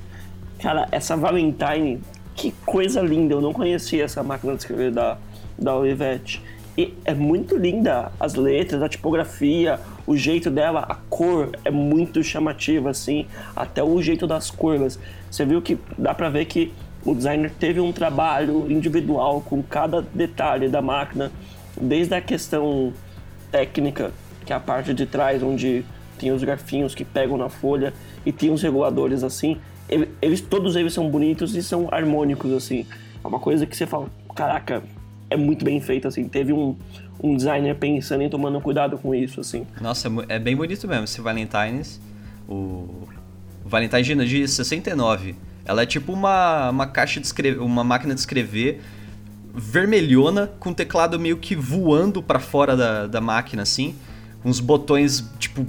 Cara, 0.60 0.88
essa 0.92 1.16
Valentine, 1.16 2.02
que 2.36 2.52
coisa 2.66 3.02
linda. 3.02 3.34
Eu 3.34 3.42
não 3.42 3.54
conhecia 3.54 4.04
essa 4.04 4.22
máquina 4.22 4.54
de 4.54 4.60
escrever 4.60 4.92
da, 4.92 5.18
da 5.58 5.76
Olivetti. 5.76 6.42
E 6.78 6.94
é 7.04 7.14
muito 7.14 7.58
linda 7.58 8.12
as 8.20 8.36
letras, 8.36 8.82
a 8.82 8.90
tipografia, 8.90 9.80
o 10.06 10.16
jeito 10.16 10.50
dela, 10.50 10.86
a 10.88 10.96
cor 10.96 11.52
é 11.66 11.72
muito 11.72 12.24
chamativa, 12.24 12.90
assim, 12.90 13.26
até 13.56 13.84
o 13.84 14.02
jeito 14.02 14.26
das 14.28 14.50
curvas. 14.52 15.00
Você 15.30 15.46
viu 15.46 15.62
que 15.62 15.78
dá 15.98 16.14
pra 16.14 16.30
ver 16.30 16.46
que 16.46 16.74
o 17.06 17.14
designer 17.14 17.52
teve 17.60 17.80
um 17.80 17.92
trabalho 17.92 18.70
individual 18.72 19.42
com 19.42 19.62
cada 19.64 20.02
detalhe 20.02 20.68
da 20.68 20.82
máquina, 20.82 21.32
desde 21.80 22.14
a 22.16 22.22
questão 22.22 22.94
técnica, 23.52 24.12
que 24.46 24.54
é 24.54 24.56
a 24.56 24.60
parte 24.60 24.94
de 24.94 25.06
trás, 25.06 25.42
onde 25.42 25.86
tem 26.18 26.32
os 26.32 26.44
garfinhos 26.44 26.94
que 26.94 27.06
pegam 27.06 27.38
na 27.38 27.50
folha 27.50 27.94
e 28.26 28.32
tem 28.32 28.52
os 28.52 28.62
reguladores 28.62 29.24
assim. 29.24 29.58
Eles, 30.22 30.42
todos 30.42 30.76
eles 30.76 30.94
são 30.94 31.10
bonitos 31.10 31.56
e 31.56 31.64
são 31.64 31.88
harmônicos, 31.92 32.52
assim. 32.54 32.86
É 33.24 33.28
uma 33.28 33.40
coisa 33.40 33.66
que 33.66 33.76
você 33.76 33.88
fala, 33.88 34.08
caraca, 34.36 34.84
é 35.30 35.36
muito 35.36 35.66
bem 35.66 35.82
feito, 35.82 36.08
assim. 36.08 36.28
Teve 36.28 36.54
um, 36.54 36.76
um 37.22 37.36
designer 37.36 37.76
pensando 37.76 38.24
e 38.24 38.30
tomando 38.30 38.60
cuidado 38.62 38.98
com 38.98 39.14
isso, 39.14 39.42
assim. 39.42 39.66
Nossa, 39.82 40.08
é, 40.30 40.36
é 40.36 40.40
bem 40.40 40.56
bonito 40.56 40.88
mesmo 40.88 41.06
esse 41.06 41.22
Valentine's. 41.22 42.00
O 42.48 43.08
Valentine 43.66 44.26
de 44.26 44.48
69. 44.48 45.36
Ela 45.66 45.84
é 45.84 45.86
tipo 45.86 46.12
uma, 46.12 46.70
uma 46.70 46.88
caixa 46.88 47.20
de 47.20 47.28
escrever, 47.28 47.60
uma 47.60 47.84
máquina 47.84 48.14
de 48.14 48.20
escrever 48.20 48.82
vermelhona 49.54 50.48
com 50.60 50.74
teclado 50.74 51.20
meio 51.20 51.38
que 51.38 51.56
voando 51.56 52.22
para 52.24 52.40
fora 52.40 52.76
da, 52.76 53.08
da 53.08 53.22
máquina, 53.22 53.64
assim. 53.64 53.96
Uns 54.44 54.60
botões, 54.60 55.30
tipo, 55.38 55.66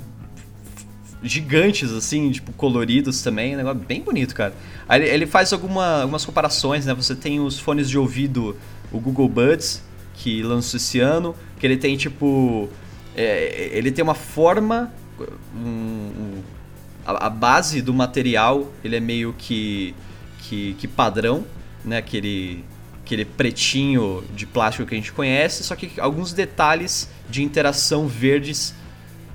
gigantes, 1.22 1.92
assim, 1.92 2.30
tipo, 2.30 2.52
coloridos 2.52 3.22
também. 3.22 3.54
Um 3.54 3.58
negócio 3.58 3.80
bem 3.80 4.00
bonito, 4.02 4.34
cara. 4.34 4.54
Aí 4.88 5.02
ele 5.02 5.26
faz 5.26 5.52
alguma, 5.52 6.02
algumas 6.02 6.24
comparações, 6.24 6.86
né? 6.86 6.94
Você 6.94 7.14
tem 7.14 7.40
os 7.40 7.58
fones 7.58 7.88
de 7.88 7.98
ouvido 7.98 8.56
o 8.92 8.98
Google 8.98 9.28
Buds, 9.28 9.82
que 10.14 10.42
lançou 10.42 10.78
esse 10.78 11.00
ano, 11.00 11.34
que 11.58 11.66
ele 11.66 11.76
tem 11.76 11.96
tipo. 11.96 12.68
É, 13.14 13.70
ele 13.72 13.90
tem 13.90 14.02
uma 14.02 14.14
forma. 14.14 14.92
Um, 15.54 15.68
um, 15.68 16.42
a, 17.04 17.26
a, 17.26 17.30
base 17.30 17.82
do 17.82 17.92
material 17.92 18.72
ele 18.82 18.96
é 18.96 19.00
meio 19.00 19.34
que, 19.36 19.94
que, 20.38 20.74
que 20.74 20.88
padrão, 20.88 21.44
né? 21.84 21.98
Aquele, 21.98 22.64
aquele 23.04 23.24
pretinho 23.24 24.24
de 24.34 24.46
plástico 24.46 24.86
que 24.86 24.94
a 24.94 24.98
gente 24.98 25.12
conhece, 25.12 25.62
só 25.62 25.76
que 25.76 26.00
alguns 26.00 26.32
detalhes 26.32 27.10
de 27.28 27.42
interação 27.42 28.06
verdes 28.06 28.74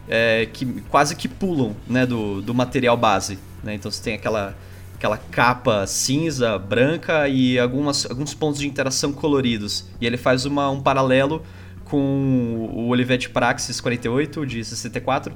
é, 0.07 0.47
que 0.51 0.65
quase 0.89 1.15
que 1.15 1.27
pulam 1.27 1.75
né, 1.87 2.05
do, 2.05 2.41
do 2.41 2.53
material 2.53 2.97
base. 2.97 3.39
Né? 3.63 3.75
Então 3.75 3.91
você 3.91 4.01
tem 4.01 4.15
aquela 4.15 4.55
aquela 4.95 5.17
capa 5.17 5.85
cinza, 5.85 6.57
branca 6.57 7.27
e 7.27 7.59
algumas, 7.59 8.09
alguns 8.09 8.34
pontos 8.34 8.59
de 8.59 8.67
interação 8.67 9.11
coloridos. 9.11 9.86
E 9.99 10.05
ele 10.05 10.17
faz 10.17 10.45
uma, 10.45 10.69
um 10.69 10.82
paralelo 10.82 11.43
com 11.84 12.69
o 12.73 12.88
Olivetti 12.88 13.30
Praxis 13.30 13.80
48 13.80 14.45
de 14.45 14.63
64, 14.63 15.34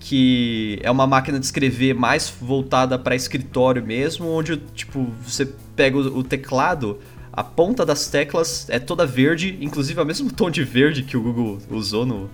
que 0.00 0.78
é 0.82 0.90
uma 0.90 1.06
máquina 1.06 1.38
de 1.38 1.44
escrever 1.46 1.94
mais 1.94 2.28
voltada 2.28 2.98
para 2.98 3.16
escritório 3.16 3.84
mesmo, 3.84 4.28
onde 4.28 4.56
tipo 4.74 5.10
você 5.22 5.46
pega 5.74 5.96
o, 5.96 6.18
o 6.18 6.22
teclado, 6.22 6.98
a 7.32 7.42
ponta 7.42 7.86
das 7.86 8.08
teclas 8.08 8.68
é 8.68 8.78
toda 8.78 9.06
verde, 9.06 9.56
inclusive 9.60 9.98
é 9.98 10.02
o 10.02 10.06
mesmo 10.06 10.30
tom 10.34 10.50
de 10.50 10.62
verde 10.64 11.02
que 11.02 11.16
o 11.16 11.22
Google 11.22 11.58
usou 11.70 12.04
no, 12.04 12.28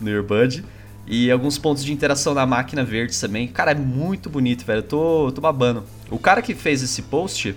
no 0.00 0.10
Earbud. 0.10 0.64
E 1.12 1.28
alguns 1.28 1.58
pontos 1.58 1.84
de 1.84 1.92
interação 1.92 2.34
na 2.34 2.46
máquina 2.46 2.84
verde 2.84 3.20
também. 3.20 3.48
Cara, 3.48 3.72
é 3.72 3.74
muito 3.74 4.30
bonito, 4.30 4.64
velho. 4.64 4.78
Eu 4.78 4.82
tô, 4.84 5.32
tô 5.32 5.40
babando. 5.40 5.82
O 6.08 6.20
cara 6.20 6.40
que 6.40 6.54
fez 6.54 6.84
esse 6.84 7.02
post, 7.02 7.56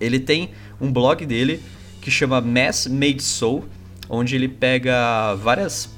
ele 0.00 0.18
tem 0.18 0.50
um 0.80 0.92
blog 0.92 1.24
dele 1.24 1.62
que 2.00 2.10
chama 2.10 2.40
Mass 2.40 2.88
Made 2.88 3.22
Soul, 3.22 3.64
onde 4.08 4.34
ele 4.34 4.48
pega 4.48 5.36
várias 5.36 5.94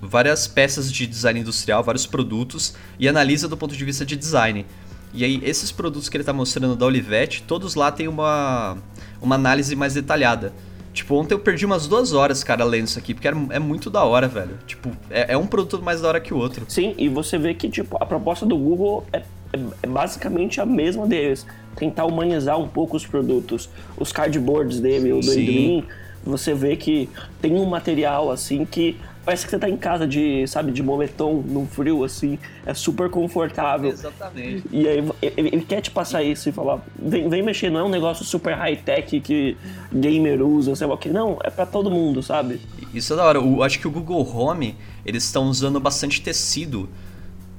várias 0.00 0.46
peças 0.46 0.90
de 0.90 1.04
design 1.04 1.40
industrial, 1.40 1.82
vários 1.82 2.06
produtos 2.06 2.74
e 2.96 3.08
analisa 3.08 3.48
do 3.48 3.56
ponto 3.56 3.76
de 3.76 3.84
vista 3.84 4.06
de 4.06 4.14
design. 4.14 4.64
E 5.12 5.24
aí 5.24 5.40
esses 5.42 5.72
produtos 5.72 6.08
que 6.08 6.16
ele 6.16 6.22
está 6.22 6.32
mostrando 6.32 6.76
da 6.76 6.86
Olivetti, 6.86 7.42
todos 7.42 7.74
lá 7.74 7.90
têm 7.90 8.06
uma 8.06 8.78
uma 9.20 9.34
análise 9.34 9.74
mais 9.74 9.94
detalhada. 9.94 10.54
Tipo, 11.00 11.14
ontem 11.14 11.32
eu 11.32 11.38
perdi 11.38 11.64
umas 11.64 11.86
duas 11.86 12.12
horas, 12.12 12.44
cara, 12.44 12.62
lendo 12.62 12.86
isso 12.86 12.98
aqui, 12.98 13.14
porque 13.14 13.26
é 13.26 13.58
muito 13.58 13.88
da 13.88 14.04
hora, 14.04 14.28
velho. 14.28 14.58
Tipo, 14.66 14.90
é, 15.10 15.32
é, 15.32 15.36
um 15.36 15.46
produto 15.46 15.82
mais 15.82 16.02
da 16.02 16.08
hora 16.08 16.20
que 16.20 16.34
o 16.34 16.36
outro. 16.36 16.66
Sim, 16.68 16.94
e 16.98 17.08
você 17.08 17.38
vê 17.38 17.54
que, 17.54 17.70
tipo, 17.70 17.96
a 17.98 18.04
proposta 18.04 18.44
do 18.44 18.54
Google 18.54 19.06
é, 19.10 19.22
é, 19.54 19.60
é 19.82 19.86
basicamente 19.86 20.60
a 20.60 20.66
mesma 20.66 21.06
deles. 21.06 21.46
Tentar 21.74 22.04
humanizar 22.04 22.60
um 22.60 22.68
pouco 22.68 22.98
os 22.98 23.06
produtos. 23.06 23.70
Os 23.96 24.12
cardboards 24.12 24.78
dele, 24.78 25.10
o 25.10 25.20
do 25.20 25.32
Edwin, 25.32 25.86
Você 26.22 26.52
vê 26.52 26.76
que 26.76 27.08
tem 27.40 27.54
um 27.54 27.64
material 27.64 28.30
assim 28.30 28.66
que 28.66 28.98
parece 29.30 29.44
que 29.44 29.50
você 29.50 29.58
tá 29.60 29.68
em 29.68 29.76
casa 29.76 30.08
de, 30.08 30.44
sabe, 30.48 30.72
de 30.72 30.82
moletom, 30.82 31.40
no 31.46 31.64
frio, 31.64 32.02
assim. 32.02 32.36
É 32.66 32.74
super 32.74 33.08
confortável. 33.08 33.88
Exatamente. 33.88 34.64
E 34.72 34.88
aí 34.88 35.08
ele, 35.22 35.48
ele 35.52 35.60
quer 35.60 35.80
te 35.80 35.88
passar 35.88 36.20
isso 36.24 36.48
e 36.48 36.52
falar, 36.52 36.80
vem, 36.98 37.28
vem 37.28 37.40
mexer, 37.40 37.70
não 37.70 37.78
é 37.78 37.84
um 37.84 37.88
negócio 37.88 38.24
super 38.24 38.56
high-tech 38.56 39.20
que 39.20 39.56
gamer 39.92 40.42
usa, 40.42 40.74
sei 40.74 40.84
lá 40.84 40.94
o 40.94 40.98
que. 40.98 41.08
Não, 41.08 41.38
é 41.44 41.50
pra 41.50 41.64
todo 41.64 41.88
mundo, 41.88 42.24
sabe? 42.24 42.60
Isso 42.92 43.12
é 43.12 43.16
da 43.16 43.24
hora. 43.24 43.38
Eu 43.38 43.62
acho 43.62 43.78
que 43.78 43.86
o 43.86 43.90
Google 43.90 44.28
Home, 44.36 44.76
eles 45.06 45.22
estão 45.22 45.44
usando 45.44 45.78
bastante 45.78 46.20
tecido 46.20 46.88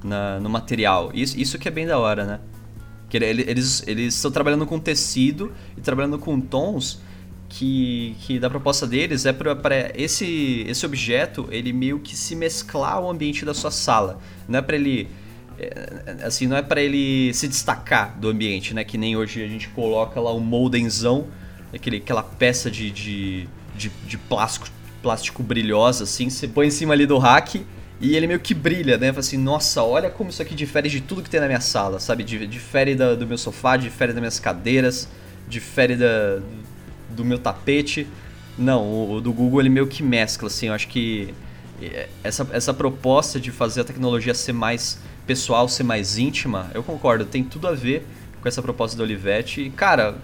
na, 0.04 0.38
no 0.40 0.50
material. 0.50 1.10
Isso, 1.14 1.38
isso 1.40 1.58
que 1.58 1.68
é 1.68 1.70
bem 1.70 1.86
da 1.86 1.98
hora, 1.98 2.26
né? 2.26 2.40
Que 3.08 3.16
eles 3.16 3.82
eles 3.86 4.14
estão 4.14 4.30
trabalhando 4.30 4.66
com 4.66 4.78
tecido 4.78 5.52
e 5.74 5.80
trabalhando 5.80 6.18
com 6.18 6.38
tons 6.38 7.00
que, 7.52 8.16
que 8.20 8.38
da 8.38 8.48
proposta 8.48 8.86
deles 8.86 9.26
é 9.26 9.32
para 9.32 9.92
esse, 9.94 10.64
esse 10.66 10.86
objeto 10.86 11.46
ele 11.50 11.70
meio 11.70 11.98
que 11.98 12.16
se 12.16 12.34
mesclar 12.34 12.94
ao 12.94 13.10
ambiente 13.10 13.44
da 13.44 13.52
sua 13.52 13.70
sala. 13.70 14.18
Não 14.48 14.58
é 14.58 14.62
para 14.62 14.74
ele 14.74 15.06
é, 15.58 16.24
assim, 16.24 16.46
não 16.46 16.56
é 16.56 16.62
para 16.62 16.80
ele 16.80 17.32
se 17.34 17.46
destacar 17.46 18.18
do 18.18 18.30
ambiente, 18.30 18.72
né? 18.72 18.84
Que 18.84 18.96
nem 18.96 19.16
hoje 19.16 19.44
a 19.44 19.48
gente 19.48 19.68
coloca 19.68 20.18
lá 20.18 20.34
um 20.34 20.40
moldenzão, 20.40 21.26
aquele, 21.74 21.98
aquela 21.98 22.22
peça 22.22 22.70
de, 22.70 22.90
de, 22.90 23.48
de, 23.76 23.90
de 24.06 24.16
plástico, 24.16 24.68
plástico 25.02 25.42
brilhosa, 25.42 26.04
assim, 26.04 26.30
você 26.30 26.48
põe 26.48 26.68
em 26.68 26.70
cima 26.70 26.94
ali 26.94 27.04
do 27.04 27.18
rack 27.18 27.66
e 28.00 28.16
ele 28.16 28.26
meio 28.26 28.40
que 28.40 28.54
brilha, 28.54 28.96
né? 28.96 29.08
Fala 29.08 29.20
assim, 29.20 29.36
nossa, 29.36 29.82
olha 29.82 30.08
como 30.08 30.30
isso 30.30 30.40
aqui 30.40 30.54
difere 30.54 30.88
de 30.88 31.02
tudo 31.02 31.22
que 31.22 31.28
tem 31.28 31.38
na 31.38 31.46
minha 31.46 31.60
sala, 31.60 32.00
sabe? 32.00 32.24
Difere 32.24 32.94
da, 32.94 33.14
do 33.14 33.26
meu 33.26 33.36
sofá, 33.36 33.76
difere 33.76 34.14
das 34.14 34.20
minhas 34.20 34.40
cadeiras, 34.40 35.06
difere 35.46 35.96
da, 35.96 36.40
do 37.12 37.24
meu 37.24 37.38
tapete. 37.38 38.06
Não, 38.58 39.14
o, 39.14 39.20
do 39.20 39.32
Google 39.32 39.60
ele 39.60 39.68
meio 39.68 39.86
que 39.86 40.02
mescla, 40.02 40.48
assim, 40.48 40.66
eu 40.66 40.74
acho 40.74 40.88
que 40.88 41.32
é, 41.80 42.08
essa, 42.22 42.46
essa 42.52 42.74
proposta 42.74 43.40
de 43.40 43.50
fazer 43.50 43.80
a 43.80 43.84
tecnologia 43.84 44.34
ser 44.34 44.52
mais 44.52 44.98
pessoal, 45.26 45.68
ser 45.68 45.82
mais 45.84 46.18
íntima, 46.18 46.70
eu 46.74 46.82
concordo, 46.82 47.24
tem 47.24 47.42
tudo 47.42 47.66
a 47.68 47.72
ver 47.72 48.06
com 48.40 48.48
essa 48.48 48.60
proposta 48.60 48.96
da 48.96 49.04
Olivetti. 49.04 49.62
E, 49.62 49.70
cara, 49.70 50.16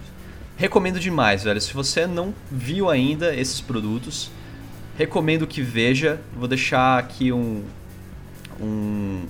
recomendo 0.57 0.99
demais, 0.99 1.43
velho. 1.43 1.59
Se 1.59 1.73
você 1.73 2.05
não 2.05 2.33
viu 2.51 2.89
ainda 2.89 3.33
esses 3.33 3.61
produtos, 3.61 4.29
recomendo 4.97 5.47
que 5.47 5.61
veja. 5.61 6.19
Vou 6.35 6.47
deixar 6.47 6.99
aqui 6.99 7.31
um, 7.31 7.63
um 8.59 9.25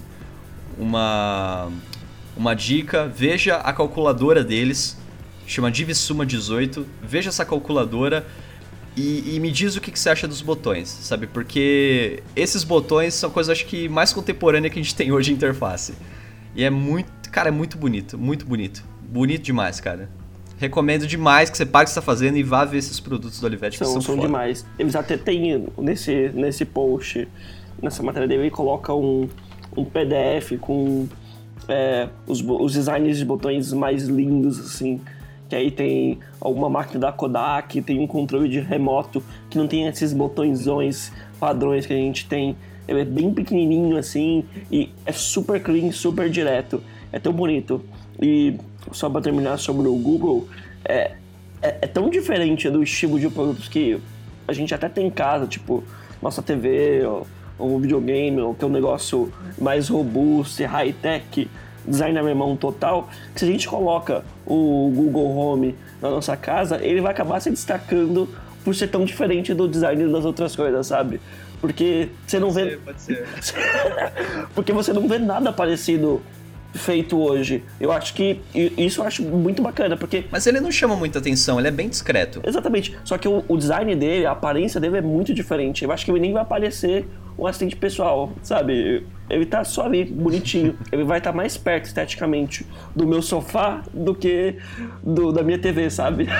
uma, 0.78 1.72
uma 2.36 2.56
dica. 2.56 3.08
Veja 3.08 3.58
a 3.58 3.72
calculadora 3.72 4.44
deles 4.44 4.99
chama 5.50 5.72
Divisuma 5.72 6.26
18. 6.26 6.86
Veja 7.02 7.30
essa 7.30 7.44
calculadora 7.44 8.26
e, 8.96 9.36
e 9.36 9.40
me 9.40 9.52
diz 9.52 9.76
o 9.76 9.82
que, 9.82 9.92
que, 9.92 10.00
você 10.00 10.10
acha 10.10 10.28
dos 10.28 10.42
botões, 10.42 10.88
sabe? 10.88 11.26
Porque 11.26 12.22
esses 12.36 12.64
botões 12.64 13.14
são 13.16 13.30
coisas, 13.30 13.52
acho 13.52 13.66
que, 13.66 13.90
mais 13.90 14.14
contemporâneas 14.14 14.72
que 14.72 14.80
a 14.80 14.84
gente 14.84 14.96
tem 14.96 15.12
hoje 15.12 15.32
em 15.32 15.36
interface. 15.36 15.94
E 16.56 16.64
é 16.64 16.70
muito, 16.70 17.30
cara, 17.32 17.50
é 17.50 17.52
muito 17.52 17.78
bonito, 17.78 18.18
muito 18.18 18.46
bonito. 18.46 18.84
Bonito 19.02 19.42
demais, 19.42 19.80
cara. 19.80 20.10
Recomendo 20.58 21.08
demais 21.08 21.50
que 21.50 21.58
você 21.58 21.66
pague 21.66 21.84
o 21.84 21.86
que 21.86 21.92
está 21.92 22.02
fazendo 22.02 22.38
e 22.38 22.44
vá 22.44 22.66
ver 22.66 22.78
esses 22.78 23.00
produtos 23.00 23.40
do 23.40 23.46
Olivetti 23.46 23.78
são, 23.78 23.88
que 23.88 23.94
são, 23.94 24.02
são 24.02 24.16
foda. 24.16 24.28
demais. 24.28 24.66
Eles 24.78 24.96
até 24.96 25.18
têm 25.18 25.66
nesse, 25.78 26.30
nesse 26.34 26.66
post, 26.66 27.28
nessa 27.82 28.04
matéria 28.04 28.28
dele, 28.28 28.44
ele 28.44 28.52
coloca 28.52 28.94
um, 28.94 29.30
um 29.76 29.86
PDF 29.86 30.60
com 30.60 31.08
é, 31.68 32.10
os, 32.28 32.42
os 32.42 32.74
designs 32.74 33.18
de 33.18 33.26
botões 33.26 33.72
mais 33.74 34.04
lindos, 34.04 34.60
assim 34.60 35.00
que 35.50 35.56
aí 35.56 35.72
tem 35.72 36.20
alguma 36.40 36.70
máquina 36.70 37.00
da 37.00 37.12
Kodak, 37.12 37.82
tem 37.82 38.00
um 38.00 38.06
controle 38.06 38.48
de 38.48 38.60
remoto 38.60 39.24
que 39.50 39.58
não 39.58 39.68
tem 39.68 39.88
esses 39.88 40.14
botõezões 40.14 41.12
padrões 41.40 41.88
que 41.88 41.94
a 41.94 41.98
gente 41.98 42.28
tem. 42.28 42.56
Ele 42.88 43.02
é 43.02 43.06
bem 43.06 43.34
pequenininho 43.34 43.98
assim 43.98 44.46
e 44.72 44.92
é 45.06 45.12
super 45.12 45.62
clean, 45.62 45.92
super 45.92 46.30
direto. 46.30 46.84
É 47.12 47.20
tão 47.20 47.34
bonito. 47.34 47.84
E 48.22 48.56
só 48.92 49.10
para 49.10 49.22
terminar 49.22 49.58
sobre 49.58 49.88
o 49.88 49.96
Google, 49.96 50.48
é, 50.86 51.14
é, 51.62 51.78
é, 51.82 51.88
tão 51.88 52.10
diferente 52.10 52.70
do 52.70 52.84
estilo 52.84 53.20
de 53.20 53.30
produtos 53.30 53.68
que 53.68 54.00
a 54.48 54.54
gente 54.54 54.74
até 54.74 54.88
tem 54.88 55.08
em 55.08 55.12
casa, 55.12 55.48
tipo 55.48 55.84
nossa 56.22 56.42
TV, 56.42 57.06
ou, 57.06 57.28
ou 57.58 57.76
um 57.76 57.80
videogame, 57.80 58.40
ou 58.42 58.54
que 58.54 58.64
é 58.64 58.68
um 58.68 58.72
negócio 58.72 59.32
mais 59.60 59.90
robusto 59.90 60.62
e 60.62 60.66
high-tech 60.66 61.50
design 61.86 62.18
alemão 62.18 62.56
total, 62.56 63.10
que 63.34 63.40
se 63.40 63.46
a 63.46 63.48
gente 63.50 63.68
coloca 63.68 64.24
o 64.46 64.92
Google 64.96 65.36
Home 65.38 65.76
na 66.02 66.10
nossa 66.10 66.36
casa, 66.36 66.84
ele 66.84 67.02
vai 67.02 67.12
acabar 67.12 67.40
se 67.40 67.50
destacando 67.50 68.30
por 68.64 68.76
ser 68.76 68.88
tão 68.88 69.06
diferente 69.06 69.54
do 69.54 69.68
design 69.68 70.12
das 70.12 70.26
outras 70.26 70.56
coisas, 70.56 70.88
sabe? 70.88 71.20
Porque 71.62 72.10
você 72.26 72.40
não 72.40 72.54
pode 72.54 72.64
vê. 72.64 72.70
Ser, 72.72 72.80
pode 72.80 73.02
ser. 73.02 73.28
Porque 74.56 74.72
você 74.72 74.94
não 74.94 75.08
vê 75.08 75.20
nada 75.20 75.52
parecido 75.52 76.22
feito 76.74 77.20
hoje. 77.20 77.64
Eu 77.80 77.92
acho 77.92 78.14
que 78.14 78.40
isso 78.78 79.02
eu 79.02 79.06
acho 79.06 79.24
muito 79.24 79.62
bacana, 79.62 79.98
porque. 79.98 80.26
Mas 80.32 80.46
ele 80.46 80.60
não 80.60 80.72
chama 80.72 80.96
muita 80.96 81.20
atenção, 81.20 81.60
ele 81.60 81.68
é 81.68 81.72
bem 81.72 81.90
discreto. 81.90 82.42
Exatamente. 82.46 82.98
Só 83.04 83.18
que 83.18 83.28
o, 83.28 83.44
o 83.48 83.58
design 83.58 83.96
dele, 83.96 84.26
a 84.26 84.32
aparência 84.32 84.80
dele 84.80 84.98
é 84.98 85.02
muito 85.02 85.34
diferente. 85.34 85.84
Eu 85.84 85.92
acho 85.92 86.06
que 86.06 86.12
ele 86.12 86.20
nem 86.20 86.34
vai 86.34 86.42
aparecer 86.42 87.08
um 87.40 87.48
assistente 87.48 87.76
pessoal, 87.76 88.34
sabe? 88.44 89.08
Ele 89.30 89.46
tá 89.46 89.64
só 89.64 89.86
ali, 89.86 90.04
bonitinho. 90.04 90.78
ele 90.92 91.06
vai 91.06 91.20
estar 91.20 91.32
tá 91.32 91.38
mais 91.38 91.58
perto 91.58 91.86
esteticamente 91.86 92.66
do 92.94 93.08
meu 93.08 93.22
sofá 93.22 93.82
do 93.94 94.14
que 94.14 94.58
do, 95.02 95.32
da 95.32 95.42
minha 95.42 95.58
TV, 95.58 95.90
sabe? 95.90 96.28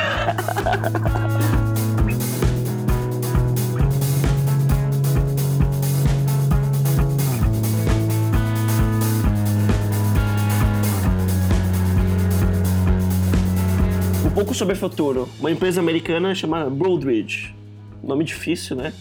um 14.26 14.32
pouco 14.32 14.54
sobre 14.54 14.74
o 14.74 14.78
futuro. 14.78 15.30
Uma 15.40 15.50
empresa 15.50 15.80
americana 15.80 16.36
chama 16.36 16.70
Broadridge. 16.70 17.56
Nome 18.04 18.26
difícil, 18.26 18.76
né? 18.76 18.92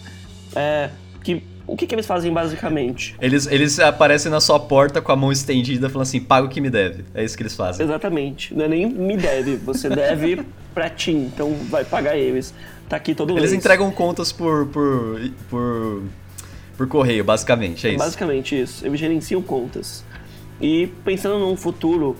É, 0.55 0.89
que 1.23 1.43
o 1.71 1.77
que, 1.77 1.85
que, 1.85 1.93
eles 1.93 2.05
fazem 2.05 2.33
basicamente? 2.33 3.15
Eles, 3.21 3.45
eles 3.47 3.79
aparecem 3.79 4.31
na 4.31 4.41
sua 4.41 4.59
porta 4.59 5.01
com 5.01 5.11
a 5.11 5.15
mão 5.15 5.31
estendida 5.31 5.89
falando 5.89 6.07
assim, 6.07 6.19
paga 6.19 6.47
o 6.47 6.49
que 6.49 6.59
me 6.59 6.69
deve. 6.69 7.05
É 7.13 7.23
isso 7.23 7.37
que 7.37 7.43
eles 7.43 7.55
fazem. 7.55 7.85
Exatamente. 7.85 8.53
Não 8.53 8.65
é 8.65 8.67
nem 8.67 8.89
me 8.89 9.15
deve, 9.15 9.55
você 9.55 9.87
deve 9.89 10.43
pra 10.73 10.89
ti, 10.89 11.11
então 11.11 11.53
vai 11.69 11.85
pagar 11.85 12.17
eles. 12.17 12.53
Tá 12.87 12.97
aqui 12.97 13.13
todo 13.13 13.33
Eles 13.33 13.51
mês. 13.51 13.53
entregam 13.53 13.91
contas 13.91 14.31
por, 14.31 14.65
por, 14.67 15.21
por, 15.47 16.03
por 16.75 16.87
correio, 16.87 17.23
basicamente, 17.23 17.85
é 17.85 17.91
isso. 17.91 17.99
Basicamente 17.99 18.59
isso. 18.59 18.85
Eles 18.85 18.99
gerenciam 18.99 19.41
contas. 19.43 20.03
E 20.59 20.87
pensando 21.05 21.37
num 21.37 21.55
futuro 21.55 22.17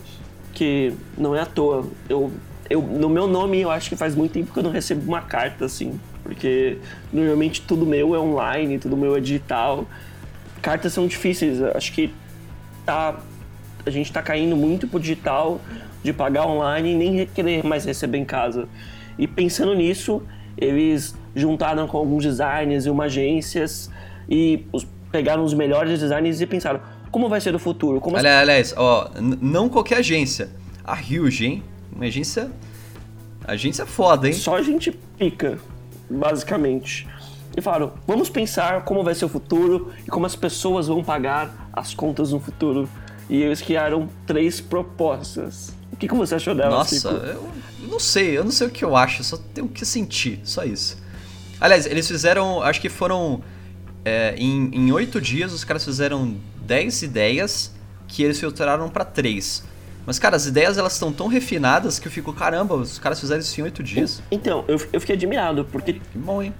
que 0.54 0.92
não 1.18 1.34
é 1.34 1.40
à 1.40 1.46
toa, 1.46 1.84
eu, 2.08 2.30
eu, 2.68 2.80
no 2.80 3.08
meu 3.08 3.26
nome 3.26 3.60
eu 3.60 3.70
acho 3.70 3.88
que 3.88 3.96
faz 3.96 4.14
muito 4.14 4.32
tempo 4.32 4.52
que 4.52 4.58
eu 4.58 4.62
não 4.62 4.70
recebo 4.70 5.02
uma 5.08 5.22
carta 5.22 5.64
assim 5.64 5.98
porque 6.22 6.78
normalmente 7.12 7.62
tudo 7.62 7.86
meu 7.86 8.14
é 8.14 8.18
online, 8.18 8.78
tudo 8.78 8.96
meu 8.96 9.16
é 9.16 9.20
digital. 9.20 9.86
Cartas 10.62 10.92
são 10.92 11.06
difíceis, 11.06 11.62
acho 11.62 11.92
que 11.92 12.12
tá, 12.84 13.18
a 13.84 13.90
gente 13.90 14.06
está 14.06 14.22
caindo 14.22 14.56
muito 14.56 14.86
pro 14.86 15.00
digital, 15.00 15.60
de 16.02 16.12
pagar 16.12 16.46
online 16.46 16.92
e 16.92 16.94
nem 16.94 17.26
querer 17.26 17.64
mais 17.64 17.84
receber 17.84 18.18
em 18.18 18.24
casa. 18.24 18.68
E 19.18 19.26
pensando 19.26 19.74
nisso, 19.74 20.22
eles 20.56 21.14
juntaram 21.34 21.86
com 21.86 21.98
alguns 21.98 22.24
designers 22.24 22.86
e 22.86 22.90
uma 22.90 23.04
agências 23.04 23.90
e 24.28 24.64
os, 24.72 24.86
pegaram 25.10 25.44
os 25.44 25.54
melhores 25.54 26.00
designers 26.00 26.40
e 26.40 26.46
pensaram 26.46 26.80
como 27.10 27.28
vai 27.28 27.40
ser 27.40 27.54
o 27.54 27.58
futuro. 27.58 28.00
Como 28.00 28.16
aliás, 28.16 28.38
aliás 28.40 28.74
ó, 28.76 29.10
não 29.20 29.68
qualquer 29.68 29.98
agência. 29.98 30.48
A 30.84 30.94
Huge, 30.94 31.46
hein? 31.46 31.62
Uma 31.94 32.06
agência. 32.06 32.50
Agência 33.44 33.84
foda, 33.84 34.28
hein? 34.28 34.32
Só 34.32 34.56
a 34.56 34.62
gente 34.62 34.92
pica 35.18 35.58
basicamente. 36.10 37.06
E 37.56 37.60
falaram: 37.60 37.92
vamos 38.06 38.28
pensar 38.28 38.84
como 38.84 39.02
vai 39.02 39.14
ser 39.14 39.24
o 39.24 39.28
futuro 39.28 39.92
e 40.06 40.10
como 40.10 40.26
as 40.26 40.36
pessoas 40.36 40.88
vão 40.88 41.02
pagar 41.02 41.70
as 41.72 41.94
contas 41.94 42.32
no 42.32 42.40
futuro. 42.40 42.88
E 43.28 43.42
eles 43.42 43.60
criaram 43.60 44.08
três 44.26 44.60
propostas. 44.60 45.72
O 45.92 45.96
que, 45.96 46.08
que 46.08 46.14
você 46.14 46.34
achou 46.34 46.54
delas? 46.54 46.72
Nossa, 46.72 47.08
eu 47.08 47.50
não 47.88 48.00
sei, 48.00 48.36
eu 48.36 48.44
não 48.44 48.50
sei 48.50 48.66
o 48.66 48.70
que 48.70 48.84
eu 48.84 48.96
acho, 48.96 49.22
só 49.22 49.36
tenho 49.36 49.68
que 49.68 49.84
sentir, 49.84 50.40
só 50.42 50.64
isso. 50.64 50.98
Aliás, 51.60 51.86
eles 51.86 52.08
fizeram, 52.08 52.62
acho 52.62 52.80
que 52.80 52.88
foram. 52.88 53.42
É, 54.02 54.34
em 54.36 54.90
oito 54.92 55.20
dias, 55.20 55.52
os 55.52 55.62
caras 55.62 55.84
fizeram 55.84 56.36
dez 56.62 57.02
ideias 57.02 57.70
que 58.08 58.22
eles 58.22 58.40
filtraram 58.40 58.88
para 58.88 59.04
três. 59.04 59.62
Mas, 60.06 60.18
cara, 60.18 60.36
as 60.36 60.46
ideias 60.46 60.78
elas 60.78 60.94
estão 60.94 61.12
tão 61.12 61.26
refinadas 61.26 61.98
que 61.98 62.08
eu 62.08 62.12
fico, 62.12 62.32
caramba, 62.32 62.74
os 62.74 62.98
caras 62.98 63.20
fizeram 63.20 63.40
isso 63.40 63.60
em 63.60 63.64
oito 63.64 63.82
dias. 63.82 64.22
Então, 64.30 64.64
eu, 64.66 64.80
eu 64.92 65.00
fiquei 65.00 65.14
admirado, 65.14 65.64
porque. 65.70 65.94
Que 65.94 66.18
bom, 66.18 66.42
hein? 66.42 66.54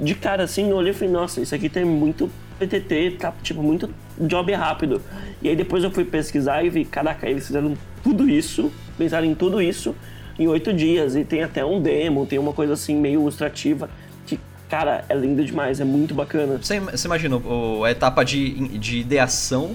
De 0.00 0.14
cara 0.14 0.44
assim, 0.44 0.70
eu 0.70 0.76
olhei 0.76 0.92
e 0.92 0.94
falei, 0.94 1.12
nossa, 1.12 1.40
isso 1.40 1.54
aqui 1.54 1.68
tem 1.68 1.84
muito 1.84 2.30
PTT, 2.58 3.16
tá, 3.18 3.32
tipo, 3.42 3.62
muito 3.62 3.88
job 4.18 4.52
rápido. 4.52 5.00
E 5.40 5.48
aí 5.48 5.56
depois 5.56 5.84
eu 5.84 5.90
fui 5.90 6.04
pesquisar 6.04 6.64
e 6.64 6.70
vi, 6.70 6.84
caraca, 6.84 7.28
eles 7.28 7.46
fizeram 7.46 7.74
tudo 8.02 8.28
isso, 8.28 8.72
pensaram 8.96 9.26
em 9.26 9.34
tudo 9.34 9.62
isso 9.62 9.94
em 10.38 10.48
oito 10.48 10.72
dias. 10.72 11.14
E 11.14 11.24
tem 11.24 11.42
até 11.42 11.64
um 11.64 11.80
demo, 11.80 12.26
tem 12.26 12.38
uma 12.38 12.52
coisa 12.52 12.72
assim 12.72 12.96
meio 12.96 13.20
ilustrativa, 13.20 13.88
que 14.26 14.40
Cara, 14.68 15.04
é 15.08 15.14
lindo 15.14 15.42
demais, 15.44 15.80
é 15.80 15.84
muito 15.84 16.14
bacana. 16.14 16.58
Você, 16.58 16.78
você 16.78 17.06
imagina 17.06 17.40
a 17.84 17.90
etapa 17.90 18.22
de, 18.22 18.68
de 18.78 18.98
ideação, 18.98 19.74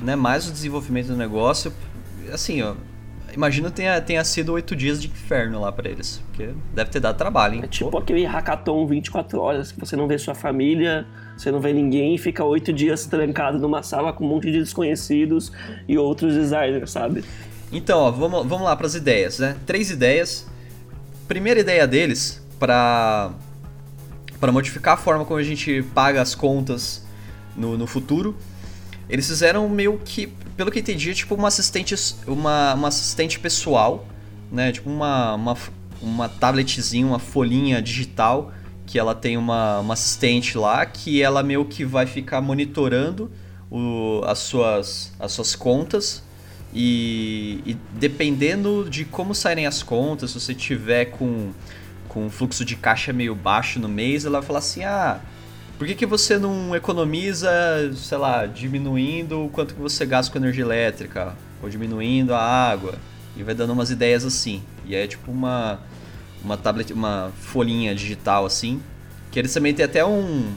né, 0.00 0.14
mais 0.14 0.46
o 0.46 0.52
desenvolvimento 0.52 1.06
do 1.06 1.16
negócio. 1.16 1.72
Assim, 2.32 2.62
ó, 2.62 2.74
imagino 3.32 3.70
tenha, 3.70 4.00
tenha 4.00 4.24
sido 4.24 4.52
oito 4.52 4.74
dias 4.74 5.00
de 5.00 5.08
inferno 5.08 5.60
lá 5.60 5.72
para 5.72 5.88
eles. 5.88 6.22
Porque 6.28 6.50
deve 6.74 6.90
ter 6.90 7.00
dado 7.00 7.16
trabalho, 7.16 7.54
hein? 7.54 7.60
É 7.64 7.66
tipo 7.66 7.90
Pô. 7.90 7.98
aquele 7.98 8.24
hackathon 8.24 8.86
24 8.86 9.40
horas 9.40 9.72
que 9.72 9.80
você 9.80 9.96
não 9.96 10.06
vê 10.06 10.18
sua 10.18 10.34
família, 10.34 11.06
você 11.36 11.50
não 11.50 11.60
vê 11.60 11.72
ninguém 11.72 12.14
e 12.14 12.18
fica 12.18 12.44
oito 12.44 12.72
dias 12.72 13.06
trancado 13.06 13.58
numa 13.58 13.82
sala 13.82 14.12
com 14.12 14.24
um 14.24 14.28
monte 14.28 14.50
de 14.50 14.58
desconhecidos 14.58 15.52
e 15.88 15.98
outros 15.98 16.34
designers, 16.34 16.90
sabe? 16.90 17.24
Então, 17.72 17.98
ó, 17.98 18.10
vamos, 18.10 18.46
vamos 18.46 18.64
lá 18.64 18.76
para 18.76 18.86
as 18.86 18.94
ideias, 18.94 19.38
né? 19.38 19.56
Três 19.66 19.90
ideias. 19.90 20.46
Primeira 21.26 21.60
ideia 21.60 21.86
deles 21.86 22.44
para 22.58 23.32
para 24.44 24.52
modificar 24.52 24.94
a 24.94 24.96
forma 24.98 25.24
como 25.24 25.40
a 25.40 25.42
gente 25.42 25.82
paga 25.94 26.20
as 26.20 26.34
contas 26.34 27.02
no, 27.56 27.78
no 27.78 27.86
futuro. 27.86 28.36
Eles 29.08 29.26
fizeram 29.26 29.66
meio 29.70 29.98
que, 30.04 30.30
pelo 30.56 30.70
que 30.70 30.80
entendi, 30.80 31.10
é 31.10 31.14
tipo 31.14 31.34
uma 31.34 31.48
assistente, 31.48 31.94
uma, 32.26 32.74
uma 32.74 32.88
assistente 32.88 33.38
pessoal, 33.38 34.06
né? 34.50 34.72
Tipo 34.72 34.88
uma, 34.90 35.34
uma, 35.34 35.56
uma 36.00 36.28
tabletzinha, 36.28 37.06
uma 37.06 37.18
folhinha 37.18 37.82
digital 37.82 38.52
que 38.86 38.98
ela 38.98 39.14
tem 39.14 39.36
uma, 39.36 39.80
uma 39.80 39.94
assistente 39.94 40.58
lá 40.58 40.84
que 40.84 41.22
ela 41.22 41.42
meio 41.42 41.64
que 41.64 41.84
vai 41.84 42.06
ficar 42.06 42.40
monitorando 42.40 43.30
o, 43.70 44.22
as, 44.26 44.40
suas, 44.40 45.12
as 45.18 45.32
suas 45.32 45.56
contas 45.56 46.22
e, 46.74 47.60
e, 47.64 47.76
dependendo 47.92 48.88
de 48.90 49.04
como 49.04 49.34
saírem 49.34 49.66
as 49.66 49.82
contas, 49.82 50.32
se 50.32 50.40
você 50.40 50.54
tiver 50.54 51.06
com, 51.06 51.52
com 52.08 52.26
um 52.26 52.30
fluxo 52.30 52.64
de 52.64 52.76
caixa 52.76 53.12
meio 53.12 53.34
baixo 53.34 53.78
no 53.78 53.88
mês, 53.88 54.24
ela 54.24 54.40
vai 54.40 54.46
falar 54.46 54.58
assim, 54.58 54.82
ah, 54.84 55.20
por 55.84 55.88
que, 55.88 55.94
que 55.96 56.06
você 56.06 56.38
não 56.38 56.74
economiza, 56.74 57.50
sei 57.94 58.16
lá, 58.16 58.46
diminuindo 58.46 59.44
o 59.44 59.50
quanto 59.50 59.74
que 59.74 59.80
você 59.82 60.06
gasta 60.06 60.32
com 60.32 60.38
energia 60.38 60.64
elétrica, 60.64 61.36
ou 61.62 61.68
diminuindo 61.68 62.32
a 62.32 62.40
água, 62.40 62.94
e 63.36 63.42
vai 63.42 63.54
dando 63.54 63.74
umas 63.74 63.90
ideias 63.90 64.24
assim. 64.24 64.62
E 64.86 64.94
é 64.94 65.06
tipo 65.06 65.30
uma 65.30 65.78
uma 66.42 66.56
tablet, 66.56 66.90
uma 66.90 67.30
folhinha 67.36 67.94
digital 67.94 68.46
assim, 68.46 68.80
que 69.30 69.38
eles 69.38 69.52
também 69.52 69.74
têm 69.74 69.84
até 69.84 70.02
um 70.02 70.54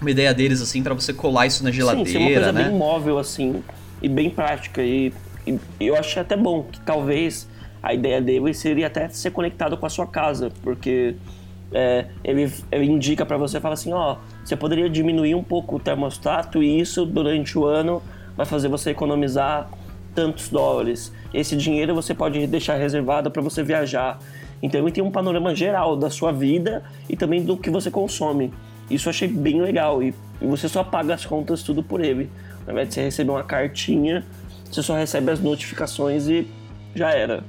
uma 0.00 0.10
ideia 0.10 0.34
deles 0.34 0.60
assim 0.60 0.82
para 0.82 0.92
você 0.92 1.12
colar 1.12 1.46
isso 1.46 1.62
na 1.62 1.70
geladeira, 1.70 2.10
Sim, 2.10 2.16
é 2.16 2.20
uma 2.20 2.34
coisa 2.34 2.52
né? 2.52 2.64
bem 2.64 2.76
móvel 2.76 3.18
assim 3.18 3.62
e 4.02 4.08
bem 4.08 4.28
prática 4.28 4.82
e, 4.82 5.12
e, 5.46 5.56
eu 5.80 5.94
achei 5.94 6.20
até 6.20 6.36
bom 6.36 6.64
que 6.64 6.80
talvez 6.80 7.48
a 7.80 7.94
ideia 7.94 8.20
deles 8.20 8.58
seria 8.58 8.88
até 8.88 9.08
ser 9.08 9.30
conectado 9.30 9.76
com 9.76 9.86
a 9.86 9.88
sua 9.88 10.06
casa, 10.06 10.50
porque 10.62 11.14
é, 11.72 12.06
ele, 12.24 12.52
ele, 12.72 12.86
indica 12.86 13.26
para 13.26 13.36
você, 13.36 13.60
fala 13.60 13.74
assim, 13.74 13.92
ó, 13.92 14.16
você 14.48 14.56
poderia 14.56 14.88
diminuir 14.88 15.34
um 15.34 15.42
pouco 15.42 15.76
o 15.76 15.78
termostato 15.78 16.62
e 16.62 16.80
isso 16.80 17.04
durante 17.04 17.58
o 17.58 17.66
ano 17.66 18.02
vai 18.34 18.46
fazer 18.46 18.68
você 18.68 18.90
economizar 18.90 19.68
tantos 20.14 20.48
dólares. 20.48 21.12
Esse 21.34 21.54
dinheiro 21.54 21.94
você 21.94 22.14
pode 22.14 22.46
deixar 22.46 22.76
reservado 22.76 23.30
para 23.30 23.42
você 23.42 23.62
viajar. 23.62 24.18
Então 24.62 24.80
ele 24.80 24.90
tem 24.90 25.04
um 25.04 25.10
panorama 25.10 25.54
geral 25.54 25.94
da 25.98 26.08
sua 26.08 26.32
vida 26.32 26.82
e 27.10 27.14
também 27.14 27.44
do 27.44 27.58
que 27.58 27.68
você 27.68 27.90
consome. 27.90 28.50
Isso 28.90 29.08
eu 29.08 29.10
achei 29.10 29.28
bem 29.28 29.60
legal 29.60 30.02
e, 30.02 30.14
e 30.40 30.46
você 30.46 30.66
só 30.66 30.82
paga 30.82 31.12
as 31.12 31.26
contas 31.26 31.62
tudo 31.62 31.82
por 31.82 32.02
ele. 32.02 32.30
Ao 32.66 32.72
invés 32.72 32.88
de 32.88 32.94
você 32.94 33.02
receber 33.02 33.30
uma 33.30 33.44
cartinha, 33.44 34.24
você 34.64 34.82
só 34.82 34.96
recebe 34.96 35.30
as 35.30 35.40
notificações 35.40 36.26
e 36.26 36.48
já 36.94 37.10
era. 37.10 37.44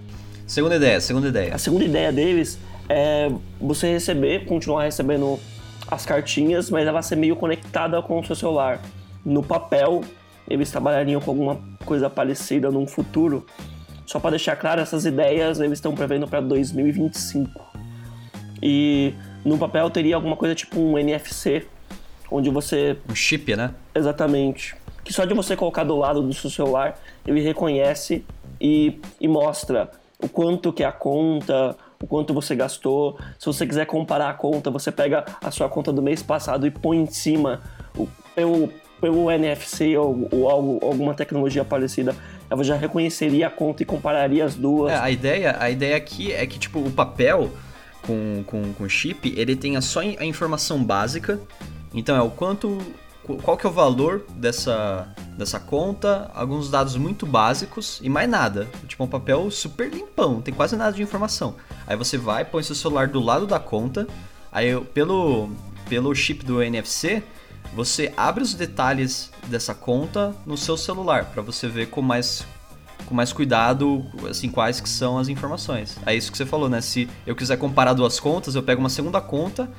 Segunda 0.45 0.76
ideia, 0.76 1.00
segunda 1.00 1.30
ideia. 1.30 1.56
A 1.56 1.58
segunda 1.58 1.86
ideia 1.86 2.12
deles 2.12 2.60
é 2.89 3.32
você 3.58 3.89
receber, 3.89 4.45
continuar 4.45 4.84
recebendo 4.84 5.39
as 5.90 6.06
cartinhas, 6.06 6.70
mas 6.70 6.88
ela 6.88 7.02
ser 7.02 7.16
meio 7.16 7.36
conectada 7.36 8.02
com 8.02 8.20
o 8.20 8.26
seu 8.26 8.36
celular. 8.36 8.80
No 9.26 9.42
papel, 9.42 10.02
eles 10.48 10.72
trabalhariam 10.72 11.20
com 11.20 11.32
alguma 11.32 11.60
coisa 11.86 12.10
parecida 12.10 12.70
num 12.70 12.88
futuro, 12.88 13.46
só 14.06 14.20
para 14.20 14.32
deixar 14.32 14.56
claro, 14.56 14.82
essas 14.82 15.06
ideias 15.06 15.60
eles 15.60 15.74
estão 15.74 15.94
prevendo 15.94 16.28
para 16.28 16.42
2025. 16.42 17.50
E 18.62 19.14
no 19.46 19.58
papel 19.58 19.90
teria 19.90 20.16
alguma 20.16 20.36
coisa 20.36 20.56
tipo 20.56 20.80
um 20.80 20.98
NFC, 20.98 21.68
onde 22.32 22.50
você. 22.50 22.98
Um 23.10 23.16
chip, 23.16 23.56
né? 23.56 23.74
Exatamente. 23.94 24.76
Que 25.04 25.14
só 25.14 25.26
de 25.26 25.34
você 25.34 25.56
colocar 25.56 25.84
do 25.84 25.96
lado 25.96 26.22
do 26.22 26.34
seu 26.34 26.50
celular, 26.50 27.00
ele 27.26 27.42
reconhece 27.42 28.26
e, 28.60 29.00
e 29.20 29.28
mostra 29.28 29.92
o 30.22 30.28
quanto 30.28 30.74
que 30.74 30.84
é 30.84 30.86
a 30.86 30.92
conta, 30.92 31.76
o 32.02 32.08
quanto 32.08 32.34
você 32.34 32.56
gastou. 32.56 33.20
Se 33.38 33.45
você 33.45 33.68
quiser 33.68 33.86
comparar 33.86 34.30
a 34.30 34.34
conta, 34.34 34.72
você 34.72 34.91
pega 34.91 35.26
a 35.41 35.52
sua 35.52 35.68
conta 35.68 35.91
do 35.91 36.02
mês 36.02 36.24
passado 36.24 36.66
e 36.66 36.72
põe 36.72 36.97
em 36.97 37.06
cima 37.08 37.62
o, 37.97 38.08
pelo, 38.34 38.70
pelo 39.02 39.30
NFC 39.30 39.97
ou, 39.97 40.28
ou 40.32 40.50
algo, 40.50 40.80
alguma 40.82 41.14
tecnologia 41.14 41.66
parecida 41.66 42.16
ela 42.50 42.64
já 42.64 42.76
reconheceria 42.76 43.47
a 43.47 43.50
conta 43.50 43.84
e 43.84 43.86
compararia 43.86 44.43
as 44.43 44.56
duas. 44.56 44.91
É, 44.91 44.97
a 44.97 45.12
ideia, 45.12 45.56
a 45.60 45.70
ideia 45.70 45.95
aqui 45.95 46.32
é 46.32 46.45
que 46.47 46.58
tipo 46.58 46.80
o 46.80 46.91
papel 46.91 47.52
com, 48.08 48.43
com, 48.45 48.74
com 48.74 48.89
chip 48.89 49.34
ele 49.38 49.56
tenha 49.56 49.82
só 49.82 50.00
a 50.00 50.26
informação 50.26 50.84
básica. 50.84 51.39
Então 51.93 52.16
é 52.16 52.22
o 52.22 52.30
quanto 52.30 52.78
qual 53.38 53.58
que 53.58 53.66
é 53.66 53.70
o 53.70 53.74
valor 53.74 54.26
dessa, 54.36 55.08
dessa 55.38 55.60
conta, 55.60 56.30
alguns 56.34 56.70
dados 56.70 56.96
muito 56.96 57.26
básicos 57.26 58.00
e 58.02 58.10
mais 58.10 58.30
nada. 58.30 58.68
Tipo 58.88 59.04
um 59.04 59.08
papel 59.08 59.50
super 59.52 59.90
limpão, 59.90 60.36
não 60.36 60.42
tem 60.42 60.54
quase 60.54 60.76
nada 60.76 60.96
de 60.96 61.04
informação. 61.04 61.56
Aí 61.88 61.96
você 61.96 62.18
vai, 62.18 62.46
põe 62.46 62.64
seu 62.64 62.76
celular 62.76 63.08
do 63.08 63.20
lado 63.20 63.46
da 63.46 63.60
conta, 63.60 64.08
aí 64.52 64.80
pelo, 64.94 65.50
pelo 65.88 66.14
chip 66.14 66.44
do 66.44 66.62
NFC, 66.62 67.24
você 67.74 68.12
abre 68.18 68.44
os 68.44 68.54
detalhes 68.54 69.32
dessa 69.48 69.74
conta 69.74 70.36
no 70.46 70.58
seu 70.58 70.76
celular 70.76 71.26
para 71.26 71.42
você 71.42 71.68
ver 71.68 71.88
com 71.88 72.02
mais 72.02 72.46
com 73.06 73.16
mais 73.16 73.34
cuidado, 73.34 74.06
assim, 74.30 74.50
quais 74.50 74.80
que 74.80 74.88
são 74.88 75.18
as 75.18 75.30
informações. 75.30 75.98
É 76.06 76.14
isso 76.14 76.32
que 76.32 76.38
você 76.38 76.46
falou, 76.46 76.70
né? 76.70 76.80
Se 76.80 77.10
eu 77.26 77.36
quiser 77.36 77.58
comparar 77.58 77.94
duas 77.94 78.20
contas, 78.20 78.54
eu 78.54 78.62
pego 78.62 78.82
uma 78.82 78.90
segunda 78.90 79.20
conta 79.20 79.72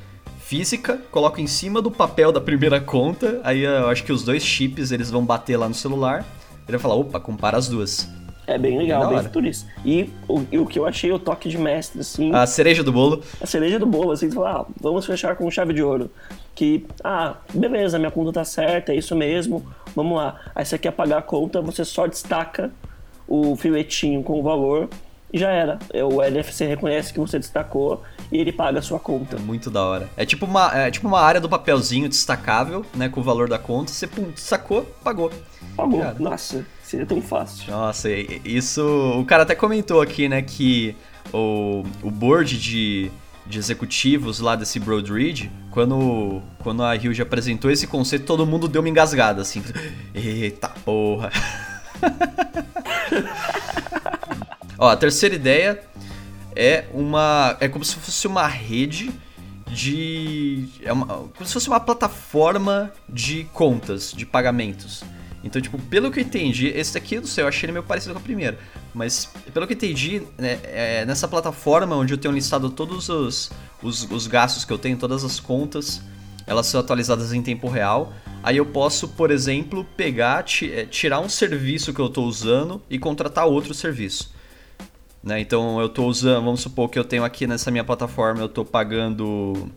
física, 0.51 1.01
coloco 1.13 1.41
em 1.41 1.47
cima 1.47 1.81
do 1.81 1.93
papel 1.93 2.33
da 2.33 2.41
primeira 2.41 2.81
conta, 2.81 3.41
aí 3.45 3.61
eu 3.61 3.89
acho 3.89 4.03
que 4.03 4.13
os 4.13 4.25
dois 4.25 4.43
chips 4.43 4.91
eles 4.91 5.09
vão 5.09 5.25
bater 5.25 5.57
lá 5.57 5.69
no 5.69 5.75
celular, 5.77 6.27
ele 6.67 6.77
vai 6.77 6.81
falar, 6.81 6.97
opa, 6.97 7.21
compara 7.21 7.57
as 7.57 7.69
duas. 7.69 8.11
É 8.49 8.59
bem 8.59 8.77
legal, 8.77 9.11
bem 9.11 9.23
futurista. 9.23 9.71
E 9.85 10.11
o, 10.27 10.41
o 10.41 10.67
que 10.67 10.77
eu 10.77 10.87
achei 10.87 11.13
o 11.13 11.21
toque 11.21 11.49
de 11.49 11.57
mestre, 11.57 12.01
assim. 12.01 12.35
A 12.35 12.49
cereja 12.49 12.83
do 12.83 12.91
bolo. 12.91 13.23
A 13.41 13.47
cereja 13.47 13.79
do 13.79 13.87
bolo, 13.87 14.11
assim, 14.11 14.29
falar, 14.29 14.63
ah, 14.63 14.67
vamos 14.81 15.07
fechar 15.07 15.37
com 15.37 15.49
chave 15.53 15.73
de 15.73 15.85
ouro. 15.85 16.11
Que, 16.53 16.85
ah, 17.05 17.37
beleza, 17.55 17.97
minha 17.97 18.11
conta 18.11 18.33
tá 18.33 18.45
certa, 18.45 18.93
é 18.93 18.97
isso 18.97 19.15
mesmo, 19.15 19.65
vamos 19.95 20.17
lá. 20.17 20.41
Aí 20.53 20.65
você 20.65 20.77
quer 20.77 20.91
pagar 20.91 21.19
a 21.19 21.23
conta, 21.23 21.63
você 21.63 21.85
só 21.85 22.09
destaca 22.09 22.73
o 23.29 23.55
filetinho 23.55 24.25
com 24.25 24.41
o 24.41 24.43
valor 24.43 24.89
e 25.33 25.39
já 25.39 25.51
era. 25.51 25.79
É, 25.93 26.05
o 26.05 26.23
NFC 26.23 26.67
reconhece 26.67 27.13
que 27.13 27.21
você 27.21 27.39
destacou 27.39 28.03
e 28.31 28.39
ele 28.39 28.53
paga 28.53 28.81
a 28.81 28.83
sua 28.83 28.99
conta. 28.99 29.37
É 29.37 29.39
muito 29.39 29.71
da 29.71 29.83
hora. 29.83 30.09
É 30.17 30.25
tipo 30.25 30.47
uma, 30.47 30.77
é 30.77 30.91
tipo 30.91 31.07
uma 31.07 31.21
área 31.21 31.41
do 31.41 31.49
papelzinho 31.49 32.09
destacável, 32.09 32.85
né? 32.95 33.09
Com 33.09 33.21
o 33.21 33.25
valor 33.25 33.49
da 33.49 33.59
conta. 33.59 33.93
Você 33.93 34.07
pum, 34.07 34.33
sacou, 34.37 34.83
pagou. 35.05 35.31
Pagou. 35.77 36.01
Cara. 36.01 36.17
Nossa, 36.19 36.67
seria 36.83 37.07
tão 37.07 37.23
fácil. 37.23 37.71
Nossa, 37.71 38.11
isso. 38.11 38.83
O 39.19 39.25
cara 39.25 39.45
até 39.45 39.55
comentou 39.55 40.01
aqui, 40.01 40.29
né, 40.29 40.43
que 40.43 40.97
o, 41.33 41.85
o 42.03 42.11
board 42.11 42.59
de, 42.59 43.11
de 43.47 43.59
executivos 43.59 44.41
lá 44.41 44.57
desse 44.57 44.81
Broadridge, 44.81 45.51
quando, 45.71 46.43
quando 46.63 46.83
a 46.83 46.97
já 46.99 47.23
apresentou 47.23 47.71
esse 47.71 47.87
conceito, 47.87 48.25
todo 48.25 48.45
mundo 48.47 48.67
deu 48.67 48.83
uma 48.83 48.89
engasgada, 48.89 49.43
assim. 49.43 49.63
Eita 50.15 50.69
porra. 50.85 51.31
Ó, 54.79 54.89
a 54.89 54.97
terceira 54.97 55.35
ideia 55.35 55.83
é 56.57 56.87
uma. 56.93 57.57
É 57.61 57.69
como 57.69 57.85
se 57.85 57.97
fosse 57.97 58.27
uma 58.27 58.47
rede 58.47 59.11
de. 59.67 60.69
É 60.83 60.93
uma, 60.93 61.07
como 61.07 61.47
se 61.47 61.53
fosse 61.53 61.69
uma 61.69 61.81
plataforma 61.81 62.93
de 63.09 63.45
contas, 63.53 64.13
de 64.13 64.27
pagamentos. 64.27 65.03
Então, 65.43 65.61
tipo, 65.61 65.79
pelo 65.79 66.11
que 66.11 66.21
eu 66.21 66.25
entendi, 66.25 66.67
esse 66.69 66.93
daqui, 66.95 67.17
não 67.17 67.27
sei, 67.27 67.45
eu 67.45 67.49
achei 67.49 67.67
ele 67.67 67.73
meio 67.73 67.85
parecido 67.85 68.13
com 68.13 68.21
a 68.21 68.23
primeira. 68.23 68.59
Mas, 68.93 69.31
pelo 69.55 69.67
que 69.67 69.73
eu 69.73 69.77
entendi, 69.77 70.23
né, 70.37 70.59
é 70.65 71.05
nessa 71.07 71.27
plataforma 71.27 71.97
onde 71.97 72.13
eu 72.13 72.19
tenho 72.19 72.35
listado 72.35 72.69
todos 72.69 73.09
os, 73.09 73.51
os, 73.83 74.11
os, 74.11 74.27
gastos 74.27 74.67
que 74.67 74.73
eu 74.73 74.79
tenho, 74.79 74.99
todas 74.99 75.25
as 75.25 75.41
contas, 75.41 76.03
elas 76.51 76.67
são 76.67 76.81
atualizadas 76.81 77.33
em 77.33 77.41
tempo 77.41 77.69
real. 77.69 78.13
Aí 78.43 78.57
eu 78.57 78.67
posso, 78.67 79.07
por 79.07 79.31
exemplo, 79.31 79.87
pegar, 79.97 80.45
é, 80.65 80.85
tirar 80.85 81.21
um 81.21 81.29
serviço 81.29 81.95
que 81.95 82.01
eu 82.01 82.07
estou 82.07 82.27
usando 82.27 82.83
e 82.91 82.99
contratar 82.99 83.47
outro 83.47 83.73
serviço. 83.73 84.35
Né? 85.23 85.39
Então 85.39 85.79
eu 85.79 85.87
estou 85.87 86.09
usando, 86.09 86.45
vamos 86.45 86.61
supor 86.61 86.89
que 86.89 86.99
eu 86.99 87.05
tenho 87.05 87.23
aqui 87.23 87.47
nessa 87.47 87.71
minha 87.71 87.85
plataforma, 87.85 88.41
eu 88.41 88.47
estou 88.47 88.65
pagando 88.65 89.71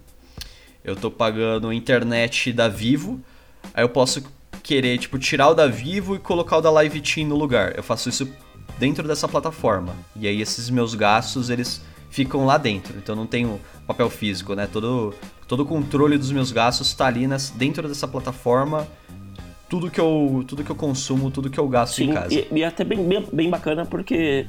eu 0.83 0.95
estou 0.95 1.11
pagando 1.11 1.71
internet 1.71 2.51
da 2.51 2.67
Vivo, 2.67 3.21
aí 3.71 3.83
eu 3.83 3.89
posso 3.89 4.23
querer 4.63 4.97
tipo 4.97 5.19
tirar 5.19 5.49
o 5.49 5.53
da 5.53 5.67
Vivo 5.67 6.15
e 6.15 6.19
colocar 6.19 6.57
o 6.57 6.61
da 6.61 6.71
Live 6.71 7.01
Team 7.01 7.27
no 7.27 7.35
lugar. 7.35 7.77
Eu 7.77 7.83
faço 7.83 8.09
isso 8.09 8.27
dentro 8.79 9.07
dessa 9.07 9.27
plataforma. 9.27 9.95
E 10.15 10.27
aí 10.27 10.41
esses 10.41 10.71
meus 10.71 10.95
gastos 10.95 11.51
eles 11.51 11.81
ficam 12.13 12.45
lá 12.45 12.59
dentro. 12.59 12.95
Então 12.95 13.15
não 13.15 13.25
tenho 13.25 13.59
papel 13.87 14.07
físico, 14.07 14.53
né? 14.53 14.69
Todo, 14.71 15.15
todo 15.47 15.63
o 15.63 15.65
controle 15.65 16.15
dos 16.15 16.31
meus 16.31 16.51
gastos 16.51 16.87
está 16.87 17.07
ali 17.07 17.25
nas, 17.25 17.49
dentro 17.49 17.87
dessa 17.87 18.07
plataforma. 18.07 18.87
Tudo 19.67 19.89
que 19.89 19.99
eu, 19.99 20.45
tudo 20.47 20.63
que 20.63 20.69
eu 20.69 20.75
consumo, 20.75 21.31
tudo 21.31 21.49
que 21.49 21.59
eu 21.59 21.67
gasto 21.67 21.95
Sim, 21.95 22.11
em 22.11 22.13
casa. 22.13 22.31
E, 22.31 22.47
e 22.51 22.61
é 22.61 22.67
até 22.67 22.83
bem, 22.83 23.03
bem, 23.03 23.25
bem 23.33 23.49
bacana 23.49 23.83
porque 23.83 24.45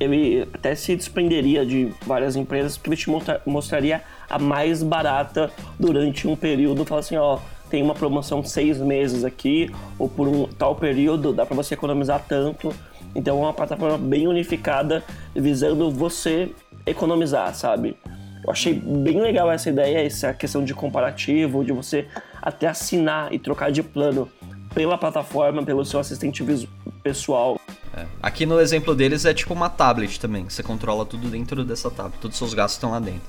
ele 0.00 0.48
até 0.54 0.74
se 0.74 0.96
desprenderia 0.96 1.66
de 1.66 1.92
várias 2.06 2.36
empresas 2.36 2.78
porque 2.78 2.88
ele 2.88 2.96
te 2.96 3.10
mostra, 3.10 3.42
mostraria 3.44 4.02
a 4.28 4.38
mais 4.38 4.82
barata 4.82 5.50
durante 5.78 6.26
um 6.26 6.34
período. 6.34 6.86
Fala 6.86 7.00
assim, 7.00 7.16
ó, 7.16 7.38
tem 7.68 7.82
uma 7.82 7.94
promoção 7.94 8.42
seis 8.42 8.78
meses 8.78 9.24
aqui, 9.24 9.70
ou 9.98 10.08
por 10.08 10.26
um 10.26 10.46
tal 10.46 10.74
período, 10.74 11.34
dá 11.34 11.44
para 11.44 11.54
você 11.54 11.74
economizar 11.74 12.24
tanto. 12.26 12.74
Então 13.14 13.38
é 13.38 13.40
uma 13.42 13.52
plataforma 13.52 13.96
bem 13.96 14.26
unificada, 14.26 15.04
visando 15.34 15.90
você 15.90 16.50
economizar, 16.86 17.54
sabe? 17.54 17.96
Eu 18.44 18.50
achei 18.50 18.74
bem 18.74 19.20
legal 19.20 19.50
essa 19.50 19.70
ideia, 19.70 20.04
essa 20.04 20.34
questão 20.34 20.64
de 20.64 20.74
comparativo, 20.74 21.64
de 21.64 21.72
você 21.72 22.06
até 22.42 22.66
assinar 22.66 23.32
e 23.32 23.38
trocar 23.38 23.72
de 23.72 23.82
plano 23.82 24.28
pela 24.74 24.98
plataforma, 24.98 25.62
pelo 25.62 25.84
seu 25.84 25.98
assistente 26.00 26.44
pessoal. 27.02 27.58
É. 27.96 28.04
Aqui 28.22 28.44
no 28.44 28.60
exemplo 28.60 28.94
deles 28.94 29.24
é 29.24 29.32
tipo 29.32 29.54
uma 29.54 29.70
tablet 29.70 30.20
também, 30.20 30.44
você 30.44 30.62
controla 30.62 31.06
tudo 31.06 31.28
dentro 31.28 31.64
dessa 31.64 31.90
tablet, 31.90 32.20
todos 32.20 32.34
os 32.34 32.38
seus 32.38 32.52
gastos 32.52 32.76
estão 32.76 32.90
lá 32.90 33.00
dentro. 33.00 33.22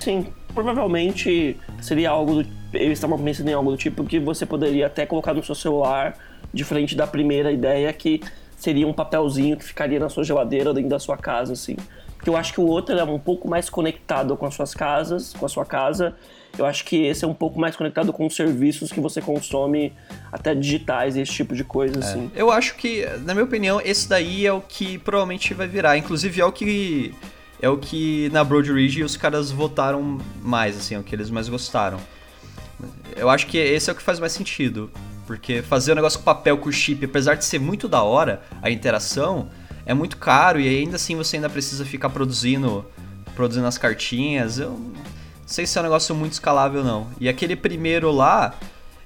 Sim, 0.00 0.26
provavelmente 0.54 1.56
seria 1.80 2.10
algo 2.10 2.42
do. 2.42 2.48
Eles 2.72 2.98
estavam 2.98 3.18
pensando 3.18 3.48
em 3.48 3.52
algo 3.52 3.70
do 3.70 3.76
tipo 3.76 4.04
que 4.04 4.18
você 4.18 4.46
poderia 4.46 4.86
até 4.86 5.04
colocar 5.04 5.34
no 5.34 5.44
seu 5.44 5.54
celular, 5.54 6.16
diferente 6.52 6.96
da 6.96 7.06
primeira 7.06 7.52
ideia, 7.52 7.92
que 7.92 8.20
seria 8.56 8.86
um 8.86 8.92
papelzinho 8.92 9.56
que 9.56 9.64
ficaria 9.64 10.00
na 10.00 10.08
sua 10.08 10.24
geladeira 10.24 10.72
dentro 10.72 10.90
da 10.90 10.98
sua 10.98 11.16
casa, 11.16 11.52
assim. 11.52 11.76
Porque 12.22 12.30
eu 12.30 12.36
acho 12.36 12.52
que 12.52 12.60
o 12.60 12.66
outro 12.66 12.96
é 12.96 13.02
um 13.02 13.18
pouco 13.18 13.48
mais 13.48 13.68
conectado 13.68 14.36
com 14.36 14.46
as 14.46 14.54
suas 14.54 14.72
casas, 14.72 15.32
com 15.32 15.44
a 15.44 15.48
sua 15.48 15.66
casa. 15.66 16.14
Eu 16.56 16.64
acho 16.64 16.84
que 16.84 17.04
esse 17.04 17.24
é 17.24 17.26
um 17.28 17.34
pouco 17.34 17.58
mais 17.58 17.74
conectado 17.74 18.12
com 18.12 18.24
os 18.24 18.36
serviços 18.36 18.92
que 18.92 19.00
você 19.00 19.20
consome, 19.20 19.92
até 20.30 20.54
digitais, 20.54 21.16
esse 21.16 21.32
tipo 21.32 21.52
de 21.52 21.64
coisa, 21.64 21.96
é. 21.96 21.98
assim. 21.98 22.30
Eu 22.36 22.52
acho 22.52 22.76
que, 22.76 23.04
na 23.24 23.34
minha 23.34 23.42
opinião, 23.42 23.80
esse 23.80 24.08
daí 24.08 24.46
é 24.46 24.52
o 24.52 24.60
que 24.60 24.98
provavelmente 24.98 25.52
vai 25.52 25.66
virar. 25.66 25.98
Inclusive 25.98 26.40
é 26.40 26.44
o 26.44 26.52
que 26.52 27.12
é 27.60 27.68
o 27.68 27.76
que 27.76 28.30
na 28.32 28.44
Broad 28.44 28.72
Ridge 28.72 29.02
os 29.02 29.16
caras 29.16 29.50
votaram 29.50 30.18
mais, 30.40 30.76
assim, 30.76 30.94
é 30.94 30.98
o 31.00 31.02
que 31.02 31.16
eles 31.16 31.28
mais 31.28 31.48
gostaram. 31.48 31.98
Eu 33.16 33.28
acho 33.28 33.48
que 33.48 33.58
esse 33.58 33.90
é 33.90 33.92
o 33.92 33.96
que 33.96 34.02
faz 34.02 34.20
mais 34.20 34.30
sentido. 34.30 34.92
Porque 35.26 35.60
fazer 35.60 35.92
um 35.92 35.94
negócio 35.96 36.20
com 36.20 36.24
papel, 36.24 36.56
com 36.58 36.70
chip, 36.70 37.04
apesar 37.04 37.34
de 37.34 37.44
ser 37.44 37.58
muito 37.58 37.88
da 37.88 38.02
hora 38.04 38.42
a 38.60 38.70
interação, 38.70 39.48
é 39.84 39.94
muito 39.94 40.16
caro 40.16 40.60
e 40.60 40.68
ainda 40.68 40.96
assim 40.96 41.16
você 41.16 41.36
ainda 41.36 41.50
precisa 41.50 41.84
ficar 41.84 42.10
produzindo 42.10 42.84
produzindo 43.34 43.66
as 43.66 43.78
cartinhas. 43.78 44.58
Eu 44.58 44.70
não 44.70 44.92
sei 45.46 45.66
se 45.66 45.76
é 45.76 45.80
um 45.80 45.84
negócio 45.84 46.14
muito 46.14 46.32
escalável 46.32 46.84
não. 46.84 47.08
E 47.20 47.28
aquele 47.28 47.56
primeiro 47.56 48.10
lá, 48.10 48.54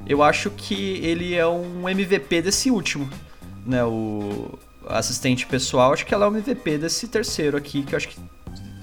eu 0.06 0.22
acho 0.22 0.50
que 0.50 0.98
ele 1.02 1.34
é 1.34 1.46
um 1.46 1.88
MVP 1.88 2.42
desse 2.42 2.70
último, 2.70 3.08
né? 3.64 3.84
O 3.84 4.58
assistente 4.88 5.46
pessoal, 5.46 5.92
acho 5.92 6.06
que 6.06 6.14
ela 6.14 6.26
é 6.26 6.28
um 6.28 6.36
MVP 6.36 6.78
desse 6.78 7.08
terceiro 7.08 7.56
aqui, 7.56 7.82
que 7.82 7.94
eu 7.94 7.96
acho 7.96 8.08
que 8.08 8.18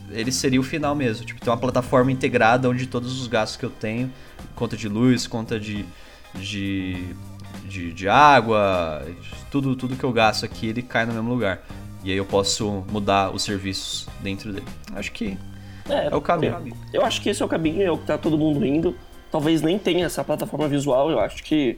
ele 0.10 0.32
seria 0.32 0.60
o 0.60 0.64
final 0.64 0.96
mesmo. 0.96 1.26
Tipo, 1.26 1.40
tem 1.40 1.52
uma 1.52 1.60
plataforma 1.60 2.12
integrada 2.12 2.70
onde 2.70 2.88
todos 2.88 3.22
os 3.22 3.28
gastos 3.28 3.58
que 3.58 3.66
eu 3.66 3.70
tenho, 3.70 4.12
conta 4.56 4.76
de 4.76 4.88
luz, 4.88 5.28
conta 5.28 5.60
de, 5.60 5.86
de, 6.36 7.16
de, 7.66 7.94
de 7.94 8.10
água, 8.10 9.06
tudo, 9.50 9.76
tudo 9.76 9.96
que 9.96 10.04
eu 10.04 10.12
gasto 10.12 10.46
aqui, 10.46 10.68
ele 10.68 10.82
cai 10.82 11.06
no 11.06 11.14
mesmo 11.14 11.30
lugar. 11.30 11.64
E 12.04 12.12
aí 12.12 12.18
eu 12.18 12.26
posso 12.26 12.84
mudar 12.90 13.34
os 13.34 13.44
serviços 13.44 14.08
dentro 14.22 14.52
dele. 14.52 14.68
Acho 14.94 15.12
que 15.12 15.38
é, 15.90 16.08
é 16.08 16.16
o 16.16 16.22
caminho. 16.22 16.76
Eu, 16.92 17.02
eu 17.02 17.06
acho 17.06 17.22
que 17.22 17.30
esse 17.30 17.42
é 17.42 17.46
o 17.46 17.50
caminho, 17.50 17.82
é 17.82 17.92
o 17.92 17.98
que 17.98 18.06
tá 18.06 18.18
todo 18.18 18.38
mundo 18.38 18.66
indo. 18.66 18.96
Talvez 19.32 19.62
nem 19.62 19.80
tenha 19.80 20.06
essa 20.06 20.24
plataforma 20.24 20.68
visual, 20.68 21.10
eu 21.10 21.20
acho 21.20 21.44
que 21.44 21.78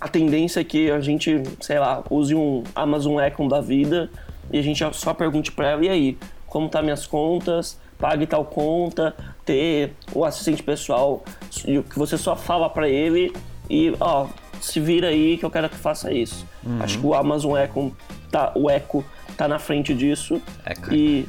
a 0.00 0.08
tendência 0.08 0.60
é 0.60 0.64
que 0.64 0.90
a 0.90 1.00
gente, 1.00 1.42
sei 1.60 1.78
lá, 1.78 2.02
use 2.10 2.34
um 2.34 2.62
Amazon 2.74 3.20
Echo 3.20 3.48
da 3.48 3.60
vida 3.60 4.10
e 4.52 4.58
a 4.58 4.62
gente 4.62 4.84
só 4.94 5.14
pergunte 5.14 5.50
para 5.52 5.70
ela, 5.70 5.84
e 5.84 5.88
aí, 5.88 6.18
como 6.46 6.68
tá 6.68 6.82
minhas 6.82 7.06
contas, 7.06 7.78
pague 7.98 8.26
tal 8.26 8.44
conta, 8.44 9.14
ter 9.44 9.92
o 10.12 10.24
assistente 10.24 10.62
pessoal 10.62 11.22
que 11.50 11.96
você 11.96 12.18
só 12.18 12.34
fala 12.34 12.68
para 12.68 12.88
ele 12.88 13.32
e 13.70 13.94
ó, 14.00 14.26
se 14.60 14.80
vira 14.80 15.08
aí 15.08 15.38
que 15.38 15.44
eu 15.44 15.50
quero 15.50 15.68
que 15.68 15.76
faça 15.76 16.12
isso. 16.12 16.44
Uhum. 16.64 16.82
Acho 16.82 16.98
que 16.98 17.06
o 17.06 17.14
Amazon 17.14 17.56
Echo 17.56 17.96
tá, 18.30 18.50
o 18.56 18.68
Echo 18.68 19.04
tá 19.42 19.48
na 19.48 19.58
frente 19.58 19.92
disso 19.92 20.40
é, 20.64 20.74
e, 20.94 21.26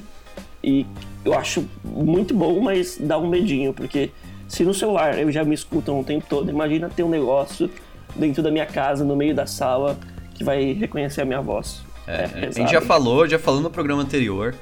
e 0.63 0.85
eu 1.25 1.33
acho 1.33 1.67
muito 1.83 2.33
bom, 2.35 2.59
mas 2.61 2.97
dá 2.99 3.17
um 3.17 3.27
medinho, 3.27 3.73
porque 3.73 4.11
se 4.47 4.63
no 4.63 4.73
celular 4.73 5.17
eu 5.17 5.31
já 5.31 5.43
me 5.43 5.55
escutam 5.55 5.99
o 5.99 6.03
tempo 6.03 6.25
todo, 6.29 6.49
imagina 6.51 6.89
ter 6.89 7.01
um 7.01 7.09
negócio 7.09 7.69
dentro 8.15 8.43
da 8.43 8.51
minha 8.51 8.67
casa, 8.67 9.03
no 9.03 9.15
meio 9.15 9.33
da 9.33 9.47
sala, 9.47 9.97
que 10.35 10.43
vai 10.43 10.73
reconhecer 10.73 11.21
a 11.21 11.25
minha 11.25 11.41
voz. 11.41 11.81
É, 12.05 12.29
é 12.35 12.47
a 12.49 12.51
gente 12.51 12.71
já 12.71 12.81
falou, 12.81 13.27
já 13.27 13.39
falou 13.39 13.61
no 13.61 13.71
programa 13.71 14.03
anterior, 14.03 14.53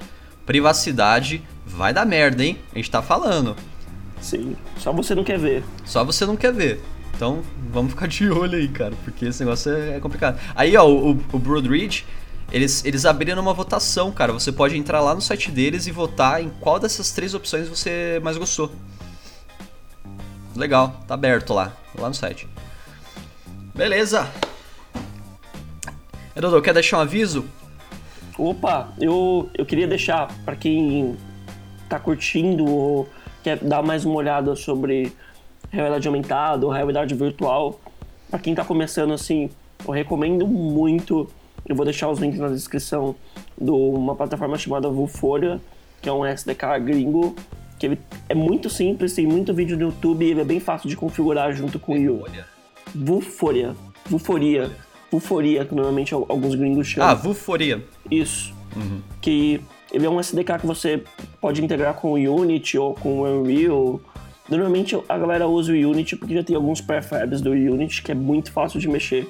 privacidade 0.46 1.42
vai 1.66 1.94
dar 1.94 2.06
merda, 2.06 2.46
hein? 2.46 2.58
A 2.72 2.78
gente 2.78 2.90
tá 2.90 3.02
falando. 3.02 3.58
Sim, 4.22 4.56
só 4.78 4.94
você 4.94 5.14
não 5.14 5.26
quer 5.26 5.38
ver. 5.38 5.64
Só 5.84 6.06
você 6.06 6.26
não 6.26 6.38
quer 6.38 6.54
ver. 6.54 6.80
Então, 7.14 7.42
vamos 7.70 7.92
ficar 7.92 8.08
de 8.08 8.30
olho 8.32 8.58
aí, 8.58 8.70
cara, 8.70 8.94
porque 9.04 9.26
esse 9.26 9.44
negócio 9.44 9.74
é, 9.74 9.98
é 9.98 10.00
complicado. 10.00 10.40
Aí, 10.56 10.78
ó, 10.78 10.88
o, 10.88 11.12
o 11.34 11.40
Broadreach, 11.40 12.06
eles, 12.52 12.84
eles 12.84 13.06
abriram 13.06 13.42
uma 13.42 13.54
votação, 13.54 14.12
cara. 14.12 14.34
Você 14.34 14.52
pode 14.52 14.78
entrar 14.78 15.02
lá 15.02 15.16
no 15.16 15.22
site 15.22 15.52
deles 15.52 15.88
e 15.88 15.92
votar 15.92 16.42
em 16.42 16.50
qual 16.60 16.80
dessas 16.80 17.12
três 17.12 17.34
opções 17.34 17.68
você 17.68 18.20
mais 18.24 18.38
gostou. 18.38 18.72
Legal, 20.56 20.96
tá 21.08 21.14
aberto 21.14 21.54
lá, 21.54 21.74
lá 21.98 22.10
no 22.10 22.16
site. 22.16 22.48
Beleza. 23.74 24.30
Eduardo, 26.36 26.62
quer 26.62 26.74
deixar 26.74 26.98
um 26.98 27.02
aviso? 27.02 27.46
Opa, 28.38 28.94
eu, 29.00 29.50
eu 29.54 29.66
queria 29.66 29.88
deixar 29.88 30.28
para 30.44 30.56
quem 30.56 31.18
tá 31.88 32.00
curtindo 32.00 32.66
ou 32.66 33.10
quer 33.44 33.58
dar 33.58 33.82
mais 33.82 34.06
uma 34.06 34.16
olhada 34.16 34.56
sobre 34.56 35.14
realidade 35.72 36.08
aumentada 36.08 36.66
ou 36.66 36.72
realidade 36.72 37.16
virtual, 37.16 37.80
para 38.30 38.40
quem 38.40 38.54
tá 38.54 38.64
começando 38.64 39.14
assim, 39.14 39.50
eu 39.86 39.92
recomendo 39.92 40.46
muito. 40.46 41.30
Eu 41.66 41.76
vou 41.76 41.86
deixar 41.86 42.10
os 42.10 42.20
links 42.20 42.40
na 42.40 42.50
descrição 42.50 43.16
de 43.60 43.70
uma 43.70 44.16
plataforma 44.16 44.58
chamada 44.58 44.90
Vuforia, 44.90 45.60
que 46.02 46.10
é 46.10 46.14
um 46.14 46.26
SDK 46.26 46.80
gringo, 46.84 47.36
que 47.78 47.86
ele 47.86 48.00
é 48.28 48.36
muito 48.36 48.70
simples, 48.70 49.14
tem 49.14 49.26
muito 49.26 49.54
vídeo 49.54 49.78
no 49.78 49.86
YouTube 49.86 50.26
e 50.26 50.32
ele 50.32 50.42
é 50.42 50.46
bem 50.46 50.60
fácil 50.60 50.90
de 50.90 50.96
configurar 50.96 51.54
junto 51.54 51.80
com 51.80 51.94
o 51.94 51.98
Yu. 51.98 52.26
Vuforia. 52.94 53.76
Vuforia. 54.06 54.72
Vuforia, 55.12 55.66
que 55.66 55.76
normalmente 55.76 56.14
alguns 56.14 56.56
gringos 56.56 56.88
chamam. 56.88 57.10
Ah, 57.10 57.14
Vuforia. 57.14 57.84
Isso. 58.10 58.54
Uhum. 58.76 59.02
Que 59.22 59.62
ele 59.92 60.06
é 60.06 60.10
um 60.10 60.20
SDK 60.20 60.60
que 60.60 60.66
você 60.66 61.04
pode 61.40 61.64
integrar 61.64 61.94
com 61.96 62.12
o 62.12 62.16
Unity 62.16 62.78
ou 62.78 62.94
com 62.94 63.22
o 63.22 63.42
Unreal. 63.42 64.00
Normalmente 64.50 64.98
a 65.08 65.18
galera 65.18 65.48
usa 65.48 65.72
o 65.72 65.76
Unity 65.76 66.16
porque 66.16 66.34
já 66.34 66.44
tem 66.44 66.56
alguns 66.56 66.82
prefabs 66.82 67.42
do 67.42 67.52
Unity 67.52 68.02
que 68.02 68.12
é 68.12 68.16
muito 68.16 68.52
fácil 68.52 68.80
de 68.80 68.88
mexer 68.88 69.28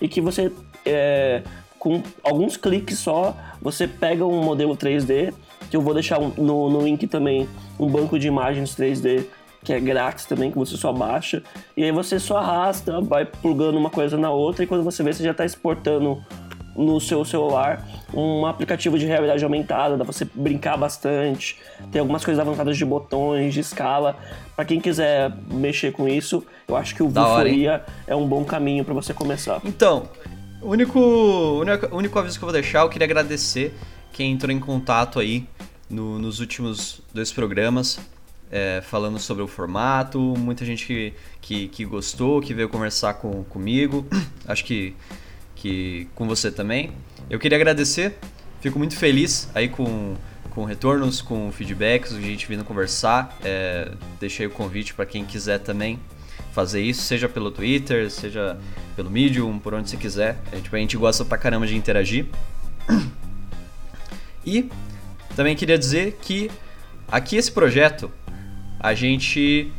e 0.00 0.08
que 0.08 0.20
você, 0.20 0.50
é, 0.84 1.42
com 1.78 2.02
alguns 2.22 2.56
cliques 2.56 2.98
só, 2.98 3.36
você 3.60 3.86
pega 3.86 4.24
um 4.24 4.42
modelo 4.42 4.76
3D, 4.76 5.32
que 5.70 5.76
eu 5.76 5.80
vou 5.80 5.94
deixar 5.94 6.20
no, 6.20 6.70
no 6.70 6.80
link 6.80 7.06
também 7.06 7.48
um 7.78 7.86
banco 7.86 8.18
de 8.18 8.26
imagens 8.26 8.74
3D 8.74 9.26
que 9.64 9.72
é 9.72 9.80
grátis 9.80 10.24
também, 10.24 10.50
que 10.50 10.56
você 10.56 10.76
só 10.76 10.92
baixa. 10.92 11.42
E 11.76 11.84
aí 11.84 11.92
você 11.92 12.18
só 12.18 12.38
arrasta, 12.38 13.00
vai 13.00 13.24
plugando 13.24 13.76
uma 13.76 13.90
coisa 13.90 14.16
na 14.16 14.30
outra, 14.30 14.64
e 14.64 14.66
quando 14.66 14.84
você 14.84 15.02
vê, 15.02 15.12
você 15.12 15.22
já 15.22 15.32
está 15.32 15.44
exportando 15.44 16.22
no 16.76 17.00
seu 17.00 17.24
celular 17.24 17.84
um 18.14 18.46
aplicativo 18.46 18.98
de 18.98 19.04
realidade 19.04 19.42
aumentada, 19.42 19.96
dá 19.96 20.04
pra 20.04 20.12
você 20.12 20.24
brincar 20.32 20.76
bastante. 20.76 21.58
Tem 21.90 22.00
algumas 22.00 22.24
coisas 22.24 22.40
avançadas 22.40 22.76
de 22.76 22.84
botões, 22.84 23.52
de 23.52 23.60
escala. 23.60 24.16
Para 24.54 24.64
quem 24.64 24.80
quiser 24.80 25.32
mexer 25.50 25.92
com 25.92 26.08
isso, 26.08 26.44
eu 26.66 26.76
acho 26.76 26.94
que 26.94 27.02
o 27.02 27.08
Vuforia 27.08 27.84
é 28.06 28.14
um 28.14 28.26
bom 28.26 28.44
caminho 28.44 28.84
para 28.84 28.94
você 28.94 29.12
começar. 29.12 29.60
Então, 29.64 30.04
o 30.60 30.70
único, 30.70 30.98
único, 30.98 31.96
único 31.96 32.18
aviso 32.18 32.38
que 32.38 32.44
eu 32.44 32.46
vou 32.46 32.52
deixar, 32.52 32.80
eu 32.80 32.88
queria 32.88 33.04
agradecer 33.04 33.74
quem 34.12 34.32
entrou 34.32 34.52
em 34.52 34.60
contato 34.60 35.18
aí 35.18 35.46
no, 35.88 36.18
nos 36.18 36.40
últimos 36.40 37.00
dois 37.12 37.32
programas 37.32 37.98
é, 38.50 38.82
falando 38.82 39.18
sobre 39.18 39.42
o 39.42 39.46
formato, 39.46 40.18
muita 40.18 40.64
gente 40.64 40.86
que, 40.86 41.14
que, 41.40 41.68
que, 41.68 41.84
gostou, 41.84 42.40
que 42.40 42.54
veio 42.54 42.68
conversar 42.68 43.14
com, 43.14 43.44
comigo, 43.44 44.06
acho 44.46 44.64
que, 44.64 44.94
que 45.54 46.08
com 46.14 46.26
você 46.26 46.50
também. 46.50 46.92
Eu 47.28 47.38
queria 47.38 47.56
agradecer, 47.56 48.18
fico 48.60 48.78
muito 48.78 48.96
feliz 48.96 49.48
aí 49.54 49.68
com, 49.68 50.14
com 50.50 50.64
retornos, 50.64 51.20
com 51.20 51.52
feedbacks, 51.52 52.12
gente 52.12 52.46
vindo 52.46 52.64
conversar. 52.64 53.36
É, 53.44 53.92
deixei 54.18 54.46
o 54.46 54.50
convite 54.50 54.94
para 54.94 55.06
quem 55.06 55.24
quiser 55.24 55.58
também 55.58 55.98
fazer 56.52 56.80
isso, 56.80 57.02
seja 57.02 57.28
pelo 57.28 57.50
Twitter, 57.50 58.10
seja 58.10 58.58
pelo 58.96 59.10
Medium, 59.10 59.58
por 59.58 59.74
onde 59.74 59.90
você 59.90 59.96
quiser. 59.96 60.38
A 60.52 60.56
gente, 60.56 60.74
a 60.74 60.78
gente 60.78 60.96
gosta 60.96 61.24
pra 61.24 61.38
caramba 61.38 61.66
de 61.66 61.76
interagir. 61.76 62.26
E 64.44 64.70
também 65.36 65.54
queria 65.54 65.78
dizer 65.78 66.18
que 66.22 66.50
aqui 67.06 67.36
esse 67.36 67.52
projeto 67.52 68.10
a 68.80 68.94
gente 68.94 69.70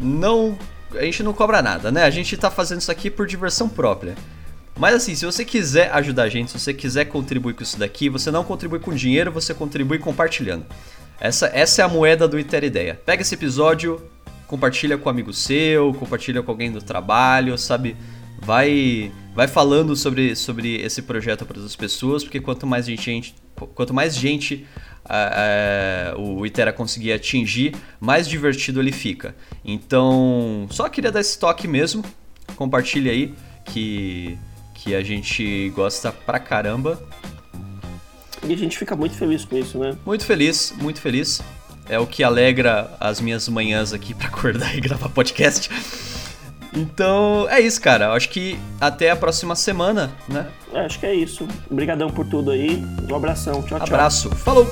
não 0.00 0.58
a 0.94 1.02
gente 1.02 1.22
não 1.22 1.32
cobra 1.32 1.60
nada, 1.60 1.90
né? 1.90 2.04
A 2.04 2.10
gente 2.10 2.36
tá 2.36 2.50
fazendo 2.50 2.80
isso 2.80 2.90
aqui 2.90 3.10
por 3.10 3.26
diversão 3.26 3.68
própria. 3.68 4.14
Mas 4.76 4.94
assim, 4.94 5.14
se 5.14 5.24
você 5.24 5.44
quiser 5.44 5.92
ajudar 5.92 6.24
a 6.24 6.28
gente, 6.28 6.50
se 6.50 6.58
você 6.58 6.74
quiser 6.74 7.04
contribuir 7.06 7.54
com 7.54 7.62
isso 7.62 7.78
daqui, 7.78 8.08
você 8.08 8.30
não 8.30 8.42
contribui 8.42 8.78
com 8.78 8.92
dinheiro, 8.92 9.30
você 9.30 9.54
contribui 9.54 9.98
compartilhando. 9.98 10.64
Essa, 11.20 11.46
essa 11.52 11.82
é 11.82 11.84
a 11.84 11.88
moeda 11.88 12.26
do 12.26 12.38
Iter 12.38 12.64
Ideia. 12.64 13.00
Pega 13.06 13.22
esse 13.22 13.34
episódio, 13.34 14.02
compartilha 14.46 14.98
com 14.98 15.08
um 15.08 15.12
amigo 15.12 15.32
seu, 15.32 15.92
compartilha 15.94 16.42
com 16.42 16.50
alguém 16.50 16.70
do 16.70 16.82
trabalho, 16.82 17.56
sabe? 17.58 17.96
Vai 18.40 19.12
vai 19.34 19.48
falando 19.48 19.96
sobre, 19.96 20.36
sobre 20.36 20.76
esse 20.76 21.02
projeto 21.02 21.44
para 21.44 21.60
as 21.60 21.74
pessoas, 21.74 22.22
porque 22.22 22.40
quanto 22.40 22.66
mais 22.66 22.86
gente, 22.86 23.34
quanto 23.74 23.92
mais 23.92 24.16
gente 24.16 24.64
o 26.16 26.46
Itera 26.46 26.72
conseguir 26.72 27.12
atingir, 27.12 27.74
mais 28.00 28.28
divertido 28.28 28.80
ele 28.80 28.92
fica. 28.92 29.34
Então, 29.64 30.66
só 30.70 30.88
queria 30.88 31.12
dar 31.12 31.20
esse 31.20 31.38
toque 31.38 31.68
mesmo. 31.68 32.04
Compartilha 32.56 33.12
aí 33.12 33.34
que 33.64 34.38
que 34.74 34.94
a 34.94 35.02
gente 35.02 35.70
gosta 35.70 36.12
pra 36.12 36.38
caramba. 36.38 37.02
E 38.46 38.52
a 38.52 38.56
gente 38.56 38.76
fica 38.76 38.94
muito 38.94 39.14
feliz 39.14 39.44
com 39.44 39.56
isso, 39.56 39.78
né? 39.78 39.96
Muito 40.04 40.26
feliz, 40.26 40.74
muito 40.78 41.00
feliz. 41.00 41.42
É 41.88 41.98
o 41.98 42.06
que 42.06 42.24
alegra 42.24 42.90
as 42.98 43.20
minhas 43.20 43.48
manhãs 43.48 43.92
aqui 43.92 44.14
para 44.14 44.28
acordar 44.28 44.74
e 44.76 44.80
gravar 44.80 45.08
podcast. 45.08 45.70
Então, 46.76 47.46
é 47.48 47.60
isso, 47.60 47.80
cara. 47.80 48.12
Acho 48.12 48.28
que 48.28 48.58
até 48.80 49.10
a 49.10 49.16
próxima 49.16 49.54
semana, 49.54 50.12
né? 50.28 50.48
É, 50.72 50.80
acho 50.80 50.98
que 50.98 51.06
é 51.06 51.14
isso. 51.14 51.46
Obrigadão 51.70 52.10
por 52.10 52.26
tudo 52.26 52.50
aí. 52.50 52.84
Um 53.08 53.14
abração. 53.14 53.62
Tchau, 53.62 53.78
tchau. 53.78 53.86
Abraço. 53.86 54.30
Falou! 54.30 54.66